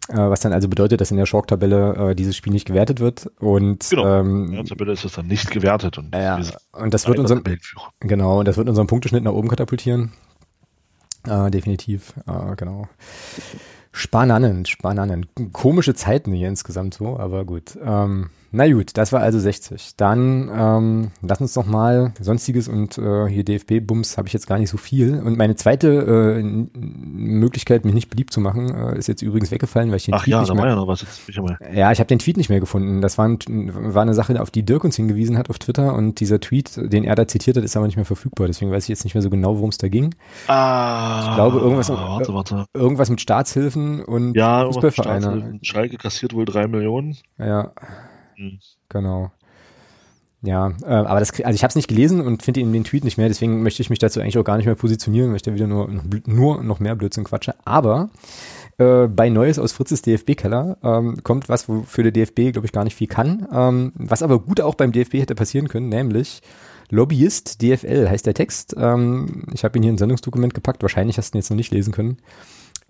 [0.09, 3.30] Äh, was dann also bedeutet, dass in der Schork-Tabelle äh, dieses Spiel nicht gewertet wird.
[3.38, 4.20] Und Genau.
[4.20, 5.98] ähm, In der Tabelle ist das dann nicht gewertet.
[5.98, 6.40] Und ja,
[6.72, 7.42] und das wird unseren.
[8.01, 10.12] Genau, und das wird unseren Punkteschnitt nach oben katapultieren.
[11.26, 12.88] Äh, definitiv, äh, genau.
[13.92, 15.28] Spannend, spannend.
[15.53, 17.76] Komische Zeiten hier insgesamt so, aber gut.
[17.84, 19.96] Ähm, na gut, das war also 60.
[19.96, 24.59] Dann ähm, lass uns noch mal sonstiges und äh, hier DFB-Bums habe ich jetzt gar
[24.59, 25.18] nicht so viel.
[25.20, 25.88] Und meine zweite
[26.40, 30.14] äh, Möglichkeit, mich nicht beliebt zu machen, äh, ist jetzt übrigens weggefallen, weil ich den
[30.14, 31.03] Ach Tweet ja, nicht da mehr war ja noch was.
[31.03, 31.59] Jetzt ich ja mal.
[31.74, 33.01] ja, ich habe den Tweet nicht mehr gefunden.
[33.01, 33.38] Das war, ein,
[33.94, 37.05] war eine Sache, auf die Dirk uns hingewiesen hat auf Twitter und dieser Tweet, den
[37.05, 38.46] er da zitiert hat, ist aber nicht mehr verfügbar.
[38.46, 40.14] Deswegen weiß ich jetzt nicht mehr so genau, worum es da ging.
[40.48, 42.64] Ah, Ich glaube, irgendwas- Warte, warte.
[42.74, 45.22] Irgendwas mit Staatshilfen und Ja, irgendwas mit Fußballvereine.
[45.22, 45.61] Staatshilfen.
[45.64, 47.16] Schalke kassiert wohl drei Millionen.
[47.38, 47.72] Ja,
[48.41, 48.59] Hm.
[48.88, 49.30] genau.
[50.43, 53.05] Ja, äh, aber das, also ich habe es nicht gelesen und finde eben den Tweet
[53.05, 55.43] nicht mehr, deswegen möchte ich mich dazu eigentlich auch gar nicht mehr positionieren, weil ich
[55.43, 55.91] da wieder nur,
[56.24, 57.55] nur noch mehr Blödsinn quatsche.
[57.66, 58.09] Aber
[58.78, 62.84] äh, bei Neues aus Fritzes DFB-Keller ähm, kommt was, wofür der DFB, glaube ich, gar
[62.84, 63.47] nicht viel kann.
[63.53, 66.41] Ähm, was aber gut auch beim DFB hätte passieren können, nämlich
[66.88, 68.74] Lobbyist DFL heißt der Text.
[68.78, 71.57] Ähm, ich habe ihn hier in ein Sendungsdokument gepackt, wahrscheinlich hast du ihn jetzt noch
[71.59, 72.16] nicht lesen können.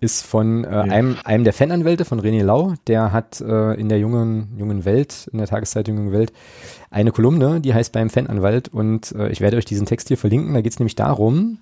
[0.01, 0.81] Ist von äh, Ja.
[0.81, 5.29] einem, einem der Fananwälte, von René Lau, der hat äh, in der jungen, jungen Welt,
[5.31, 6.33] in der Tageszeitung Jungen Welt,
[6.89, 10.53] eine Kolumne, die heißt beim Fananwalt und äh, ich werde euch diesen Text hier verlinken.
[10.55, 11.59] Da geht es nämlich darum,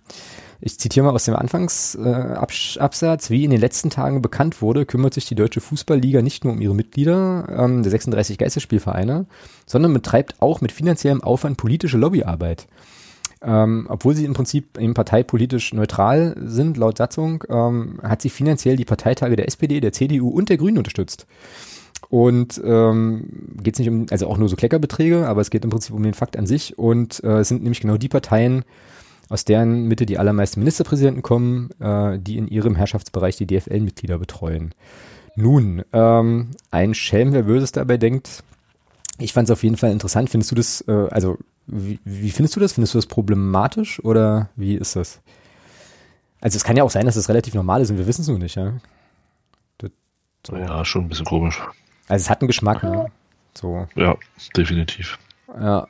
[0.62, 5.14] ich zitiere mal aus dem Anfangsabsatz, äh, wie in den letzten Tagen bekannt wurde, kümmert
[5.14, 9.26] sich die Deutsche Fußballliga nicht nur um ihre Mitglieder ähm, der 36 Geisterspielvereine,
[9.66, 12.68] sondern betreibt auch mit finanziellem Aufwand politische Lobbyarbeit.
[13.42, 18.76] Ähm, obwohl sie im Prinzip eben parteipolitisch neutral sind, laut Satzung, ähm, hat sie finanziell
[18.76, 21.26] die Parteitage der SPD, der CDU und der Grünen unterstützt.
[22.10, 25.70] Und ähm, geht es nicht um, also auch nur so Kleckerbeträge, aber es geht im
[25.70, 26.78] Prinzip um den Fakt an sich.
[26.78, 28.64] Und äh, es sind nämlich genau die Parteien,
[29.30, 34.74] aus deren Mitte die allermeisten Ministerpräsidenten kommen, äh, die in ihrem Herrschaftsbereich die DFL-Mitglieder betreuen.
[35.36, 38.44] Nun, ähm, ein Schelm, wer Böses dabei denkt.
[39.20, 40.30] Ich fand es auf jeden Fall interessant.
[40.30, 41.38] Findest du das, äh, also
[41.72, 42.74] wie, wie findest du das?
[42.74, 45.22] Findest du das problematisch oder wie ist das?
[46.42, 48.28] Also es kann ja auch sein, dass das relativ normal ist und wir wissen es
[48.28, 48.74] nur nicht, ja.
[49.78, 49.92] Das,
[50.46, 50.56] so.
[50.56, 51.62] Ja, schon ein bisschen komisch.
[52.08, 53.08] Also es hat einen Geschmack, ne?
[53.54, 53.88] So.
[53.96, 54.16] Ja,
[54.56, 55.20] definitiv.
[55.48, 55.88] Ja.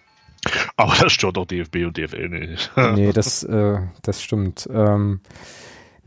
[0.78, 2.72] Aber das stört auch DFB und DFL nicht.
[2.96, 4.68] nee, das, äh, das stimmt.
[4.72, 5.22] Ähm,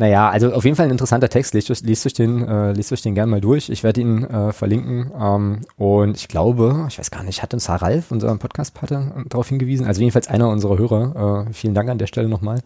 [0.03, 1.55] naja, also auf jeden Fall ein interessanter Text.
[1.55, 3.71] Lest, lest euch den, äh, lest euch den gern mal durch.
[3.71, 5.13] Ich werde ihn äh, verlinken.
[5.17, 9.49] Ähm, und ich glaube, ich weiß gar nicht, hat uns Herr Ralf, unser Podcast-Pater, darauf
[9.49, 9.87] hingewiesen.
[9.87, 11.47] Also jedenfalls einer unserer Hörer.
[11.47, 12.63] Äh, vielen Dank an der Stelle nochmal.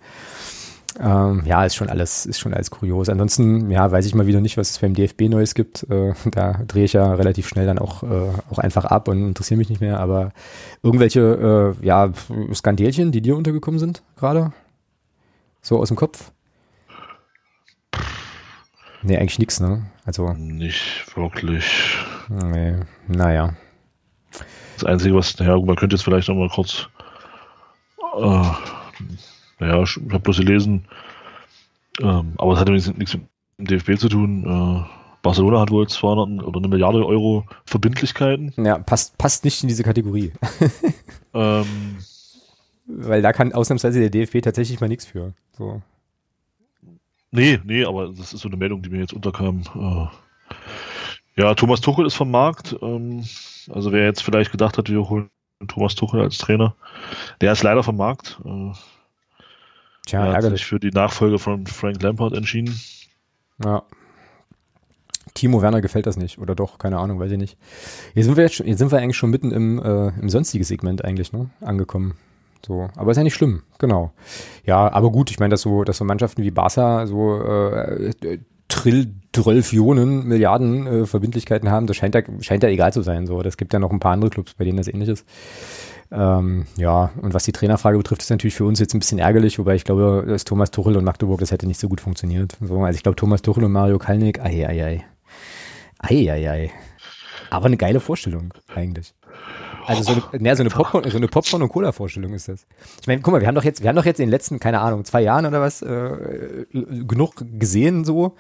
[0.99, 3.11] Ähm, ja, ist schon alles, ist schon alles kurios.
[3.11, 5.83] Ansonsten, ja, weiß ich mal wieder nicht, was es beim DFB Neues gibt.
[5.91, 9.59] Äh, da drehe ich ja relativ schnell dann auch, äh, auch einfach ab und interessiere
[9.59, 10.01] mich nicht mehr.
[10.01, 10.33] Aber
[10.83, 12.09] irgendwelche, äh, ja,
[12.55, 14.55] Skandelchen, die dir untergekommen sind gerade?
[15.61, 16.33] So aus dem Kopf?
[19.07, 19.87] Nee, eigentlich nichts, ne?
[20.05, 20.33] Also.
[20.33, 21.97] Nicht wirklich.
[22.29, 22.75] Nee,
[23.07, 23.55] naja.
[24.75, 26.89] Das Einzige, was, naja, man könnte jetzt vielleicht nochmal kurz
[28.17, 28.51] äh,
[29.59, 30.85] naja, ich habe bloß gelesen,
[32.01, 33.25] ähm, aber es hat nichts, nichts mit
[33.59, 34.45] dem DFB zu tun.
[34.45, 34.85] Äh,
[35.23, 38.53] Barcelona hat wohl 200 oder eine Milliarde Euro Verbindlichkeiten.
[38.57, 40.33] Ja, passt, passt nicht in diese Kategorie.
[41.35, 41.67] ähm,
[42.89, 45.33] Weil da kann ausnahmsweise der DFB tatsächlich mal nichts für.
[45.59, 45.83] So.
[47.37, 49.61] Nee, nee, aber das ist so eine Meldung, die mir jetzt unterkam.
[49.75, 52.75] Äh, ja, Thomas Tuchel ist vom Markt.
[52.81, 53.25] Ähm,
[53.71, 55.29] also wer jetzt vielleicht gedacht hat, wir holen
[55.69, 56.75] Thomas Tuchel als Trainer,
[57.43, 58.41] der ist leider vom Markt.
[58.43, 58.73] Äh,
[60.07, 60.61] Tja, er hat ärgerlich.
[60.61, 62.81] sich für die Nachfolge von Frank Lampard entschieden.
[63.63, 63.83] Ja.
[65.35, 67.59] Timo Werner gefällt das nicht, oder doch, keine Ahnung, weiß ich nicht.
[68.15, 70.65] Hier sind wir jetzt schon, hier sind wir eigentlich schon mitten im, äh, im sonstigen
[70.65, 71.51] Segment eigentlich, ne?
[71.61, 72.15] Angekommen.
[72.67, 74.11] So, aber ist ja nicht schlimm, genau.
[74.65, 78.13] Ja, aber gut, ich meine, dass so, dass so Mannschaften wie Barca so äh,
[78.67, 83.29] Trill, 12 Millionen Milliarden äh, Verbindlichkeiten haben, das scheint ja, scheint ja egal zu sein.
[83.29, 85.25] So, das gibt ja noch ein paar andere Clubs, bei denen das ähnlich ist.
[86.11, 89.61] Ähm, ja, und was die Trainerfrage betrifft, ist natürlich für uns jetzt ein bisschen ärgerlich,
[89.61, 92.57] wobei ich glaube, dass Thomas Tuchel und Magdeburg, das hätte nicht so gut funktioniert.
[92.61, 95.05] So, also ich glaube, Thomas Tuchel und Mario Kalnick, ei, ei, ei.
[95.99, 96.71] Ei, ei, ei.
[97.51, 99.15] Aber eine geile Vorstellung, eigentlich.
[99.87, 102.67] Also so eine, ne, so eine Popcorn, so eine Popcorn und Cola Vorstellung ist das.
[103.01, 104.59] Ich meine, guck mal, wir haben doch jetzt, wir haben doch jetzt in den letzten,
[104.61, 108.37] keine Ahnung, zwei Jahren oder was äh, genug gesehen so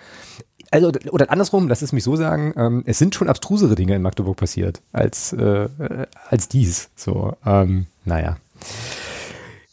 [0.71, 4.03] also oder andersrum, lass es mich so sagen, ähm, es sind schon abstrusere Dinge in
[4.03, 5.69] Magdeburg passiert als äh,
[6.29, 6.91] als dies.
[6.97, 8.37] So, ähm, naja.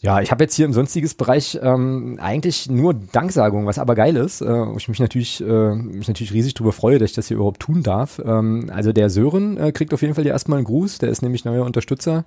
[0.04, 4.18] Ja, ich habe jetzt hier im sonstiges Bereich ähm, eigentlich nur Danksagung, was aber geil
[4.18, 7.38] ist, äh, ich mich natürlich, äh, mich natürlich riesig darüber freue, dass ich das hier
[7.38, 8.22] überhaupt tun darf.
[8.24, 11.46] Ähm, also der Sören äh, kriegt auf jeden Fall erstmal einen Gruß, der ist nämlich
[11.46, 12.26] neuer Unterstützer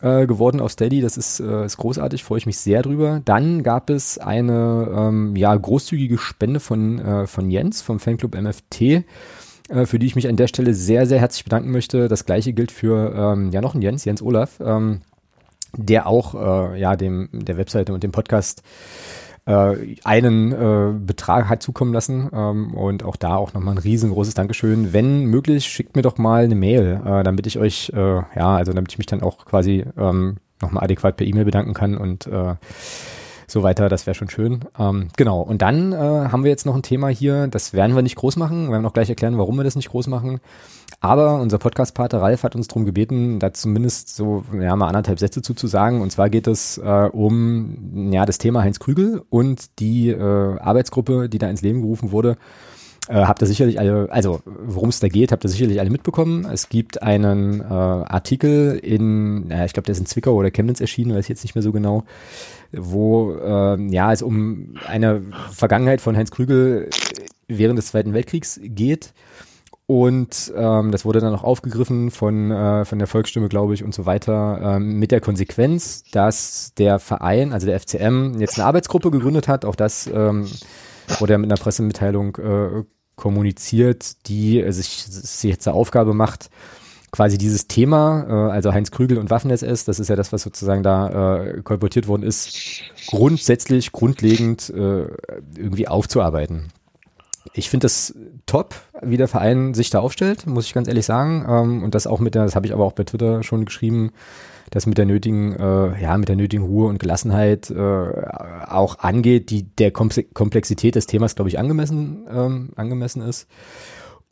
[0.00, 1.02] äh, geworden auf Steady.
[1.02, 3.20] Das ist, äh, ist großartig, freue ich mich sehr drüber.
[3.22, 8.80] Dann gab es eine ähm, ja, großzügige Spende von, äh, von Jens vom Fanclub MFT
[8.80, 12.08] äh, für die ich mich an der Stelle sehr, sehr herzlich bedanken möchte.
[12.08, 15.02] Das gleiche gilt für ähm, ja noch ein Jens, Jens Olaf, ähm,
[15.76, 18.62] der auch äh, ja dem der Webseite und dem Podcast
[19.46, 22.30] äh, einen äh, Betrag hat zukommen lassen.
[22.32, 24.92] Ähm, und auch da auch nochmal ein riesengroßes Dankeschön.
[24.92, 28.72] Wenn möglich, schickt mir doch mal eine Mail, äh, damit ich euch, äh, ja, also
[28.72, 32.54] damit ich mich dann auch quasi ähm, nochmal adäquat per E-Mail bedanken kann und äh,
[33.46, 34.60] so weiter, das wäre schon schön.
[34.78, 38.02] Ähm, genau, und dann äh, haben wir jetzt noch ein Thema hier, das werden wir
[38.02, 40.40] nicht groß machen, wir werden auch gleich erklären, warum wir das nicht groß machen.
[41.00, 45.42] Aber unser Podcast-Pater Ralf hat uns darum gebeten, da zumindest so ja, mal anderthalb Sätze
[45.42, 46.00] zu, zu sagen.
[46.00, 51.28] Und zwar geht es äh, um ja, das Thema Heinz Krügel und die äh, Arbeitsgruppe,
[51.28, 52.36] die da ins Leben gerufen wurde.
[53.08, 56.46] Äh, habt ihr sicherlich alle, also worum es da geht, habt ihr sicherlich alle mitbekommen.
[56.50, 60.80] Es gibt einen äh, Artikel in, ja, ich glaube, der ist in Zwickau oder Chemnitz
[60.80, 62.04] erschienen, weiß ich jetzt nicht mehr so genau,
[62.72, 66.88] wo äh, ja es um eine Vergangenheit von Heinz Krügel
[67.46, 69.12] während des Zweiten Weltkriegs geht.
[69.86, 73.94] Und ähm, das wurde dann auch aufgegriffen von, äh, von der Volksstimme, glaube ich, und
[73.94, 79.10] so weiter, ähm, mit der Konsequenz, dass der Verein, also der FCM, jetzt eine Arbeitsgruppe
[79.10, 79.66] gegründet hat.
[79.66, 80.46] Auch das ähm,
[81.18, 82.84] wurde ja mit einer Pressemitteilung äh,
[83.16, 86.50] kommuniziert, die sich, sich jetzt zur Aufgabe macht,
[87.10, 90.82] quasi dieses Thema, äh, also Heinz Krügel und Waffen-SS, das ist ja das, was sozusagen
[90.82, 95.06] da äh, kolportiert worden ist, grundsätzlich, grundlegend äh,
[95.56, 96.72] irgendwie aufzuarbeiten
[97.52, 98.14] ich finde das
[98.46, 101.44] top, wie der Verein sich da aufstellt, muss ich ganz ehrlich sagen.
[101.48, 104.12] Ähm, und das auch mit der, das habe ich aber auch bei Twitter schon geschrieben,
[104.74, 109.50] das mit der nötigen, äh, ja, mit der nötigen Ruhe und Gelassenheit äh, auch angeht,
[109.50, 113.46] die der Komplexität des Themas, glaube ich, angemessen, ähm, angemessen ist.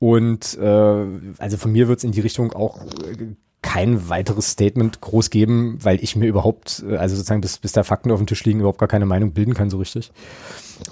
[0.01, 1.05] Und äh,
[1.39, 5.79] also von mir wird es in die Richtung auch äh, kein weiteres Statement groß geben,
[5.81, 8.59] weil ich mir überhaupt, äh, also sozusagen bis, bis da Fakten auf dem Tisch liegen,
[8.59, 10.11] überhaupt gar keine Meinung bilden kann so richtig.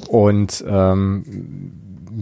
[0.07, 1.25] Und ähm,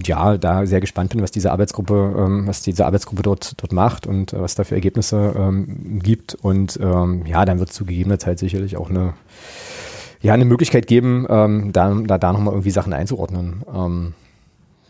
[0.05, 4.07] ja, da sehr gespannt bin, was diese Arbeitsgruppe, ähm, was diese Arbeitsgruppe dort, dort macht
[4.07, 6.35] und äh, was da für Ergebnisse ähm, gibt.
[6.35, 9.15] Und ähm, ja, dann wird es zu gegebener Zeit sicherlich auch eine,
[10.21, 13.63] ja, eine Möglichkeit geben, ähm, da, da, da nochmal irgendwie Sachen einzuordnen.
[13.75, 14.15] Ähm,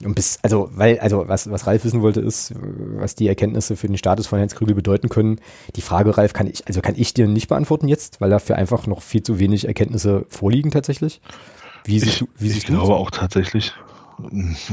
[0.05, 2.55] und bis, also, weil, also, was, was Ralf wissen wollte, ist,
[2.99, 5.41] was die Erkenntnisse für den Status von Heinz Krügel bedeuten können.
[5.75, 8.87] Die Frage, Ralf, kann ich, also kann ich dir nicht beantworten jetzt, weil dafür einfach
[8.87, 11.21] noch viel zu wenig Erkenntnisse vorliegen tatsächlich.
[11.85, 12.75] Wie siehst du, wie siehst ich du?
[12.75, 13.73] Ich glaube auch tatsächlich,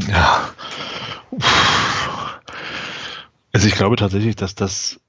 [0.08, 0.50] ja.
[3.54, 5.00] Also ich glaube tatsächlich, dass das,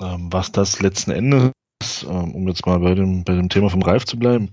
[0.00, 1.52] ähm, was das letzten Endes,
[2.02, 4.50] ähm, um jetzt mal bei dem, bei dem Thema vom Ralf zu bleiben,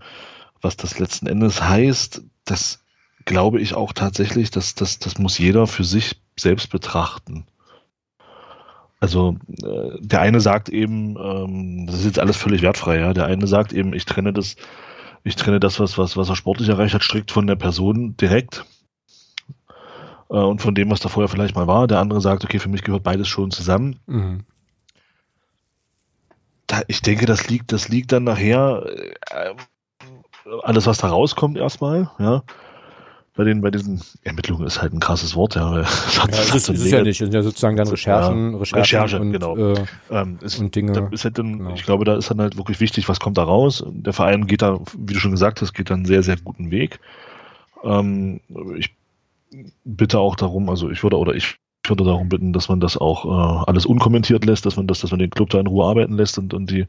[0.61, 2.83] was das letzten Endes heißt, das
[3.25, 7.45] glaube ich auch tatsächlich, dass das, das muss jeder für sich selbst betrachten.
[8.99, 13.13] Also äh, der eine sagt eben, ähm, das ist jetzt alles völlig wertfrei, ja.
[13.13, 14.55] Der eine sagt eben, ich trenne das,
[15.23, 18.65] ich trenne das, was, was, was er sportlich erreicht hat, strikt von der Person direkt
[20.29, 21.87] äh, und von dem, was da vorher vielleicht mal war.
[21.87, 23.99] Der andere sagt, okay, für mich gehört beides schon zusammen.
[24.07, 24.41] Mhm.
[26.67, 28.83] Da, ich denke, das liegt, das liegt dann nachher
[29.29, 29.55] äh,
[30.63, 32.43] alles, was da rauskommt, erstmal, ja.
[33.37, 35.81] Bei den, bei diesen Ermittlungen ist halt ein krasses Wort, ja.
[35.81, 38.79] Das, ja, das ist, ist ja nicht, das sind ja sozusagen dann Recherchen, ja, Recherchen
[38.79, 39.57] Recherche, und, genau.
[39.57, 41.09] Äh, ähm, ist, und Dinge.
[41.11, 41.73] Ist halt dann, genau.
[41.73, 43.83] Ich glaube, da ist dann halt wirklich wichtig, was kommt da raus.
[43.87, 46.71] Der Verein geht da, wie du schon gesagt hast, geht dann einen sehr, sehr guten
[46.71, 46.99] Weg.
[47.83, 48.39] Ähm,
[48.77, 48.95] ich
[49.83, 51.57] bitte auch darum, also ich würde oder ich
[51.87, 55.11] würde darum bitten, dass man das auch äh, alles unkommentiert lässt, dass man das, dass
[55.11, 56.87] man den Club da in Ruhe arbeiten lässt und, und die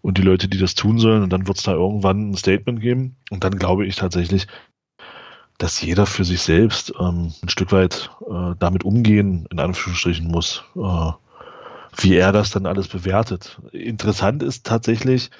[0.00, 2.80] und die Leute, die das tun sollen, und dann wird es da irgendwann ein Statement
[2.80, 3.16] geben.
[3.30, 4.46] Und dann glaube ich tatsächlich,
[5.58, 10.64] dass jeder für sich selbst ähm, ein Stück weit äh, damit umgehen, in Anführungsstrichen muss,
[10.76, 11.10] äh,
[11.96, 13.60] wie er das dann alles bewertet.
[13.72, 15.30] Interessant ist tatsächlich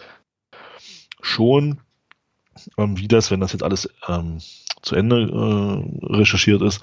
[1.20, 1.81] schon,
[2.76, 4.39] ähm, wie das, wenn das jetzt alles ähm,
[4.82, 6.82] zu Ende äh, recherchiert ist,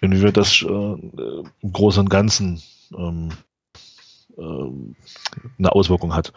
[0.00, 2.62] inwieweit das äh, im Großen und Ganzen
[2.96, 3.30] ähm,
[4.36, 4.42] äh,
[5.58, 6.32] eine Auswirkung hat.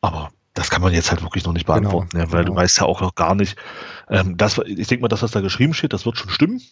[0.00, 2.56] Aber das kann man jetzt halt wirklich noch nicht genau, beantworten, genau, ja, weil genau.
[2.56, 3.56] du weißt ja auch noch gar nicht,
[4.08, 6.62] ähm, das, ich denke mal, das, was da geschrieben steht, das wird schon stimmen.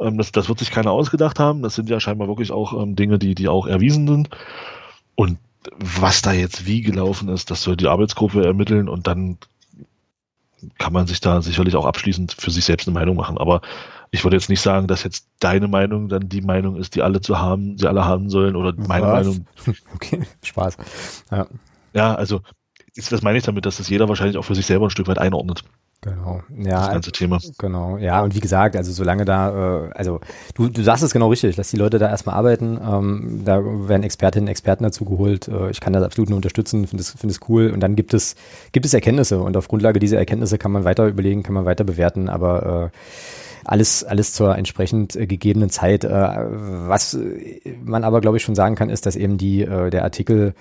[0.00, 1.62] Ähm, das, das wird sich keiner ausgedacht haben.
[1.62, 4.30] Das sind ja scheinbar wirklich auch ähm, Dinge, die, die auch erwiesen sind.
[5.14, 5.38] Und
[5.76, 9.38] was da jetzt wie gelaufen ist, das soll die Arbeitsgruppe ermitteln und dann
[10.78, 13.38] kann man sich da sicherlich auch abschließend für sich selbst eine Meinung machen.
[13.38, 13.60] Aber
[14.10, 17.20] ich würde jetzt nicht sagen, dass jetzt deine Meinung dann die Meinung ist, die alle
[17.20, 19.26] zu haben, sie alle haben sollen oder meine Was?
[19.26, 19.46] Meinung.
[19.94, 20.76] Okay, Spaß.
[21.30, 21.46] Ja,
[21.94, 22.40] ja also
[22.96, 25.18] das meine ich damit, dass das jeder wahrscheinlich auch für sich selber ein Stück weit
[25.18, 25.64] einordnet.
[26.02, 26.80] Genau, ja.
[26.80, 27.38] Das ganze Thema.
[27.58, 30.20] Genau, ja, und wie gesagt, also solange da, äh, also
[30.54, 34.02] du, du sagst es genau richtig, lass die Leute da erstmal arbeiten, ähm, da werden
[34.02, 37.38] Expertinnen und Experten dazu geholt, äh, ich kann das absolut nur unterstützen, finde es find
[37.50, 37.70] cool.
[37.70, 38.34] Und dann gibt es,
[38.72, 39.40] gibt es Erkenntnisse.
[39.40, 42.98] Und auf Grundlage dieser Erkenntnisse kann man weiter überlegen, kann man weiter bewerten, aber äh,
[43.64, 46.04] alles, alles zur entsprechend äh, gegebenen Zeit.
[46.04, 47.18] Äh, was
[47.84, 50.54] man aber, glaube ich, schon sagen kann, ist, dass eben die, äh, der Artikel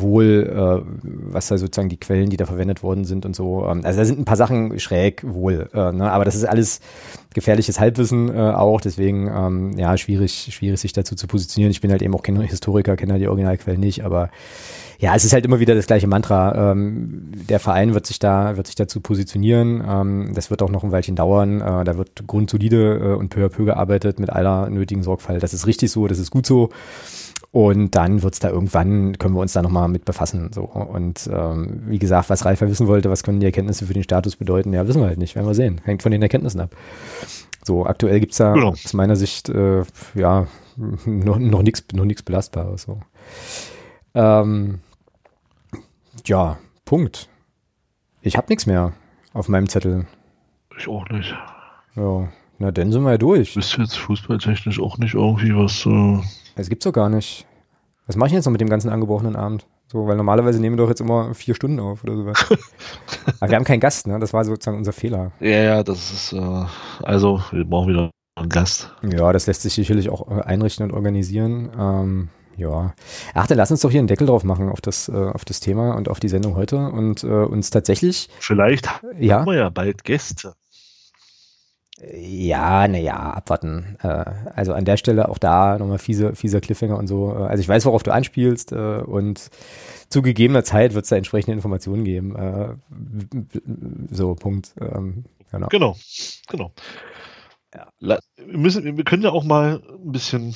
[0.00, 3.66] wohl, äh, was da sozusagen die Quellen, die da verwendet worden sind und so.
[3.66, 6.10] Ähm, also da sind ein paar Sachen schräg wohl, äh, ne?
[6.10, 6.80] aber das ist alles
[7.34, 11.70] gefährliches Halbwissen äh, auch, deswegen ähm, ja schwierig, schwierig sich dazu zu positionieren.
[11.70, 14.30] Ich bin halt eben auch kein Historiker, kenne halt die Originalquellen nicht, aber
[14.98, 16.72] ja, es ist halt immer wieder das gleiche Mantra.
[16.72, 19.84] Ähm, der Verein wird sich da, wird sich dazu positionieren.
[19.86, 21.60] Ähm, das wird auch noch ein Weilchen dauern.
[21.60, 25.42] Äh, da wird grundsolide äh, und peu à peu gearbeitet mit aller nötigen Sorgfalt.
[25.42, 26.70] Das ist richtig so, das ist gut so.
[27.54, 30.50] Und dann wird's da irgendwann, können wir uns da nochmal mit befassen.
[30.52, 30.62] So.
[30.62, 34.34] Und ähm, wie gesagt, was Ralf wissen wollte, was können die Erkenntnisse für den Status
[34.34, 35.80] bedeuten, ja, wissen wir halt nicht, werden wir sehen.
[35.84, 36.74] Hängt von den Erkenntnissen ab.
[37.62, 38.70] So, aktuell gibt's da genau.
[38.70, 39.84] aus meiner Sicht äh,
[40.16, 40.48] ja
[41.06, 42.82] noch, noch nichts noch nix Belastbares.
[42.82, 42.98] So.
[44.14, 44.80] Ähm,
[46.26, 47.28] ja, Punkt.
[48.20, 48.94] Ich habe nichts mehr
[49.32, 50.06] auf meinem Zettel.
[50.76, 51.32] Ich auch nicht.
[51.94, 53.54] Ja, na dann sind wir ja durch.
[53.54, 55.86] Bist jetzt fußballtechnisch auch nicht irgendwie was.
[55.86, 56.20] Äh
[56.56, 57.46] das gibt's doch gar nicht.
[58.06, 59.66] Was mache ich jetzt noch mit dem ganzen angebrochenen Abend?
[59.86, 62.46] So, weil normalerweise nehmen wir doch jetzt immer vier Stunden auf oder sowas.
[63.40, 64.18] Aber wir haben keinen Gast, ne?
[64.18, 65.32] Das war sozusagen unser Fehler.
[65.40, 66.64] Ja, ja, das ist, äh,
[67.02, 68.92] also, wir brauchen wieder einen Gast.
[69.02, 71.70] Ja, das lässt sich sicherlich auch äh, einrichten und organisieren.
[71.78, 72.94] Ähm, ja.
[73.34, 75.60] Ach, dann lass uns doch hier einen Deckel drauf machen auf das, äh, auf das
[75.60, 78.28] Thema und auf die Sendung heute und äh, uns tatsächlich.
[78.38, 79.40] Vielleicht ja?
[79.40, 80.54] haben wir ja bald Gäste.
[82.00, 83.96] Ja, naja, abwarten.
[84.02, 87.32] Äh, also an der Stelle auch da nochmal fiese, fieser Cliffhanger und so.
[87.32, 89.50] Äh, also ich weiß, worauf du anspielst äh, und
[90.08, 92.80] zu gegebener Zeit wird es da entsprechende Informationen geben.
[94.10, 94.74] So, Punkt.
[94.80, 95.68] Ähm, genau.
[95.68, 95.96] Genau,
[96.48, 96.72] genau.
[97.74, 97.88] ja.
[98.36, 100.54] Wir, müssen, wir können ja auch mal ein bisschen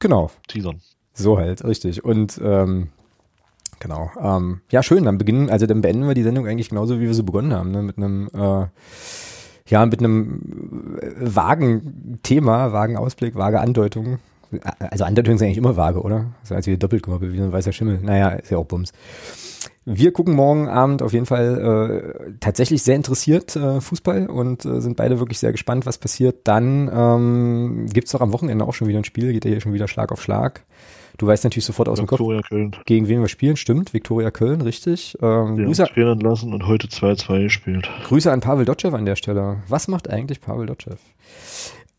[0.00, 0.30] genau.
[0.48, 0.80] teasern.
[1.12, 2.04] So halt, richtig.
[2.04, 2.90] Und ähm,
[3.80, 4.10] genau.
[4.20, 5.04] Ähm, ja, schön.
[5.04, 7.70] Dann beginnen, also dann beenden wir die Sendung eigentlich genauso, wie wir sie begonnen haben,
[7.70, 7.82] ne?
[7.82, 8.66] mit einem äh,
[9.68, 14.18] ja, mit einem vagen Thema, vagen Ausblick, vage Andeutung.
[14.78, 16.32] Also Andeutungen sind eigentlich immer vage, oder?
[16.42, 18.00] Ist als wie doppelt gemoppelt, wie so ein weißer Schimmel.
[18.02, 18.92] Naja, ist ja auch Bums.
[19.84, 24.80] Wir gucken morgen Abend auf jeden Fall äh, tatsächlich sehr interessiert äh, Fußball und äh,
[24.80, 26.46] sind beide wirklich sehr gespannt, was passiert.
[26.46, 29.72] Dann ähm, gibt doch am Wochenende auch schon wieder ein Spiel, geht ja hier schon
[29.72, 30.64] wieder Schlag auf Schlag.
[31.18, 32.76] Du weißt natürlich sofort aus Victoria dem Kopf, Köln.
[32.86, 33.56] gegen wen wir spielen.
[33.56, 35.18] Stimmt, Viktoria Köln, richtig.
[35.20, 37.90] Ähm, Wir Grüße, trainieren lassen und heute 2-2 gespielt.
[38.04, 39.56] Grüße an Pavel Dotschew an der Stelle.
[39.66, 40.94] Was macht eigentlich Pavel Dotschew?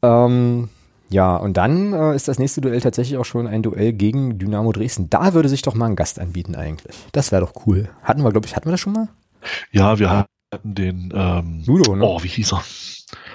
[0.02, 0.70] Ähm,
[1.10, 4.72] ja, und dann äh, ist das nächste Duell tatsächlich auch schon ein Duell gegen Dynamo
[4.72, 5.10] Dresden.
[5.10, 6.96] Da würde sich doch mal ein Gast anbieten eigentlich.
[7.12, 7.90] Das wäre doch cool.
[8.04, 9.10] Hatten wir, glaube ich, hatten wir das schon mal?
[9.72, 10.30] Ja, wir hatten
[10.64, 12.06] den ähm, Ludo, ne?
[12.06, 12.64] Oh, wie hieß er?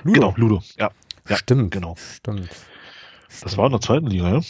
[0.05, 0.15] Ludo.
[0.15, 0.63] Genau, Ludo.
[0.79, 0.91] Ja,
[1.29, 1.73] ja stimmt.
[1.73, 1.95] Genau.
[2.17, 2.49] Stimmt.
[3.43, 4.41] Das war in der zweiten Liga, ja?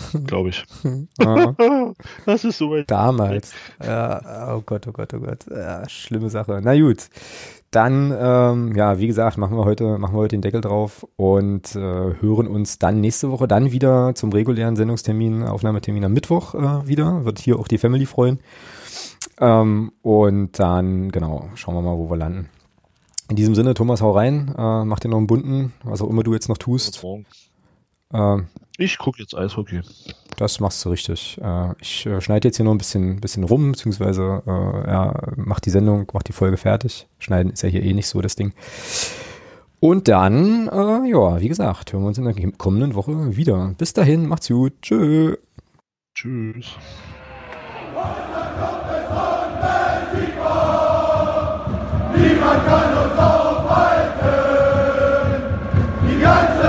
[0.24, 0.64] Glaube ich.
[2.26, 2.90] das ist so weit.
[2.90, 3.52] Damals.
[3.82, 5.46] Ja, oh Gott, oh Gott, oh Gott.
[5.50, 6.60] Ja, schlimme Sache.
[6.62, 7.08] Na gut.
[7.70, 11.74] Dann, ähm, ja, wie gesagt, machen wir heute, machen wir heute den Deckel drauf und
[11.74, 11.78] äh,
[12.20, 17.24] hören uns dann nächste Woche dann wieder zum regulären Sendungstermin, Aufnahmetermin am Mittwoch äh, wieder.
[17.24, 18.40] Wird hier auch die Family freuen.
[19.40, 22.50] Ähm, und dann, genau, schauen wir mal, wo wir landen.
[23.30, 26.22] In diesem Sinne, Thomas, hau rein, äh, mach dir noch einen bunten, was auch immer
[26.22, 27.02] du jetzt noch tust.
[28.12, 28.48] Ähm,
[28.78, 29.82] ich gucke jetzt Eishockey.
[30.36, 31.38] Das machst du richtig.
[31.42, 35.60] Äh, ich äh, schneide jetzt hier nur ein bisschen, bisschen rum, beziehungsweise äh, ja, mach
[35.60, 37.06] die Sendung, mach die Folge fertig.
[37.18, 38.54] Schneiden ist ja hier eh nicht so das Ding.
[39.78, 43.74] Und dann, äh, ja, wie gesagt, hören wir uns in der kommenden Woche wieder.
[43.78, 44.72] Bis dahin, macht's gut.
[44.80, 45.36] Tschö.
[46.14, 46.76] Tschüss.
[52.14, 54.22] Niemand kann uns aufhalten.
[56.08, 56.61] Die ganze